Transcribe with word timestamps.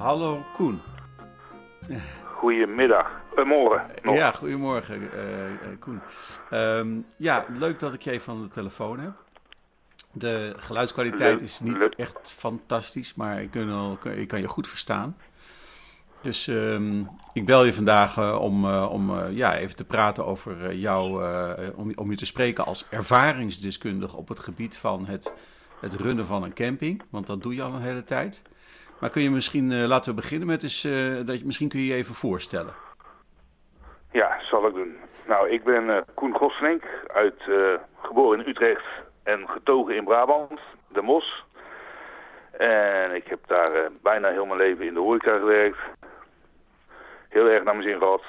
Hallo 0.00 0.42
Koen. 0.54 0.80
Goedemiddag. 2.24 3.06
Uh, 3.36 3.44
morgen. 3.44 3.90
nog. 4.02 4.14
Ja, 4.14 4.32
goedemorgen 4.32 5.02
uh, 5.02 5.50
uh, 5.50 5.56
Koen. 5.78 6.00
Um, 6.52 7.06
ja, 7.16 7.44
leuk 7.58 7.78
dat 7.78 7.94
ik 7.94 8.02
je 8.02 8.10
even 8.10 8.32
aan 8.32 8.42
de 8.42 8.48
telefoon 8.48 8.98
heb. 8.98 9.12
De 10.12 10.54
geluidskwaliteit 10.56 11.32
Leuk, 11.32 11.40
is 11.40 11.60
niet 11.60 11.76
leuk. 11.76 11.94
echt 11.94 12.30
fantastisch, 12.30 13.14
maar 13.14 13.42
ik 13.42 13.54
ik 14.04 14.28
kan 14.28 14.40
je 14.40 14.48
goed 14.48 14.68
verstaan. 14.68 15.16
Dus 16.22 16.48
ehm, 16.48 17.02
ik 17.32 17.46
bel 17.46 17.64
je 17.64 17.72
vandaag 17.74 18.16
eh, 18.18 18.38
om, 18.40 18.64
eh, 18.64 18.90
om 18.90 19.18
eh, 19.18 19.36
ja, 19.36 19.56
even 19.56 19.76
te 19.76 19.84
praten 19.84 20.26
over 20.26 20.66
eh, 20.66 20.80
jou, 20.80 21.24
eh, 21.24 21.68
om, 21.78 21.92
om 21.94 22.10
je 22.10 22.16
te 22.16 22.26
spreken 22.26 22.66
als 22.66 22.86
ervaringsdeskundige 22.90 24.16
op 24.16 24.28
het 24.28 24.40
gebied 24.40 24.76
van 24.76 25.06
het, 25.06 25.32
het 25.80 25.94
runnen 25.94 26.26
van 26.26 26.42
een 26.42 26.54
camping. 26.54 27.02
Want 27.10 27.26
dat 27.26 27.42
doe 27.42 27.54
je 27.54 27.62
al 27.62 27.72
een 27.74 27.82
hele 27.82 28.04
tijd. 28.04 28.42
Maar 29.00 29.10
kun 29.10 29.22
je 29.22 29.30
misschien, 29.30 29.72
eh, 29.72 29.86
laten 29.86 30.14
we 30.14 30.20
beginnen 30.20 30.46
met 30.48 30.62
eens, 30.62 30.84
eh, 30.84 31.26
dat 31.26 31.38
je, 31.38 31.46
misschien 31.46 31.68
kun 31.68 31.80
je 31.80 31.86
je 31.86 31.94
even 31.94 32.14
voorstellen. 32.14 32.74
Ja, 34.12 34.40
zal 34.40 34.66
ik 34.66 34.74
doen. 34.74 34.96
Nou, 35.26 35.48
ik 35.48 35.64
ben 35.64 35.90
eh, 35.90 36.02
Koen 36.14 36.34
Gosselink, 36.34 36.84
uit, 37.06 37.42
geboren 38.02 38.40
in 38.40 38.48
Utrecht 38.48 38.84
en 39.22 39.48
getogen 39.48 39.96
in 39.96 40.04
Brabant, 40.04 40.60
de 40.88 41.02
Mos. 41.02 41.44
En 42.50 43.14
ik 43.14 43.26
heb 43.26 43.38
daar 43.46 43.90
bijna 44.02 44.28
heel 44.28 44.46
mijn 44.46 44.58
leven 44.58 44.86
in 44.86 44.94
de 44.94 45.00
horeca 45.00 45.38
gewerkt. 45.38 45.78
Heel 47.28 47.46
erg 47.46 47.64
naar 47.64 47.76
mijn 47.76 47.88
zin 47.88 47.98
gehad. 47.98 48.22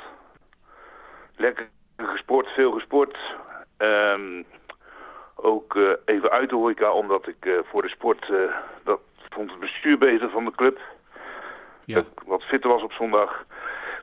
Lekker 1.35 1.69
gesport, 1.97 2.47
veel 2.47 2.71
gesport. 2.71 3.17
Ehm, 3.77 4.43
ook 5.35 5.75
even 6.05 6.31
uit 6.31 6.49
de 6.49 6.55
horeca, 6.55 6.91
omdat 6.91 7.27
ik 7.27 7.63
voor 7.63 7.81
de 7.81 7.89
sport, 7.89 8.31
dat 8.83 8.99
vond 9.33 9.49
het 9.49 9.59
bestuur 9.59 9.97
beter 9.97 10.29
van 10.29 10.45
de 10.45 10.51
club. 10.51 10.79
Ja, 11.85 12.03
wat 12.25 12.43
fitter 12.43 12.69
was 12.69 12.83
op 12.83 12.91
zondag. 12.91 13.45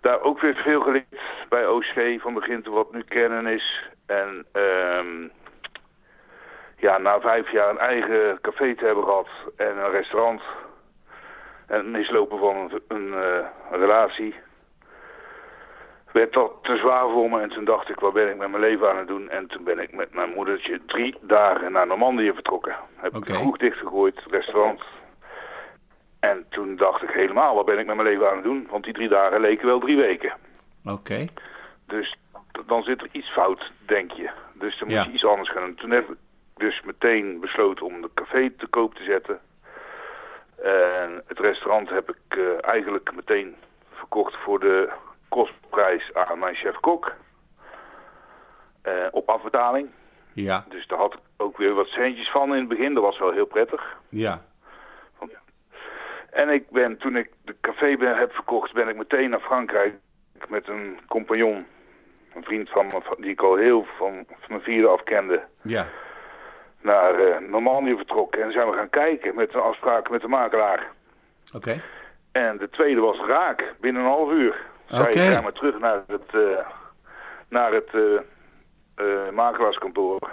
Daar 0.01 0.21
ook 0.21 0.41
weer 0.41 0.55
veel 0.55 0.81
geleerd 0.81 1.21
bij 1.48 1.67
OC 1.67 2.21
van 2.21 2.34
begin 2.34 2.62
tot 2.62 2.75
wat 2.75 2.93
nu 2.93 3.03
kennen 3.03 3.47
is. 3.47 3.89
En 4.06 4.47
ehm, 4.53 5.29
ja, 6.77 6.99
na 6.99 7.21
vijf 7.21 7.51
jaar 7.51 7.71
een 7.71 7.79
eigen 7.79 8.39
café 8.41 8.75
te 8.75 8.84
hebben 8.84 9.05
gehad 9.05 9.29
en 9.56 9.77
een 9.77 9.91
restaurant. 9.91 10.43
En 11.67 11.77
het 11.77 11.87
mislopen 11.87 12.39
van 12.39 12.56
een, 12.56 12.83
een, 12.89 13.15
eh, 13.15 13.47
een 13.71 13.79
relatie. 13.79 14.34
Werd 16.12 16.33
dat 16.33 16.53
te 16.62 16.77
zwaar 16.77 17.09
voor 17.11 17.31
me 17.31 17.41
en 17.41 17.49
toen 17.49 17.65
dacht 17.65 17.89
ik, 17.89 18.01
wat 18.01 18.12
ben 18.12 18.31
ik 18.31 18.37
met 18.37 18.51
mijn 18.51 18.62
leven 18.62 18.91
aan 18.91 18.97
het 18.97 19.09
doen? 19.09 19.29
En 19.29 19.47
toen 19.47 19.65
ben 19.65 19.79
ik 19.79 19.93
met 19.93 20.15
mijn 20.15 20.33
moedertje 20.34 20.81
drie 20.87 21.17
dagen 21.21 21.73
naar 21.73 21.87
Normandië 21.87 22.33
vertrokken. 22.33 22.77
Heb 22.97 23.17
ik 23.17 23.27
de 23.27 23.33
kroeg 23.33 23.56
dichtgegooid, 23.56 24.21
restaurant, 24.31 24.83
en 26.31 26.47
toen 26.51 26.77
dacht 26.77 27.03
ik 27.03 27.11
helemaal, 27.11 27.55
wat 27.55 27.65
ben 27.67 27.79
ik 27.79 27.87
met 27.87 27.97
mijn 27.97 28.09
leven 28.09 28.29
aan 28.31 28.34
het 28.34 28.45
doen? 28.45 28.67
Want 28.71 28.84
die 28.84 28.93
drie 28.93 29.09
dagen 29.09 29.41
leken 29.41 29.67
wel 29.67 29.79
drie 29.81 29.97
weken. 29.97 30.33
oké. 30.84 31.27
Dus 31.87 32.17
dan 32.67 32.83
zit 32.83 33.01
er 33.01 33.09
iets 33.12 33.31
fout, 33.33 33.73
denk 33.87 34.12
je. 34.12 34.31
Dus 34.53 34.79
dan 34.79 34.89
moet 34.89 34.97
Ja. 34.97 35.05
je 35.05 35.11
iets 35.12 35.25
anders 35.25 35.51
gaan 35.51 35.62
doen. 35.65 35.75
Toen 35.75 35.91
heb 35.91 36.09
ik 36.11 36.17
dus 36.56 36.83
meteen 36.84 37.41
besloten 37.41 37.87
om 37.87 38.01
de 38.03 38.11
café 38.15 38.51
te 38.51 38.67
koop 38.67 38.95
te 38.95 39.03
zetten. 39.05 39.39
En 40.62 41.23
het 41.27 41.39
restaurant 41.39 41.89
heb 41.89 42.09
ik 42.11 42.17
eh, 42.39 42.43
eigenlijk 42.71 43.15
meteen 43.15 43.56
verkocht 43.93 44.37
voor 44.37 44.61
de 44.61 44.89
kostprijs 45.29 46.15
aan 46.15 46.39
mijn 46.39 46.55
chef-kok. 46.55 47.12
Eh, 48.83 48.93
op 49.11 49.29
afbetaling. 49.29 49.89
Ja, 50.33 50.65
Dus 50.69 50.87
daar 50.87 50.99
had 50.99 51.12
ik 51.15 51.21
ook 51.37 51.56
weer 51.56 51.75
wat 51.75 51.87
centjes 51.87 52.31
van 52.31 52.53
in 52.53 52.59
het 52.59 52.69
begin. 52.69 52.95
Dat 52.95 53.03
was 53.03 53.19
wel 53.19 53.31
heel 53.33 53.47
prettig. 53.47 53.97
ja, 54.09 54.43
En 56.31 56.48
ik 56.48 56.71
ben, 56.71 56.97
toen 56.97 57.17
ik 57.17 57.31
de 57.45 57.55
café 57.61 57.97
ben, 57.97 58.16
heb 58.16 58.33
verkocht, 58.33 58.72
ben 58.72 58.89
ik 58.89 58.97
meteen 58.97 59.31
naar 59.31 59.41
Frankrijk 59.41 59.94
met 60.49 60.69
een 60.69 60.99
compagnon. 61.09 61.66
Een 62.34 62.44
vriend 62.44 62.71
van 62.71 62.87
me, 62.87 63.16
die 63.19 63.31
ik 63.31 63.41
al 63.41 63.56
heel 63.56 63.87
van, 63.97 64.25
van 64.27 64.49
mijn 64.49 64.61
vierde 64.61 64.88
af 64.88 65.03
kende. 65.03 65.43
ja. 65.62 65.87
Naar 66.81 67.15
eh, 67.15 67.38
Normandië 67.49 67.97
vertrokken 67.97 68.43
en 68.43 68.53
zijn 68.53 68.71
we 68.71 68.77
gaan 68.77 68.91
kijken 68.91 69.34
met 69.34 69.55
een 69.55 69.61
afspraak 69.61 70.11
met 70.11 70.21
de 70.21 70.28
makelaar. 70.28 70.87
Oké. 71.55 71.81
En 72.33 72.56
de 72.56 72.71
tweede 72.71 73.00
was 73.00 73.19
raak, 73.27 73.75
binnen 73.81 74.03
een 74.03 74.09
half 74.09 74.31
uur. 74.31 74.67
Oké. 74.91 75.19
ga 75.19 75.41
maar 75.41 75.53
terug 75.53 75.78
naar 75.78 76.03
het, 76.06 76.34
eh, 76.34 76.67
naar 77.49 77.72
het 77.72 77.88
eh, 78.94 79.31
makelaarskantoor. 79.33 80.31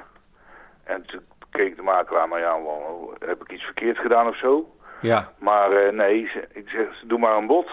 En 0.84 1.06
toen 1.06 1.22
keek 1.50 1.76
de 1.76 1.82
makelaar, 1.82 2.28
maar 2.28 2.40
ja, 2.40 2.62
wel, 2.62 3.14
heb 3.20 3.42
ik 3.42 3.52
iets 3.52 3.64
verkeerd 3.64 3.98
gedaan 3.98 4.28
of 4.28 4.38
zo? 4.38 4.75
Ja, 5.06 5.32
Maar 5.40 5.72
eh, 5.72 5.92
nee, 5.94 6.28
ze- 6.28 6.48
ik 6.54 6.70
zeg, 6.70 6.88
doe 7.06 7.20
maar 7.20 7.38
een 7.38 7.48
bod. 7.48 7.70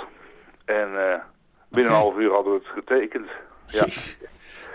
En 0.64 1.10
eh, 1.10 1.18
binnen 1.70 1.92
een 1.92 1.98
half 1.98 2.16
uur 2.16 2.32
hadden 2.32 2.52
we 2.52 2.58
het 2.58 2.68
getekend. 2.68 3.28
Ja. 3.66 3.84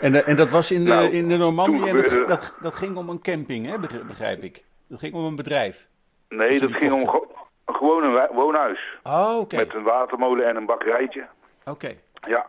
En, 0.01 0.15
eh, 0.15 0.27
en 0.27 0.35
dat 0.35 0.51
was 0.51 0.71
in 0.71 0.83
de, 0.83 0.89
Nou, 0.89 1.09
in 1.09 1.27
de 1.27 1.37
Normandië 1.37 1.77
toen 1.79 1.87
en 1.87 1.95
dat, 1.95 2.27
dat, 2.27 2.55
dat 2.61 2.75
ging 2.75 2.97
om 2.97 3.09
een 3.09 3.21
camping, 3.21 3.65
hè, 3.65 3.79
begri- 3.79 4.03
begrijp 4.03 4.43
ik. 4.43 4.63
Dat 4.87 4.99
ging 4.99 5.13
om 5.13 5.25
een 5.25 5.35
bedrijf. 5.35 5.87
nee, 6.29 6.59
dat 6.59 6.71
ging 6.73 6.91
om 6.91 7.07
ge- 7.09 7.27
gewoon 7.65 8.03
een 8.03 8.27
woonhuis. 8.31 8.97
Oh, 9.03 9.37
oké. 9.39 9.55
Met 9.55 9.73
een 9.73 9.83
watermolen 9.83 10.47
en 10.47 10.55
een 10.55 10.65
bakkerijtje. 10.65 11.25
Oké. 11.65 11.93
Ja. 12.27 12.45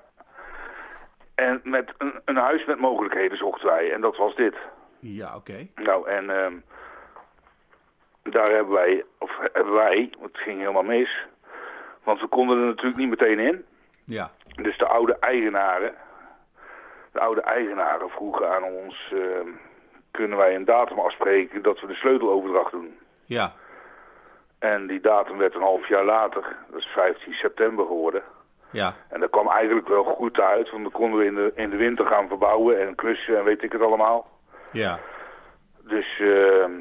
En 1.35 1.61
met 1.65 1.93
een, 1.99 2.13
een 2.25 2.37
huis 2.37 2.65
met 2.67 2.79
mogelijkheden 2.79 3.39
zochten 3.39 3.67
wij. 3.69 3.93
En 3.93 4.01
dat 4.01 4.17
was 4.17 4.35
dit. 4.35 4.55
Ja, 5.01 5.37
oké. 5.37 5.67
Nou, 5.75 6.09
en 6.09 6.31
ehm, 6.31 6.53
daar 8.31 8.51
hebben 8.51 8.73
wij, 8.75 9.05
of 9.19 9.39
hebben 9.53 9.73
wij, 9.75 10.11
want 10.19 10.33
het 10.33 10.43
ging 10.43 10.59
helemaal 10.59 10.83
mis. 10.83 11.27
Want 12.05 12.21
we 12.21 12.27
konden 12.27 12.59
er 12.59 12.65
natuurlijk 12.67 12.97
niet 12.97 13.09
meteen 13.09 13.39
in. 13.39 13.65
Ja, 14.05 14.31
Dus 14.63 14.79
de 14.79 14.87
oude 14.87 15.17
eigenaren, 15.21 15.95
de 17.13 17.21
oude 17.21 17.41
eigenaren 17.41 18.09
vroegen 18.11 18.51
aan 18.55 18.63
ons, 18.63 19.13
ehm, 19.13 19.49
kunnen 20.11 20.39
wij 20.39 20.55
een 20.55 20.65
datum 20.65 20.99
afspreken 20.99 21.63
dat 21.63 21.81
we 21.81 21.87
de 21.87 21.95
sleuteloverdracht 21.95 22.71
doen. 22.73 22.99
ja, 23.25 23.53
En 24.59 24.87
die 24.87 25.01
datum 25.01 25.39
werd 25.39 25.55
een 25.55 25.61
half 25.61 25.89
jaar 25.89 26.05
later, 26.05 26.57
dat 26.71 26.81
is 26.81 26.87
15 26.87 27.33
september 27.33 27.87
geworden. 27.87 28.23
ja, 28.71 28.95
En 29.09 29.21
dat 29.21 29.31
kwam 29.31 29.49
eigenlijk 29.49 29.89
wel 29.89 30.05
goed 30.05 30.41
uit, 30.41 30.71
want 30.71 30.83
dan 30.83 30.93
konden 30.93 31.19
we 31.19 31.25
in 31.27 31.35
de, 31.35 31.53
in 31.55 31.71
de 31.71 31.77
winter 31.77 32.07
gaan 32.07 32.29
verbouwen 32.29 32.81
en 32.81 32.95
klussen 32.95 33.39
en 33.39 33.45
weet 33.45 33.63
ik 33.63 33.73
het 33.73 33.83
allemaal. 33.83 34.29
ja. 34.73 34.99
Dus 35.83 36.19
ehm, 36.21 36.73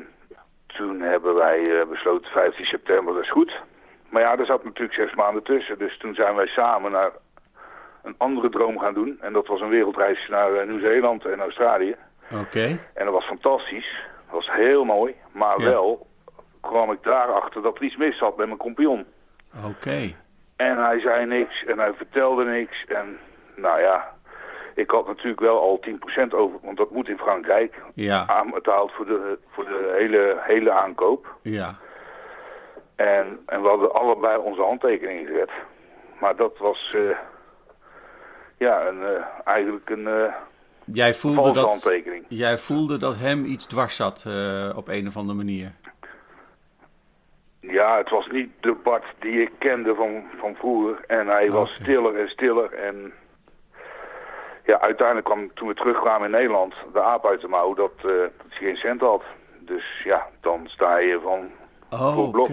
toen 0.77 1.01
hebben 1.01 1.35
wij 1.35 1.61
eh, 1.79 1.87
besloten 1.87 2.31
15 2.31 2.65
september, 2.65 3.13
dat 3.13 3.23
is 3.23 3.31
goed. 3.31 3.61
Maar 4.09 4.21
ja, 4.21 4.37
er 4.37 4.45
zat 4.45 4.63
natuurlijk 4.63 4.93
zes 4.99 5.13
maanden 5.15 5.43
tussen. 5.43 5.77
Dus 5.77 5.97
toen 5.97 6.13
zijn 6.15 6.35
wij 6.35 6.47
samen 6.47 6.91
naar 6.91 7.11
een 8.03 8.15
andere 8.17 8.49
droom 8.49 8.79
gaan 8.79 8.93
doen. 8.93 9.17
En 9.21 9.33
dat 9.33 9.47
was 9.47 9.61
een 9.61 9.69
wereldreis 9.69 10.27
naar 10.29 10.53
eh, 10.55 10.67
Nieuw-Zeeland 10.67 11.25
en 11.25 11.39
Australië. 11.39 11.95
Oké. 12.41 12.79
En 12.93 13.05
dat 13.05 13.13
was 13.13 13.25
fantastisch. 13.25 14.05
Dat 14.25 14.35
was 14.35 14.51
heel 14.51 14.83
mooi. 14.85 15.15
Maar 15.31 15.59
Ja. 15.59 15.65
wel 15.65 16.07
kwam 16.61 16.91
ik 16.91 17.03
daarachter 17.03 17.61
dat 17.61 17.75
er 17.77 17.83
iets 17.83 17.95
mis 17.97 18.17
zat 18.17 18.37
met 18.37 18.45
mijn 18.47 18.59
compagnon. 18.59 19.05
Oké. 19.65 20.13
En 20.55 20.77
hij 20.83 20.99
zei 20.99 21.25
niks 21.25 21.63
en 21.65 21.79
hij 21.79 21.93
vertelde 21.93 22.43
niks. 22.43 22.85
En 22.87 23.17
nou 23.55 23.81
ja, 23.81 24.13
ik 24.77 24.89
had 24.91 25.07
natuurlijk 25.07 25.39
wel 25.39 25.59
al 25.59 25.79
10% 25.89 26.29
over, 26.29 26.59
want 26.61 26.77
dat 26.77 26.91
moet 26.91 27.09
in 27.09 27.17
Frankrijk. 27.17 27.81
Ja, 27.93 28.27
Aanbetaald 28.27 28.91
voor 28.91 29.05
de, 29.05 29.37
voor 29.49 29.65
de 29.65 29.95
hele, 29.97 30.37
hele 30.41 30.71
aankoop. 30.71 31.35
ja. 31.41 31.75
En, 32.95 33.39
en 33.45 33.61
we 33.61 33.67
hadden 33.67 33.93
allebei 33.93 34.37
onze 34.37 34.61
handtekeningen 34.61 35.25
gezet. 35.25 35.51
Maar 36.19 36.35
dat 36.35 36.57
was 36.57 36.93
eh, 36.95 37.17
ja, 38.57 38.87
een, 38.87 39.03
eh, 39.03 39.23
eigenlijk 39.43 39.89
een 39.89 40.07
eh, 40.07 40.33
Jij 40.85 41.13
voelde 41.13 41.51
dat, 41.51 41.65
handtekening. 41.65 42.25
jij 42.27 42.57
voelde 42.57 42.97
dat 42.97 43.15
hem 43.17 43.45
iets 43.45 43.65
dwars 43.65 43.95
zat 43.95 44.25
op 44.75 44.87
een 44.87 45.07
of 45.07 45.17
andere 45.17 45.37
manier. 45.37 45.71
Ja, 47.59 47.97
het 47.97 48.09
was 48.09 48.27
niet 48.27 48.49
de 48.59 48.75
Bart 48.83 49.05
die 49.19 49.41
ik 49.41 49.51
kende 49.57 49.95
van, 49.95 50.23
van 50.37 50.55
vroeger. 50.55 51.03
En 51.07 51.27
hij 51.27 51.51
was 51.51 51.69
stiller 51.73 52.19
en 52.19 52.27
stiller. 52.27 52.73
En 52.73 53.13
ja, 54.67 54.79
uiteindelijk 54.81 55.25
kwam 55.27 55.53
toen 55.53 55.67
we 55.67 55.73
terugkwamen 55.73 56.25
in 56.25 56.31
Nederland 56.31 56.73
de 56.93 57.01
aap 57.01 57.25
uit 57.25 57.41
de 57.41 57.47
mouw 57.47 57.73
dat, 57.73 57.91
dat 58.01 58.11
hij 58.11 58.29
geen 58.49 58.75
cent 58.75 59.01
had. 59.01 59.23
Dus 59.59 60.01
ja, 60.03 60.27
dan 60.41 60.67
sta 60.67 60.97
je 60.97 61.19
van 61.23 61.49
Oh, 61.89 62.13
voor 62.13 62.23
oké. 62.27 62.31
blok. 62.31 62.49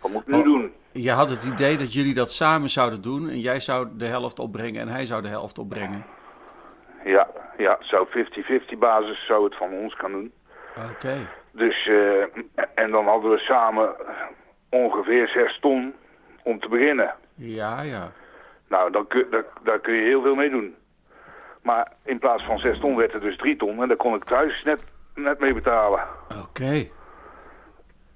Wat 0.00 0.10
moet 0.10 0.20
ik 0.22 0.26
nu 0.28 0.38
Oh. 0.38 0.44
doen? 0.44 0.72
Je 0.92 1.10
had 1.10 1.30
het 1.30 1.44
idee 1.44 1.76
dat 1.76 1.92
jullie 1.92 2.14
dat 2.14 2.32
samen 2.32 2.68
zouden 2.70 3.02
doen 3.02 3.28
en 3.28 3.40
jij 3.40 3.60
zou 3.60 3.88
de 3.92 4.04
helft 4.04 4.38
opbrengen 4.38 4.80
en 4.80 4.88
hij 4.88 5.06
zou 5.06 5.22
de 5.22 5.28
helft 5.28 5.58
opbrengen. 5.58 6.04
Ja, 7.04 7.28
ja, 7.56 7.76
zou 7.80 8.06
50-50 8.08 8.78
basis 8.78 9.26
zou 9.26 9.44
het 9.44 9.56
van 9.56 9.72
ons 9.72 9.94
gaan 9.94 10.10
doen. 10.12 10.32
Oké. 10.92 11.16
Dus, 11.52 11.86
eh, 11.86 12.22
en 12.74 12.90
dan 12.90 13.04
hadden 13.06 13.30
we 13.30 13.38
samen 13.38 13.94
ongeveer 14.70 15.28
6 15.28 15.58
ton 15.60 15.94
om 16.42 16.60
te 16.60 16.68
beginnen. 16.68 17.14
Ja, 17.34 17.82
ja. 17.82 18.12
Nou, 18.68 18.90
dan 18.90 19.06
kun, 19.06 19.26
daar, 19.30 19.44
daar 19.62 19.78
kun 19.80 19.94
je 19.94 20.02
heel 20.02 20.22
veel 20.22 20.34
mee 20.34 20.50
doen. 20.50 20.74
Maar 21.62 21.92
in 22.04 22.18
plaats 22.18 22.44
van 22.44 22.58
6 22.58 22.80
ton 22.80 22.96
werd 22.96 23.12
het 23.12 23.22
dus 23.22 23.36
3 23.36 23.56
ton. 23.56 23.82
En 23.82 23.88
daar 23.88 23.96
kon 23.96 24.14
ik 24.14 24.24
thuis 24.24 24.62
net, 24.62 24.80
net 25.14 25.38
mee 25.38 25.54
betalen. 25.54 26.00
Oké. 26.42 26.86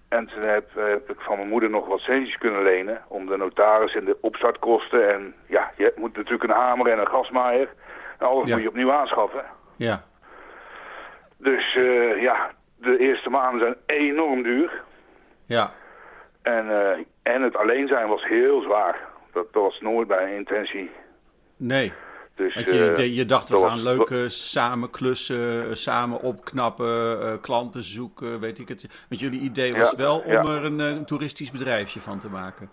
En 0.09 0.27
toen 0.27 0.47
heb, 0.47 0.69
heb 0.75 1.11
ik 1.11 1.21
van 1.21 1.37
mijn 1.37 1.49
moeder 1.49 1.71
nog 1.71 1.87
wat 1.87 2.01
centjes 2.01 2.39
kunnen 2.39 2.63
lenen 2.63 3.03
om 3.09 3.27
de 3.27 3.37
notaris 3.37 3.95
en 3.95 4.05
de 4.05 4.17
opstartkosten. 4.21 5.13
En 5.15 5.35
ja, 5.47 5.71
je 5.77 5.93
moet 5.97 6.17
natuurlijk 6.17 6.43
een 6.43 6.57
hamer 6.57 6.87
en 6.93 6.99
een 6.99 7.07
gasmaaier. 7.09 7.69
En 8.19 8.27
alles 8.27 8.47
Ja. 8.47 8.53
moet 8.55 8.63
je 8.63 8.69
opnieuw 8.69 8.93
aanschaffen. 8.93 9.45
Ja. 9.77 10.03
Dus 11.37 11.75
eh, 11.77 12.23
ja, 12.23 12.51
de 12.77 12.99
eerste 12.99 13.31
maanden 13.31 13.61
zijn 13.61 14.01
enorm 14.01 14.43
duur. 14.43 14.83
Ja. 15.47 15.71
En, 16.43 16.71
eh, 16.71 16.99
en 17.23 17.43
het 17.43 17.57
alleen 17.57 17.89
zijn 17.89 18.09
was 18.09 18.25
heel 18.25 18.61
zwaar. 18.61 18.99
Dat, 19.33 19.53
dat 19.53 19.63
was 19.63 19.81
nooit 19.81 20.09
bij 20.09 20.23
een 20.23 20.37
intentie. 20.37 20.91
Nee. 21.57 21.93
Dus, 22.37 22.55
Want 22.55 22.67
je, 22.67 22.93
eh, 22.93 23.17
je 23.17 23.25
dacht, 23.25 23.49
we 23.49 23.57
gaan 23.57 23.83
leuke 23.83 24.29
samen 24.29 24.91
klussen, 24.91 25.69
eh, 25.69 25.75
samen 25.75 26.21
opknappen, 26.21 27.21
eh, 27.23 27.33
klanten 27.41 27.83
zoeken, 27.83 28.41
weet 28.41 28.59
ik 28.59 28.69
het. 28.69 29.05
Want 29.09 29.21
jullie 29.21 29.41
idee 29.41 29.73
was 29.77 29.91
Ja, 29.91 29.97
wel 29.97 30.19
om 30.19 30.31
ja. 30.33 30.41
er 30.43 30.65
een, 30.65 30.79
een 30.79 31.05
toeristisch 31.05 31.51
bedrijfje 31.51 32.01
van 32.01 32.19
te 32.19 32.29
maken. 32.29 32.71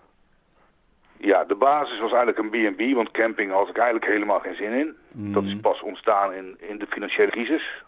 Ja, 1.16 1.44
de 1.44 1.54
basis 1.54 2.00
was 2.00 2.12
eigenlijk 2.12 2.38
een 2.38 2.74
B&B, 2.74 2.94
want 2.94 3.10
camping 3.10 3.52
had 3.52 3.68
ik 3.68 3.76
eigenlijk 3.76 4.10
helemaal 4.12 4.40
geen 4.40 4.54
zin 4.54 4.72
in. 4.72 4.94
Dat 5.32 5.44
is 5.44 5.56
pas 5.60 5.82
ontstaan 5.82 6.32
in, 6.32 6.56
in 6.58 6.78
de 6.78 6.86
financiële 6.86 7.30
crisis. 7.30 7.82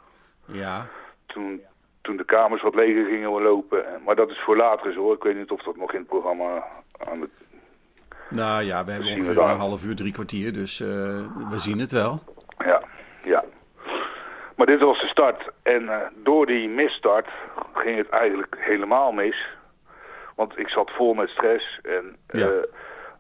Ja. 0.47 0.87
Toen, 1.27 1.61
toen 2.01 2.17
de 2.17 2.25
kamers 2.25 2.63
wat 2.63 2.75
leger 2.75 3.05
gingen 3.05 3.43
lopen. 3.43 3.87
En- 3.95 4.03
Maar 4.05 4.17
dat 4.17 4.31
is 4.31 4.39
voor 4.45 4.57
later 4.57 4.93
zo 4.93 5.01
hoor. 5.01 5.15
Ik 5.15 5.23
weet 5.23 5.37
niet 5.37 5.51
of 5.51 5.63
dat 5.63 5.77
nog 5.77 5.93
in 5.93 5.99
het 5.99 6.09
programma 6.09 6.65
aan 7.11 7.21
de... 7.21 7.29
Nou 8.31 8.63
ja, 8.63 8.85
we 8.85 8.91
hebben 8.93 9.11
ongeveer 9.13 9.39
een 9.43 9.59
half 9.59 9.85
uur, 9.85 9.97
drie 9.97 10.13
kwartier, 10.13 10.53
dus 10.53 10.81
eh, 10.81 10.87
we 11.51 11.59
zien 11.59 11.79
het 11.79 11.93
wel. 11.93 12.23
Ja, 12.59 12.83
ja. 13.25 13.45
Maar 14.57 14.67
dit 14.67 14.81
was 14.81 15.01
de 15.01 15.07
start. 15.07 15.51
En 15.63 15.89
eh, 15.89 16.07
door 16.23 16.47
die 16.47 16.69
misstart 16.69 17.29
ging 17.75 17.97
het 17.97 18.09
eigenlijk 18.09 18.57
helemaal 18.59 19.13
mis. 19.13 19.47
Want 20.35 20.59
ik 20.59 20.69
zat 20.69 20.91
vol 20.91 21.15
met 21.15 21.29
stress. 21.29 21.81
En 21.83 22.17
Ja. 22.29 22.47
eh, 22.47 22.53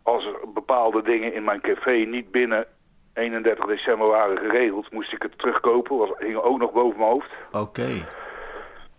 als 0.03 0.25
er 0.25 0.35
bepaalde 0.55 1.03
dingen 1.03 1.35
in 1.35 1.44
mijn 1.44 1.61
café 1.61 1.91
niet 1.91 2.31
binnen 2.31 2.67
31 3.14 3.67
december 3.67 4.06
waren 4.09 4.38
geregeld, 4.38 4.93
moest 4.93 5.12
ik 5.12 5.23
het 5.23 5.38
terugkopen. 5.38 5.97
Was, 5.97 6.11
hing 6.19 6.37
ook 6.37 6.59
nog 6.59 6.73
boven 6.73 6.99
mijn 6.99 7.11
hoofd. 7.11 7.31
Oké. 7.52 7.88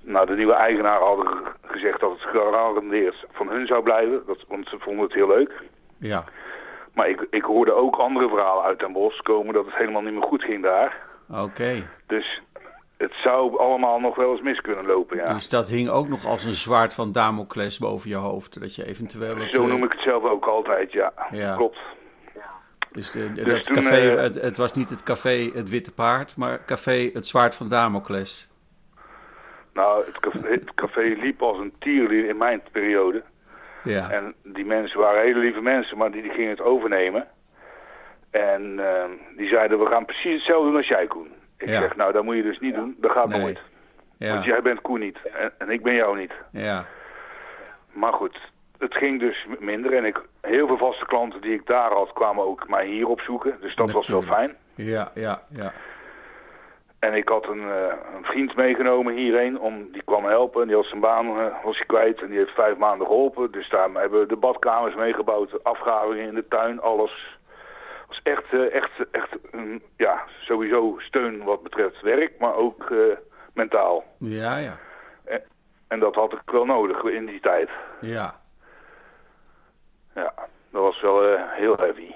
Nou, 0.02 0.26
de 0.26 0.36
nieuwe 0.36 0.54
eigenaren 0.54 1.06
hadden 1.08 1.28
ge- 1.28 1.44
gezegd 1.62 2.00
dat 2.00 2.12
het 2.12 2.22
gegarandeerd 2.22 3.26
van 3.32 3.50
hun 3.50 3.68
zou 3.68 3.84
blijven. 3.84 4.24
Dat, 4.28 4.44
want 4.48 4.68
ze 4.68 4.76
vonden 4.80 5.04
het 5.04 5.14
heel 5.14 5.28
leuk. 5.28 5.52
Ja. 6.00 6.24
Maar 6.94 7.10
ik, 7.10 7.28
ik 7.30 7.44
hoorde 7.44 7.74
ook 7.74 7.96
andere 7.96 8.28
verhalen 8.30 8.64
uit 8.64 8.80
Den 8.80 8.94
Bosch 8.94 9.22
komen 9.22 9.54
dat 9.54 9.66
het 9.66 9.76
helemaal 9.76 10.02
niet 10.02 10.14
meer 10.14 10.28
goed 10.28 10.44
ging 10.44 10.64
daar. 10.64 10.98
Oké. 11.30 11.88
Dus 12.08 12.42
het 12.98 13.14
zou 13.14 13.60
allemaal 13.60 14.00
nog 14.00 14.16
wel 14.16 14.32
eens 14.32 14.42
mis 14.42 14.62
kunnen 14.62 14.86
lopen, 14.86 15.18
ja. 15.18 15.34
Dus 15.34 15.50
dat 15.50 15.70
hing 15.70 15.90
ook 15.90 16.08
nog 16.08 16.26
als 16.26 16.44
een 16.44 16.54
zwaard 16.54 16.94
van 16.94 17.12
Damocles 17.12 17.78
boven 17.78 18.10
je 18.10 18.16
hoofd. 18.16 18.60
Dat 18.60 18.76
je 18.76 18.86
eventueel 18.86 19.38
het... 19.38 19.54
Zo 19.54 19.64
eh, 19.64 19.70
noem 19.70 19.84
ik 19.84 19.92
het 19.92 20.02
zelf 20.02 20.24
ook 20.24 20.46
altijd, 20.46 20.92
ja. 20.92 21.14
Ja. 21.32 21.56
Klopt. 21.56 21.78
Dus, 22.92 23.12
de, 23.12 23.34
Dus 23.34 23.46
dat 23.46 23.64
toen, 23.64 23.76
café, 23.76 24.16
eh, 24.16 24.22
het, 24.22 24.42
het 24.42 24.58
was 24.58 24.74
niet 24.74 24.90
het 24.90 25.04
café 25.04 25.50
Het 25.54 25.70
Witte 25.70 25.94
Paard, 25.94 26.38
maar 26.38 26.66
café 26.66 27.10
Het 27.14 27.28
Zwaard 27.28 27.56
van 27.56 27.68
Damocles. 27.68 28.50
Nou, 29.74 30.06
het 30.06 30.20
café, 30.20 30.50
het 30.50 30.74
café 30.74 31.02
liep 31.02 31.42
als 31.42 31.60
een 31.60 31.74
tierlier 31.80 32.30
in 32.30 32.38
mijn 32.38 32.62
periode. 32.72 33.24
Ja. 33.90 34.10
En 34.10 34.34
die 34.44 34.66
mensen 34.66 35.00
waren 35.00 35.22
hele 35.22 35.40
lieve 35.40 35.62
mensen, 35.62 35.98
maar 35.98 36.12
die, 36.12 36.22
die 36.22 36.32
gingen 36.32 36.50
het 36.50 36.62
overnemen. 36.62 37.28
En 38.32 38.80
eh, 38.80 39.04
die 39.38 39.48
zeiden, 39.50 39.80
we 39.80 39.86
gaan 39.86 40.06
precies 40.06 40.34
hetzelfde 40.34 40.68
doen 40.68 40.78
als 40.78 40.88
jij, 40.88 41.08
Koen. 41.08 41.32
Ik 41.58 41.68
Ja. 41.70 41.80
zeg, 41.80 41.96
nou, 41.96 42.14
dat 42.14 42.24
moet 42.24 42.36
je 42.36 42.44
dus 42.44 42.60
niet 42.60 42.76
doen. 42.76 42.96
Dat 43.00 43.12
gaat 43.12 43.28
Nee. 43.28 43.42
nooit. 43.42 43.60
Ja. 44.18 44.34
Want 44.34 44.46
jij 44.46 44.62
bent 44.62 44.82
Koen 44.82 45.00
niet 45.00 45.18
en, 45.34 45.52
en 45.58 45.70
ik 45.70 45.84
ben 45.84 45.94
jou 45.94 46.18
niet. 46.18 46.34
Ja. 46.52 46.86
Maar 47.94 48.14
goed, 48.14 48.40
het 48.78 48.96
ging 48.96 49.20
dus 49.20 49.46
minder. 49.60 49.94
En 49.94 50.06
ik, 50.06 50.22
heel 50.42 50.68
veel 50.68 50.78
vaste 50.78 51.06
klanten 51.06 51.42
die 51.42 51.54
ik 51.54 51.66
daar 51.66 51.92
had, 51.92 52.14
kwamen 52.14 52.44
ook 52.46 52.70
mij 52.70 52.86
hier 52.88 53.08
opzoeken. 53.08 53.58
Dus 53.62 53.76
dat 53.76 53.92
was 53.92 54.10
wel 54.10 54.22
fijn. 54.22 54.56
Ja, 54.76 55.12
ja, 55.14 55.42
ja. 55.50 55.74
En 57.00 57.14
ik 57.14 57.30
had 57.30 57.48
een, 57.48 57.72
eh, 57.72 57.96
een 58.16 58.24
vriend 58.24 58.56
meegenomen 58.56 59.14
hierheen, 59.14 59.60
om, 59.60 59.92
die 59.92 60.04
kwam 60.04 60.26
helpen. 60.26 60.68
Die 60.68 60.76
had 60.76 60.86
zijn 60.86 61.00
baan 61.00 61.40
eh, 61.40 61.64
was 61.64 61.78
hij 61.78 61.86
kwijt 61.86 62.22
en 62.22 62.28
die 62.28 62.38
heeft 62.38 62.54
vijf 62.54 62.78
maanden 62.78 63.08
geholpen. 63.08 63.52
Dus 63.52 63.70
daar 63.70 63.90
hebben 63.94 64.20
we 64.20 64.26
de 64.26 64.36
badkamers 64.36 64.96
meegebouwd, 64.96 65.52
de 65.52 65.60
afgravingen 65.64 66.28
in 66.28 66.36
de 66.36 66.48
tuin, 66.48 66.82
alles. 66.82 67.38
was 68.08 68.20
echt, 68.24 68.54
eh, 68.54 68.74
echt, 68.74 68.92
echt 69.12 69.38
ja, 69.98 70.24
sowieso 70.40 70.96
steun 70.98 71.44
wat 71.44 71.64
betreft 71.64 72.02
werk, 72.02 72.40
maar 72.40 72.56
ook 72.56 72.94
mentaal. 73.54 74.04
Ja, 74.18 74.58
ja. 74.58 74.78
En 75.88 76.00
dat 76.00 76.16
had 76.16 76.34
ik 76.34 76.52
wel 76.52 76.66
nodig 76.66 77.04
in 77.04 77.26
die 77.26 77.40
tijd. 77.40 77.70
Ja. 78.02 78.36
Ja, 80.16 80.34
dat 80.72 80.82
was 80.82 81.02
wel 81.02 81.38
heel 81.38 81.78
heavy. 81.78 82.14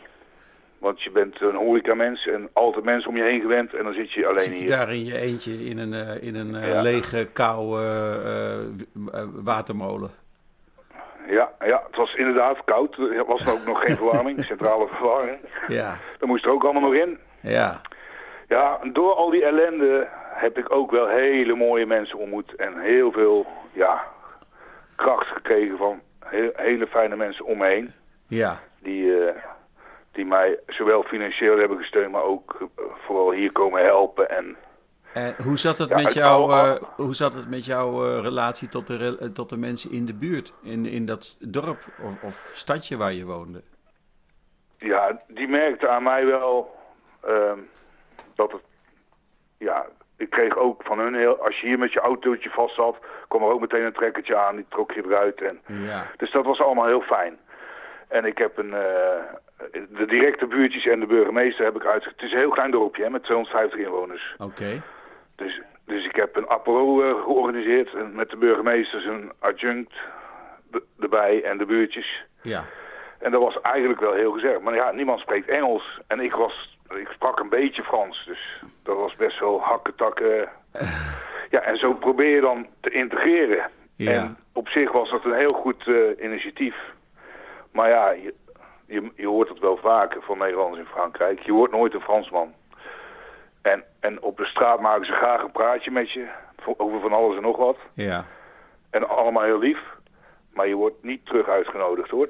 Want 0.82 1.02
je 1.02 1.12
bent 1.12 1.42
een 1.42 1.56
horecamens 1.56 2.28
en 2.28 2.50
altijd 2.54 2.86
mensen 2.86 3.10
om 3.10 3.18
je 3.18 3.24
heen 3.24 3.42
gewend 3.42 3.74
en 3.74 3.84
dan 3.84 3.94
zit 3.94 4.12
je 4.12 4.26
alleen 4.28 4.40
Zit 4.40 4.52
je 4.54 4.60
hier. 4.60 4.68
daar 4.68 4.90
in 4.94 5.06
je 5.06 5.18
eentje 5.18 5.66
in 5.66 5.78
een, 5.78 5.94
eh, 5.94 6.24
in 6.28 6.36
een 6.36 6.56
eh, 6.56 6.68
Ja. 6.68 6.82
lege, 6.82 7.28
koude 7.34 7.84
eh, 9.12 9.24
watermolen? 9.34 10.10
Ja, 11.28 11.52
ja, 11.60 11.84
het 11.88 11.96
was 11.96 12.14
inderdaad 12.16 12.64
koud. 12.64 12.98
Er 12.98 13.26
was 13.26 13.50
ook 13.50 13.66
nog 13.66 13.82
geen 13.84 13.96
verwarming, 13.96 14.44
centrale 14.54 14.88
verwarming. 14.88 15.38
Ja. 15.68 15.98
Dat 16.20 16.28
moest 16.30 16.46
er 16.46 16.52
ook 16.52 16.64
allemaal 16.64 16.82
nog 16.82 16.94
in. 16.94 17.18
Ja. 17.42 17.82
Ja, 18.48 18.80
door 18.94 19.14
al 19.14 19.30
die 19.30 19.44
ellende 19.46 20.08
heb 20.34 20.58
ik 20.58 20.72
ook 20.72 20.92
wel 20.92 21.08
hele 21.08 21.56
mooie 21.56 21.86
mensen 21.86 22.18
ontmoet. 22.18 22.56
En 22.56 22.80
heel 22.80 23.12
veel, 23.12 23.46
ja, 23.74 24.04
kracht 24.96 25.28
gekregen 25.28 25.78
van 25.78 26.00
he- 26.26 26.52
hele 26.56 26.88
fijne 26.88 27.16
mensen 27.16 27.46
om 27.46 27.58
me 27.58 27.68
heen. 27.68 27.94
Ja. 28.28 28.60
Die, 28.80 29.12
die 30.12 30.26
mij 30.26 30.60
zowel 30.68 31.04
financieel 31.04 31.58
hebben 31.58 31.78
gesteund, 31.78 32.12
maar 32.12 32.24
ook 32.24 32.58
eh, 32.60 32.84
vooral 33.06 33.32
hier 33.32 33.52
komen 33.52 33.84
helpen. 33.84 34.30
En 34.30 34.56
En 35.14 35.36
hoe 35.44 35.58
zat 35.58 35.78
het 35.78 35.90
Ja, 35.90 35.96
met 35.96 36.22
oude- 36.22 36.54
eh, 36.80 36.84
hoe 36.96 37.16
zat 37.16 37.34
het 37.34 37.50
met 37.50 37.66
jouw 37.66 38.06
eh, 38.06 38.22
relatie 38.24 38.70
tot 38.70 38.88
de, 38.88 39.18
eh, 39.20 39.28
tot 39.28 39.50
de 39.50 39.58
mensen 39.58 39.92
in 39.92 40.06
de 40.06 40.14
buurt? 40.14 40.54
In, 40.64 40.86
in 40.86 41.06
dat 41.06 41.38
dorp 41.40 41.80
of, 42.04 42.24
of 42.24 42.52
stadje 42.54 42.98
waar 42.98 43.14
je 43.14 43.26
woonde? 43.26 43.62
ja, 44.78 45.22
die 45.28 45.48
merkte 45.48 45.88
aan 45.88 46.04
mij 46.04 46.26
wel 46.26 46.76
ehm, 47.24 47.60
dat 48.36 48.52
het, 48.52 48.62
ja, 49.58 49.86
ik 50.18 50.30
kreeg 50.30 50.58
ook 50.58 50.84
van 50.84 51.00
hun 51.00 51.16
heel, 51.16 51.44
als 51.46 51.60
je 51.60 51.68
hier 51.68 51.80
met 51.80 51.94
je 51.94 52.00
autootje 52.00 52.50
vast 52.50 52.76
zat, 52.76 52.98
kwam 53.28 53.42
er 53.44 53.52
ook 53.52 53.60
meteen 53.62 53.86
een 53.86 53.94
trekkertje 53.94 54.38
aan, 54.38 54.56
die 54.56 54.66
trok 54.70 54.92
je 54.92 55.04
eruit. 55.06 55.42
En, 55.42 55.60
Ja. 55.66 56.06
dus 56.18 56.32
dat 56.32 56.46
was 56.46 56.62
allemaal 56.62 56.86
heel 56.86 57.02
fijn. 57.02 57.38
En 58.12 58.26
ik 58.26 58.38
heb 58.38 58.58
een, 58.58 58.74
eh, 58.74 59.24
de 59.90 60.06
directe 60.08 60.46
buurtjes 60.46 60.86
en 60.86 61.00
de 61.00 61.06
burgemeester 61.06 61.66
heb 61.66 61.76
ik 61.76 61.86
uit. 61.86 62.06
Het 62.06 62.22
is 62.22 62.32
een 62.32 62.38
heel 62.38 62.50
klein 62.50 62.72
dorpje 62.72 63.04
hè, 63.04 63.10
met 63.10 63.24
250 63.24 63.80
inwoners. 63.80 64.36
Oké. 64.38 64.82
Dus, 65.36 65.62
dus 65.86 66.06
ik 66.06 66.16
heb 66.16 66.36
een 66.36 66.50
apero 66.50 67.02
eh, 67.02 67.24
georganiseerd 67.24 67.94
en 67.94 68.16
met 68.16 68.30
de 68.30 68.38
burgemeesters 68.38 69.06
een 69.06 69.32
adjunct 69.40 69.94
erbij 71.00 71.44
en 71.44 71.58
de 71.58 71.66
buurtjes. 71.66 72.24
Ja. 72.42 72.64
En 73.20 73.32
dat 73.32 73.42
was 73.42 73.62
eigenlijk 73.62 74.00
wel 74.00 74.14
heel 74.14 74.32
gezellig. 74.32 74.62
Maar 74.62 74.76
ja, 74.76 74.92
niemand 74.92 75.20
spreekt 75.20 75.50
Engels. 75.50 76.00
En 76.08 76.20
ik, 76.20 76.34
was, 76.34 76.78
ik 76.90 77.08
sprak 77.08 77.40
een 77.40 77.50
beetje 77.50 77.84
Frans. 77.84 78.26
Dus 78.26 78.62
dat 78.84 79.00
was 79.02 79.16
best 79.16 79.40
wel 79.40 79.62
hakketakken. 79.62 80.50
Ja, 81.52 81.62
en 81.62 81.78
zo 81.78 81.94
probeer 81.94 82.36
je 82.36 82.42
dan 82.42 82.68
te 82.80 82.90
integreren. 82.90 83.70
Ja. 83.96 84.12
En 84.12 84.38
op 84.54 84.68
zich 84.68 84.92
was 84.92 85.10
dat 85.10 85.26
een 85.26 85.36
heel 85.36 85.54
goed 85.54 85.88
eh, 85.88 86.24
initiatief. 86.24 86.76
Maar 87.72 87.90
ja, 87.90 88.10
je, 88.10 88.34
je, 88.86 89.12
je 89.16 89.28
hoort 89.28 89.50
het 89.50 89.60
wel 89.60 89.78
vaker 89.78 90.22
van 90.22 90.38
Nederlanders 90.38 90.82
in 90.82 90.92
Frankrijk. 90.92 91.40
Je 91.40 91.52
wordt 91.52 91.74
nooit 91.74 91.94
een 91.94 92.02
Fransman. 92.02 92.54
En, 93.62 93.84
en 94.00 94.22
op 94.22 94.38
de 94.38 94.46
straat 94.46 94.80
maken 94.80 95.06
ze 95.06 95.12
graag 95.12 95.44
een 95.44 95.52
praatje 95.52 95.92
met 95.92 96.12
je. 96.12 96.28
Over 96.78 97.00
van 97.00 97.14
alles 97.14 97.36
en 97.36 97.42
nog 97.42 97.58
wat. 97.58 97.78
Ja. 97.94 98.26
En 98.90 99.10
allemaal 99.10 99.44
heel 99.44 99.60
lief. 99.60 99.80
Maar 100.54 100.68
je 100.68 100.76
wordt 100.76 101.04
niet 101.04 101.26
terug 101.26 101.48
uitgenodigd 101.48 102.10
hoor. 102.10 102.30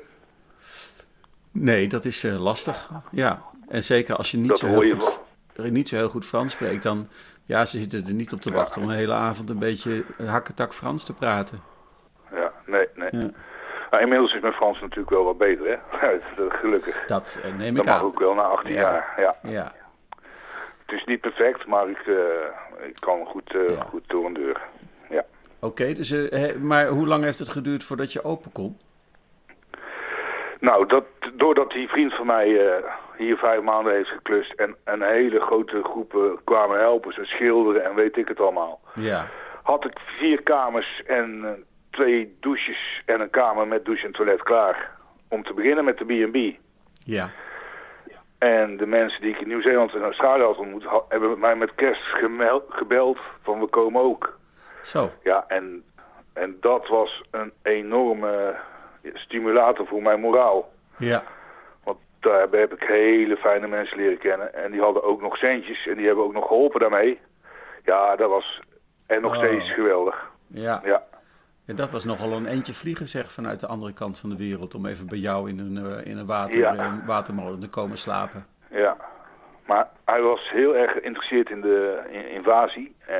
Nee, 1.51 1.87
dat 1.87 2.05
is 2.05 2.23
eh, 2.23 2.41
lastig. 2.41 2.89
Ja. 3.11 3.41
En 3.67 3.83
zeker 3.83 4.15
als 4.15 4.31
je 4.31 4.37
niet 4.37 4.47
Dat 4.47 4.59
zo, 4.59 4.65
heel 4.65 4.81
je 4.81 4.99
goed, 4.99 5.71
niet 5.71 5.89
zo 5.89 5.95
heel 5.95 6.09
goed 6.09 6.25
Frans 6.25 6.53
spreekt, 6.53 6.83
dan... 6.83 7.07
Ja, 7.45 7.65
ze 7.65 7.79
zitten 7.79 8.07
er 8.07 8.13
niet 8.13 8.33
op 8.33 8.41
te 8.41 8.51
wachten 8.51 8.81
om 8.81 8.89
een 8.89 8.95
hele 8.95 9.13
avond 9.13 9.49
een 9.49 9.59
beetje 9.59 10.03
hakketak 10.25 10.73
Frans 10.73 11.03
te 11.03 11.13
praten. 11.13 11.59
Ja, 12.31 12.51
nee, 12.65 12.87
nee. 12.95 13.09
Ja. 13.11 13.29
Nou, 13.91 14.03
inmiddels 14.03 14.33
is 14.33 14.41
mijn 14.41 14.53
Frans 14.53 14.79
natuurlijk 14.81 15.09
wel 15.09 15.23
wat 15.23 15.37
beter, 15.37 15.67
hè? 15.67 15.77
Dat- 16.35 16.53
Gelukkig. 16.53 17.05
Dat 17.07 17.39
eh, 17.43 17.53
neem 17.57 17.73
Dat 17.75 17.83
ik 17.85 17.89
mag 17.91 17.99
aan. 17.99 18.05
ook 18.05 18.19
wel 18.19 18.33
na 18.33 18.41
18 18.41 18.73
Ja. 18.73 18.79
jaar. 18.81 19.13
Ja. 19.17 19.35
Ja. 19.51 19.71
Het 20.85 20.99
is 20.99 21.03
niet 21.05 21.21
perfect, 21.21 21.65
maar 21.67 21.89
ik, 21.89 21.99
ik 22.87 22.95
kan 22.99 23.25
goed, 23.25 23.55
eh, 23.55 23.69
Ja. 23.75 23.83
goed 23.83 24.03
door 24.07 24.25
een 24.25 24.33
deur. 24.33 24.61
Ja. 25.09 25.23
Oké, 25.59 25.93
dus, 25.93 26.13
maar 26.59 26.87
hoe 26.87 27.07
lang 27.07 27.23
heeft 27.23 27.39
het 27.39 27.49
geduurd 27.49 27.83
voordat 27.83 28.13
je 28.13 28.23
open 28.23 28.51
kon? 28.51 28.77
Nou, 30.59 30.85
dat, 30.87 31.03
doordat 31.33 31.71
die 31.71 31.87
vriend 31.87 32.13
van 32.15 32.25
mij 32.25 32.81
hier 33.17 33.37
vijf 33.37 33.61
maanden 33.61 33.93
heeft 33.93 34.09
geklust 34.09 34.51
en 34.53 34.75
een 34.83 35.01
hele 35.01 35.39
grote 35.39 35.83
groepen 35.83 36.39
kwamen 36.43 36.79
helpen, 36.79 37.13
ze 37.13 37.25
schilderen 37.25 37.83
en 37.85 37.95
weet 37.95 38.17
ik 38.17 38.27
het 38.27 38.39
allemaal. 38.39 38.79
Ja. 38.95 39.27
Had 39.63 39.85
ik 39.85 39.99
vier 39.99 40.41
kamers 40.43 41.03
en 41.07 41.45
twee 41.91 42.37
douches 42.39 43.01
en 43.05 43.21
een 43.21 43.29
kamer 43.29 43.67
met 43.67 43.85
douche 43.85 44.05
en 44.05 44.11
toilet 44.11 44.43
klaar. 44.43 44.91
Om 45.27 45.43
te 45.43 45.53
beginnen 45.53 45.85
met 45.85 45.97
de 45.97 46.05
B&B. 46.05 46.59
Ja. 47.05 47.29
En 48.37 48.77
de 48.77 48.85
mensen 48.85 49.21
die 49.21 49.31
ik 49.31 49.39
in 49.41 49.47
Nieuw-Zeeland 49.47 49.93
en 49.93 50.01
Australië 50.03 50.43
had 50.43 50.57
ontmoet, 50.57 50.85
hebben 51.09 51.39
mij 51.39 51.55
met 51.55 51.75
kerst 51.75 52.01
gebeld 52.69 53.19
van 53.41 53.59
we 53.59 53.67
komen 53.67 54.01
ook. 54.01 54.37
Zo. 54.83 55.09
Ja, 55.23 55.45
en, 55.47 55.83
en 56.33 56.57
dat 56.61 56.87
was 56.87 57.23
een 57.31 57.51
enorme 57.61 58.55
stimulator 59.13 59.87
voor 59.87 60.01
mijn 60.01 60.19
moraal. 60.19 60.71
Ja. 60.97 61.23
Want 61.83 61.97
daar 62.19 62.47
heb 62.51 62.73
ik 62.73 62.83
hele 62.83 63.37
fijne 63.37 63.67
mensen 63.67 63.97
leren 63.97 64.17
kennen. 64.17 64.53
En 64.53 64.71
die 64.71 64.81
hadden 64.81 65.03
ook 65.03 65.21
nog 65.21 65.37
centjes 65.37 65.87
en 65.87 65.95
die 65.95 66.05
hebben 66.05 66.23
ook 66.23 66.33
nog 66.33 66.47
geholpen 66.47 66.79
daarmee. 66.79 67.19
Ja, 67.83 68.15
dat 68.15 68.29
was 68.29 68.61
en 69.05 69.21
nog 69.21 69.31
Oh. 69.31 69.37
steeds 69.43 69.73
geweldig. 69.73 70.29
Ja. 70.47 70.81
Ja, 70.83 71.03
En 71.71 71.77
dat 71.77 71.91
was 71.91 72.05
nogal 72.05 72.31
een 72.31 72.45
eentje 72.45 72.73
vliegen, 72.73 73.07
zeg, 73.07 73.31
vanuit 73.31 73.59
de 73.59 73.67
andere 73.67 73.93
kant 73.93 74.17
van 74.19 74.29
de 74.29 74.37
wereld. 74.37 74.75
Om 74.75 74.85
even 74.85 75.07
bij 75.07 75.17
jou 75.17 75.49
in 75.49 75.59
een, 75.59 75.77
eh, 75.77 76.05
in 76.11 76.17
een 76.17 76.25
water, 76.25 76.57
Ja. 76.57 76.77
een 76.77 77.05
watermolen 77.05 77.59
te 77.59 77.69
komen 77.69 77.97
slapen. 77.97 78.45
ja. 78.71 78.97
Maar 79.65 79.89
hij 80.05 80.21
was 80.21 80.49
heel 80.49 80.75
erg 80.75 80.91
geïnteresseerd 80.91 81.49
in 81.49 81.61
de 81.61 82.01
in- 82.09 82.29
invasie. 82.31 82.95
Eh, 83.07 83.15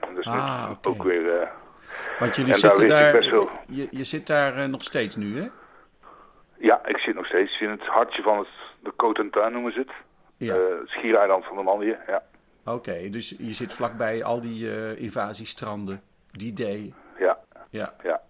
En 0.00 0.18
is 0.18 0.26
Ah, 0.26 0.70
ook 0.82 1.02
weer... 1.02 1.40
eh, 1.40 1.48
Want 2.18 2.36
jullie 2.36 2.54
En 2.54 2.60
daar 2.60 2.70
zitten 2.76 2.88
daar. 2.88 3.30
wel. 3.30 3.48
Je, 3.66 3.88
je 3.90 4.04
zit 4.04 4.26
daar 4.26 4.56
eh, 4.56 4.64
nog 4.64 4.82
steeds 4.84 5.16
nu, 5.16 5.38
hè? 5.40 5.48
ja, 6.58 6.86
ik 6.86 6.98
zit 6.98 7.14
nog 7.14 7.26
steeds 7.26 7.60
in 7.60 7.70
het 7.70 7.86
hartje 7.86 8.22
van 8.22 8.38
het, 8.38 8.48
de 8.82 8.92
Cotentin 8.96 9.52
noemen 9.52 9.72
ze 9.72 9.78
het. 9.78 9.90
Ja. 10.36 10.54
Eh, 10.54 10.60
het 10.80 10.88
schiereiland 10.88 11.44
van 11.44 11.56
de 11.56 11.62
Mandië, 11.62 11.96
ja. 12.06 12.22
Oké, 12.64 13.08
dus 13.10 13.34
je 13.38 13.52
zit 13.52 13.72
vlakbij 13.72 14.24
al 14.24 14.40
die 14.40 14.70
eh, 14.70 15.00
invasiestranden. 15.02 16.00
Die 16.32 16.52
day. 16.52 16.92
Ja. 17.74 17.92
Ja. 18.02 18.20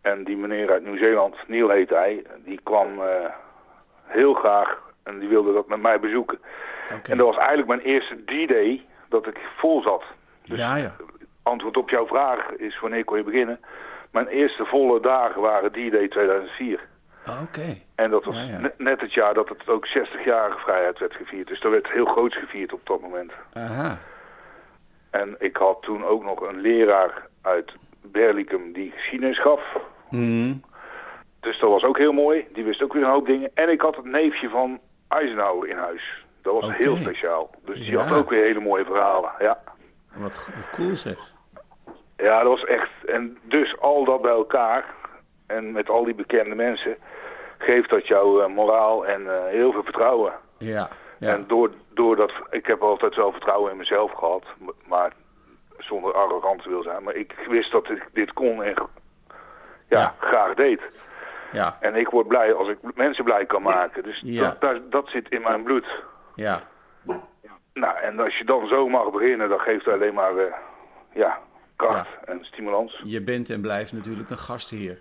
En 0.00 0.24
die 0.24 0.36
meneer 0.36 0.70
uit 0.70 0.84
Nieuw-Zeeland, 0.84 1.36
Neil 1.46 1.68
heet 1.68 1.90
hij, 1.90 2.22
die 2.44 2.60
kwam 2.62 3.00
eh, 3.02 3.30
heel 4.04 4.34
graag 4.34 4.78
en 5.02 5.18
die 5.18 5.28
wilde 5.28 5.52
dat 5.52 5.68
met 5.68 5.80
mij 5.82 6.00
bezoeken. 6.00 6.38
En 6.88 7.16
dat 7.16 7.26
was 7.26 7.36
eigenlijk 7.36 7.68
mijn 7.68 7.80
eerste 7.80 8.14
D-day 8.24 8.86
dat 9.08 9.26
ik 9.26 9.38
vol 9.56 9.82
zat. 9.82 10.04
Ja, 10.42 10.76
ja. 10.76 10.94
Antwoord 11.42 11.76
op 11.76 11.90
jouw 11.90 12.06
vraag 12.06 12.50
is 12.50 12.80
wanneer 12.80 13.04
kon 13.04 13.16
je 13.16 13.24
beginnen? 13.24 13.60
Mijn 14.10 14.26
eerste 14.26 14.64
volle 14.64 15.00
dagen 15.00 15.40
waren 15.40 15.70
D-day 15.70 16.08
2004. 16.08 16.80
Oké. 17.42 17.78
En 17.94 18.10
dat 18.10 18.24
was 18.24 18.36
Ja, 18.36 18.42
ja. 18.42 18.58
ne- 18.58 18.74
net 18.78 19.00
het 19.00 19.12
jaar 19.12 19.34
dat 19.34 19.48
het 19.48 19.68
ook 19.68 19.86
60-jarige 19.86 20.58
vrijheid 20.58 20.98
werd 20.98 21.14
gevierd. 21.14 21.48
Dus 21.48 21.60
dat 21.60 21.70
werd 21.72 21.88
heel 21.90 22.04
groots 22.04 22.36
gevierd 22.38 22.72
op 22.72 22.86
dat 22.86 23.00
moment. 23.00 23.32
Aha. 23.52 23.98
En 25.10 25.34
ik 25.38 25.56
had 25.56 25.82
toen 25.82 26.04
ook 26.04 26.24
nog 26.24 26.40
een 26.40 26.60
leraar 26.60 27.26
uit 27.42 27.72
Berlicum 28.02 28.72
die 28.72 28.90
geschiedenis 28.90 29.40
gaf. 29.40 29.60
Hmm. 30.08 30.62
Dus 31.40 31.58
dat 31.60 31.70
was 31.70 31.82
ook 31.84 31.98
heel 31.98 32.12
mooi. 32.12 32.46
Die 32.52 32.64
wist 32.64 32.82
ook 32.82 32.92
weer 32.92 33.02
een 33.02 33.10
hoop 33.10 33.26
dingen. 33.26 33.50
En 33.54 33.68
ik 33.68 33.80
had 33.80 33.96
het 33.96 34.04
neefje 34.04 34.48
van 34.48 34.80
Eisenhower 35.08 35.68
in 35.68 35.76
huis. 35.76 36.24
Dat 36.42 36.60
was 36.60 36.76
heel 36.76 36.96
speciaal. 36.96 37.50
Dus 37.64 37.78
die 37.78 37.90
Ja. 37.90 38.04
had 38.04 38.18
ook 38.18 38.30
weer 38.30 38.44
hele 38.44 38.60
mooie 38.60 38.84
verhalen. 38.84 39.30
Ja. 39.38 39.58
Wat, 40.14 40.50
wat 40.56 40.70
cool 40.70 40.96
zeg. 40.96 41.18
ja, 42.16 42.38
dat 42.42 42.48
was 42.48 42.64
echt... 42.64 42.90
En 43.06 43.38
dus 43.42 43.78
al 43.80 44.04
dat 44.04 44.22
bij 44.22 44.30
elkaar 44.32 44.84
en 45.46 45.72
met 45.72 45.88
al 45.88 46.04
die 46.04 46.14
bekende 46.14 46.54
mensen... 46.54 46.96
geeft 47.58 47.90
dat 47.90 48.06
jou 48.06 48.42
eh, 48.42 48.48
moraal 48.48 49.06
en 49.06 49.26
eh, 49.34 49.46
heel 49.46 49.72
veel 49.72 49.82
vertrouwen. 49.82 50.32
Ja. 50.58 50.88
Ja. 51.18 51.28
En 51.34 51.44
door, 51.48 51.70
doordat... 51.94 52.32
Ik 52.50 52.66
heb 52.66 52.82
altijd 52.82 53.14
wel 53.16 53.30
vertrouwen 53.32 53.70
in 53.70 53.76
mezelf 53.76 54.12
gehad. 54.12 54.44
Maar 54.88 55.12
zonder 55.82 56.12
arrogant 56.14 56.62
te 56.62 56.68
wil 56.68 56.82
zijn. 56.82 57.02
Maar 57.02 57.14
ik 57.14 57.34
wist 57.48 57.72
dat 57.72 57.90
ik 57.90 58.08
dit 58.12 58.32
kon 58.32 58.62
en 58.62 58.74
ja, 59.88 59.98
Ja. 59.98 60.14
graag 60.20 60.54
deed. 60.54 60.80
Ja. 61.52 61.76
En 61.80 61.94
ik 61.96 62.08
word 62.08 62.28
blij 62.28 62.54
als 62.54 62.68
ik 62.68 62.78
mensen 62.94 63.24
blij 63.24 63.46
kan 63.46 63.62
maken. 63.62 64.02
Dus 64.02 64.20
Ja. 64.24 64.56
dat, 64.60 64.90
dat 64.90 65.08
zit 65.08 65.28
in 65.30 65.42
mijn 65.42 65.62
bloed. 65.62 65.86
Ja. 66.34 66.62
Nou, 67.74 67.98
en 67.98 68.20
als 68.20 68.38
je 68.38 68.44
dan 68.44 68.66
zo 68.66 68.88
mag 68.88 69.10
beginnen, 69.10 69.48
dan 69.48 69.58
geeft 69.58 69.84
het 69.84 69.94
alleen 69.94 70.14
maar 70.14 70.36
eh, 70.36 70.52
ja, 71.14 71.38
kracht 71.76 72.08
en 72.24 72.44
stimulans. 72.44 73.00
Je 73.04 73.22
bent 73.22 73.50
en 73.50 73.60
blijft 73.60 73.92
natuurlijk 73.92 74.30
een 74.30 74.38
gastheer. 74.38 74.98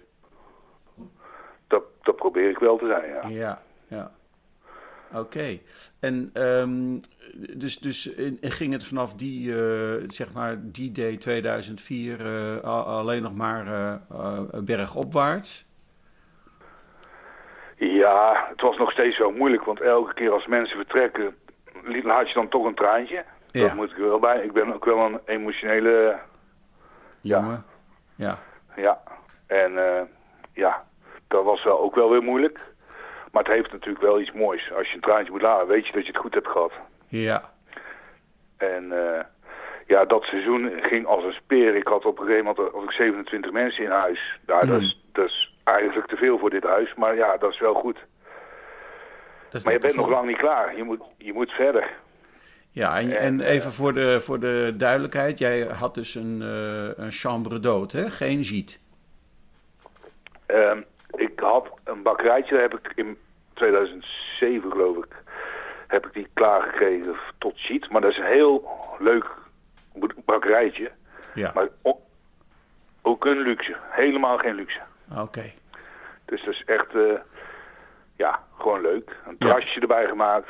Dat, 1.67 1.83
dat 2.01 2.15
probeer 2.15 2.49
ik 2.49 2.57
wel 2.59 2.77
te 2.77 2.87
zijn, 2.87 3.09
ja. 3.13 3.27
Ja, 3.27 3.61
ja. 3.87 4.11
Oké. 5.19 5.59
En 5.99 6.29
ehm, 6.33 6.99
dus, 7.57 7.77
dus 7.79 8.15
en- 8.15 8.37
en 8.41 8.51
ging 8.51 8.73
het 8.73 8.87
vanaf 8.87 9.13
die, 9.13 9.55
eh, 9.55 10.03
zeg 10.07 10.33
maar, 10.33 10.55
die 10.61 10.91
day 10.91 11.17
2004 11.17 12.25
eh, 12.25 12.63
alleen 12.85 13.21
nog 13.21 13.35
maar 13.35 13.67
eh, 13.67 14.39
bergopwaarts? 14.63 15.65
Ja, 17.77 18.45
het 18.49 18.61
was 18.61 18.77
nog 18.77 18.91
steeds 18.91 19.17
wel 19.17 19.31
moeilijk, 19.31 19.63
want 19.63 19.81
elke 19.81 20.13
keer 20.13 20.31
als 20.31 20.47
mensen 20.47 20.77
vertrekken, 20.77 21.35
laat 22.03 22.27
je 22.27 22.33
dan 22.33 22.49
toch 22.49 22.65
een 22.65 22.75
traantje. 22.75 23.23
Ja. 23.47 23.61
Dat 23.61 23.73
moet 23.75 23.91
ik 23.91 23.97
er 23.97 24.07
wel 24.07 24.19
bij. 24.19 24.41
Ik 24.43 24.51
ben 24.51 24.73
ook 24.73 24.85
wel 24.85 24.97
een 25.05 25.19
emotionele, 25.25 26.19
Ja. 27.21 27.39
Jongen? 27.39 27.63
Ja. 28.15 28.37
ja. 28.75 29.01
En 29.47 29.77
eh, 29.77 30.01
ja, 30.53 30.83
dat 31.27 31.43
was 31.43 31.63
wel 31.63 31.79
ook 31.79 31.95
wel 31.95 32.09
weer 32.09 32.21
moeilijk. 32.23 32.59
Maar 33.31 33.43
het 33.43 33.51
heeft 33.53 33.71
natuurlijk 33.71 34.03
wel 34.03 34.19
iets 34.21 34.31
moois. 34.31 34.71
Als 34.77 34.87
je 34.89 34.95
een 34.95 35.01
traantje 35.01 35.31
moet 35.31 35.41
laten, 35.41 35.67
weet 35.67 35.87
je 35.87 35.93
dat 35.93 36.01
je 36.05 36.11
het 36.11 36.21
goed 36.21 36.33
hebt 36.33 36.47
gehad. 36.47 36.71
Ja. 37.11 37.41
En 38.57 38.91
eh, 38.91 39.23
ja, 39.87 40.05
dat 40.05 40.23
seizoen 40.23 40.71
ging 40.81 41.05
als 41.05 41.23
een 41.23 41.33
speer. 41.33 41.75
Ik 41.75 41.87
had 41.87 42.05
op 42.05 42.19
een 42.19 42.25
gegeven 42.25 42.45
moment 42.45 42.73
had 42.73 42.83
ik 42.83 42.91
27 42.91 43.51
mensen 43.51 43.83
in 43.83 43.89
huis. 43.89 44.39
Dat, 44.45 44.81
is, 44.81 45.01
dat 45.11 45.25
is 45.25 45.55
eigenlijk 45.63 46.07
te 46.07 46.15
veel 46.15 46.37
voor 46.37 46.49
dit 46.49 46.63
huis. 46.63 46.93
Maar 46.95 47.15
ja, 47.15 47.37
dat 47.37 47.51
is 47.51 47.59
wel 47.59 47.73
goed. 47.73 47.97
Is 49.51 49.63
Maar 49.63 49.73
je 49.73 49.79
bent 49.79 49.95
nog 49.95 50.09
lang 50.09 50.27
niet 50.27 50.37
klaar. 50.37 50.75
Je 50.75 50.83
moet, 50.83 51.01
je 51.17 51.33
moet 51.33 51.51
verder. 51.51 51.89
Ja, 52.71 52.99
en, 52.99 53.09
En, 53.09 53.17
en 53.17 53.41
eh, 53.41 53.53
even 53.53 53.71
voor 53.71 53.93
de, 53.93 54.21
voor 54.21 54.39
de 54.39 54.73
duidelijkheid. 54.77 55.37
Jij 55.37 55.61
had 55.61 55.95
dus 55.95 56.15
een, 56.15 56.41
eh, 56.41 57.03
een 57.03 57.11
chambre 57.11 57.59
d'hôte, 57.59 57.97
hè? 57.97 58.09
Geen 58.09 58.43
gîte. 58.43 58.79
Ehm, 60.45 60.81
ik 61.11 61.39
had 61.39 61.67
een 61.83 62.01
bakkerijtje, 62.01 62.53
daar 62.53 62.69
heb 62.69 62.79
ik 62.79 62.91
in 62.95 63.17
2007 63.53 64.71
geloof 64.71 64.97
ik, 64.97 65.20
heb 65.91 66.05
ik 66.05 66.13
die 66.13 66.27
klaargekregen 66.33 67.15
tot 67.37 67.57
sheet. 67.57 67.89
Maar 67.91 68.01
dat 68.01 68.11
is 68.11 68.17
een 68.17 68.25
heel 68.25 68.67
leuk 68.99 69.25
bakkerijtje. 70.25 70.91
Ja. 71.33 71.51
Maar 71.53 71.67
ook 73.01 73.25
een 73.25 73.39
luxe. 73.39 73.75
Helemaal 73.89 74.37
geen 74.37 74.55
luxe. 74.55 74.79
Oké. 75.17 75.51
Dus 76.25 76.43
dat 76.45 76.53
is 76.53 76.63
echt, 76.65 76.95
eh, 76.95 77.19
ja, 78.15 78.43
gewoon 78.57 78.81
leuk. 78.81 79.09
Een 79.25 79.35
Ja. 79.39 79.45
terrasje 79.45 79.79
erbij 79.79 80.07
gemaakt. 80.07 80.49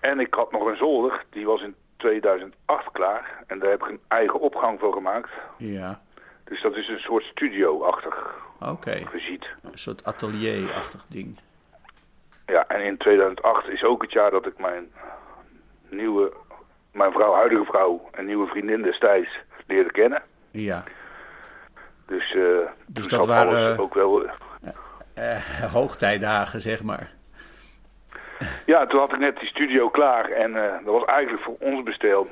En 0.00 0.20
ik 0.20 0.34
had 0.34 0.52
nog 0.52 0.66
een 0.66 0.76
zolder, 0.76 1.24
die 1.30 1.46
was 1.46 1.62
in 1.62 1.74
2008 1.96 2.90
klaar. 2.92 3.44
En 3.46 3.58
daar 3.58 3.70
heb 3.70 3.82
ik 3.82 3.88
een 3.88 4.00
eigen 4.08 4.40
opgang 4.40 4.80
voor 4.80 4.92
gemaakt. 4.92 5.30
Ja. 5.56 6.00
Dus 6.44 6.62
dat 6.62 6.76
is 6.76 6.88
een 6.88 6.98
soort 6.98 7.24
studio-achtig 7.24 8.34
Oké. 8.60 9.06
geziet. 9.06 9.46
Een 9.62 9.78
soort 9.78 10.04
atelier-achtig 10.04 11.06
ding. 11.08 11.38
Ja, 12.46 12.64
en 12.68 12.80
in 12.84 12.96
2008 12.96 13.68
is 13.68 13.84
ook 13.84 14.02
het 14.02 14.12
jaar 14.12 14.30
dat 14.30 14.46
ik 14.46 14.58
mijn 14.58 14.92
nieuwe, 15.88 16.32
mijn 16.92 17.12
vrouw, 17.12 17.34
huidige 17.34 17.64
vrouw 17.64 18.08
en 18.12 18.24
nieuwe 18.26 18.46
vriendin 18.46 18.82
destijds 18.82 19.38
leerde 19.66 19.90
kennen. 19.92 20.22
Ja. 20.50 20.84
Dus, 22.06 22.34
eh 22.34 22.42
Dus 22.86 23.08
dat 23.08 23.26
waren- 23.26 23.78
ook 23.78 23.94
wel... 23.94 24.26
Eh, 25.14 25.36
hoogtijdagen, 25.72 26.60
zeg 26.60 26.82
maar. 26.82 27.10
Ja, 28.66 28.86
toen 28.86 29.00
had 29.00 29.12
ik 29.12 29.18
net 29.18 29.38
die 29.38 29.48
studio 29.48 29.88
klaar 29.90 30.30
en 30.30 30.56
eh, 30.64 30.72
dat 30.84 30.94
was 30.94 31.04
eigenlijk 31.04 31.42
voor 31.44 31.56
ons 31.60 31.82
besteld. 31.82 32.28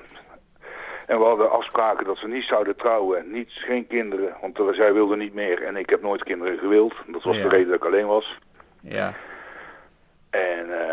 En 1.07 1.19
we 1.19 1.25
hadden 1.25 1.51
afspraken 1.51 2.07
dat 2.07 2.21
we 2.21 2.29
niet 2.29 2.45
zouden 2.45 2.77
trouwen, 2.77 3.31
niet, 3.33 3.51
geen 3.51 3.87
kinderen, 3.87 4.35
want 4.41 4.59
eh, 4.59 4.69
zij 4.69 4.93
wilde 4.93 5.17
niet 5.17 5.35
meer 5.35 5.63
en 5.63 5.77
ik 5.77 5.91
heb 5.91 6.03
nooit 6.03 6.23
kinderen 6.25 6.59
gewild. 6.59 6.95
Dat 7.07 7.23
was 7.23 7.37
Ja. 7.37 7.43
de 7.43 7.49
reden 7.49 7.67
dat 7.69 7.77
ik 7.77 7.85
alleen 7.85 8.07
was. 8.07 8.39
Ja. 8.81 9.13
En, 10.35 10.91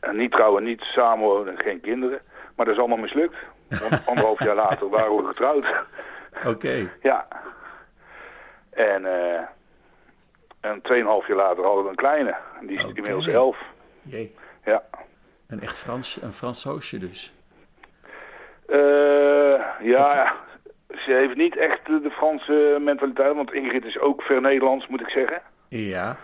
eh, 0.00 0.12
niet 0.12 0.32
trouwen, 0.32 0.62
niet 0.62 0.80
samenwonen, 0.80 1.58
geen 1.58 1.80
kinderen. 1.80 2.20
Maar 2.56 2.66
dat 2.66 2.74
is 2.74 2.80
allemaal 2.80 2.98
mislukt. 2.98 3.36
Want 3.68 4.06
anderhalf 4.08 4.44
jaar 4.44 4.54
later 4.54 4.88
waren 4.88 5.16
we 5.16 5.26
getrouwd. 5.26 5.66
Oké. 6.46 6.90
ja. 7.02 7.26
En, 8.70 9.06
eh 9.06 9.42
en 10.64 10.80
tweeënhalf 10.82 11.26
jaar 11.26 11.36
later 11.36 11.64
hadden 11.64 11.84
we 11.84 11.90
een 11.90 11.96
kleine. 11.96 12.36
Die 12.60 12.78
is 12.78 12.84
inmiddels 12.84 13.26
elf. 13.26 13.58
Jee. 14.02 14.34
Ja. 14.64 14.82
Een 15.48 15.60
echt 15.60 15.78
Frans, 15.78 16.22
een 16.22 16.32
Frans 16.32 16.64
hoosje 16.64 16.98
dus. 16.98 17.32
Eh, 18.66 19.62
ja, 19.80 20.34
ze 20.88 21.12
heeft 21.12 21.36
niet 21.36 21.56
echt 21.56 21.86
de 21.86 22.10
Franse 22.10 22.76
mentaliteit. 22.80 23.34
Want 23.34 23.52
Ingrid 23.52 23.84
is 23.84 23.98
ook 23.98 24.22
ver 24.22 24.40
Nederlands, 24.40 24.86
moet 24.86 25.00
ik 25.00 25.08
zeggen. 25.08 25.42
Ja. 25.68 26.16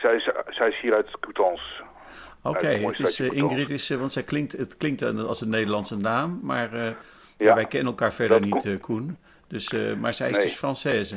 Zij 0.00 0.14
is, 0.14 0.30
zij 0.48 0.68
is 0.68 0.80
hier 0.80 0.94
uit 0.94 1.18
Coutances. 1.20 1.82
Oké, 2.42 2.66
het 2.66 2.98
is, 3.00 3.20
eh. 3.20 3.30
Ingrid 3.32 3.70
is, 3.70 3.90
eh, 3.90 3.98
want 3.98 4.12
zij 4.12 4.22
klinkt, 4.22 4.52
het 4.52 4.76
klinkt 4.76 5.02
als 5.02 5.40
een 5.40 5.50
Nederlandse 5.50 5.96
naam, 5.96 6.40
maar 6.42 6.72
eh, 6.72 6.88
ja. 7.38 7.54
Wij 7.54 7.64
kennen 7.66 7.88
elkaar 7.88 8.12
verder 8.12 8.40
niet, 8.40 8.78
Koen. 8.80 9.16
Dus, 9.48 9.72
maar 10.00 10.14
zij 10.14 10.30
is 10.30 10.36
Nee. 10.36 10.44
dus 10.46 10.56
Française. 10.56 11.16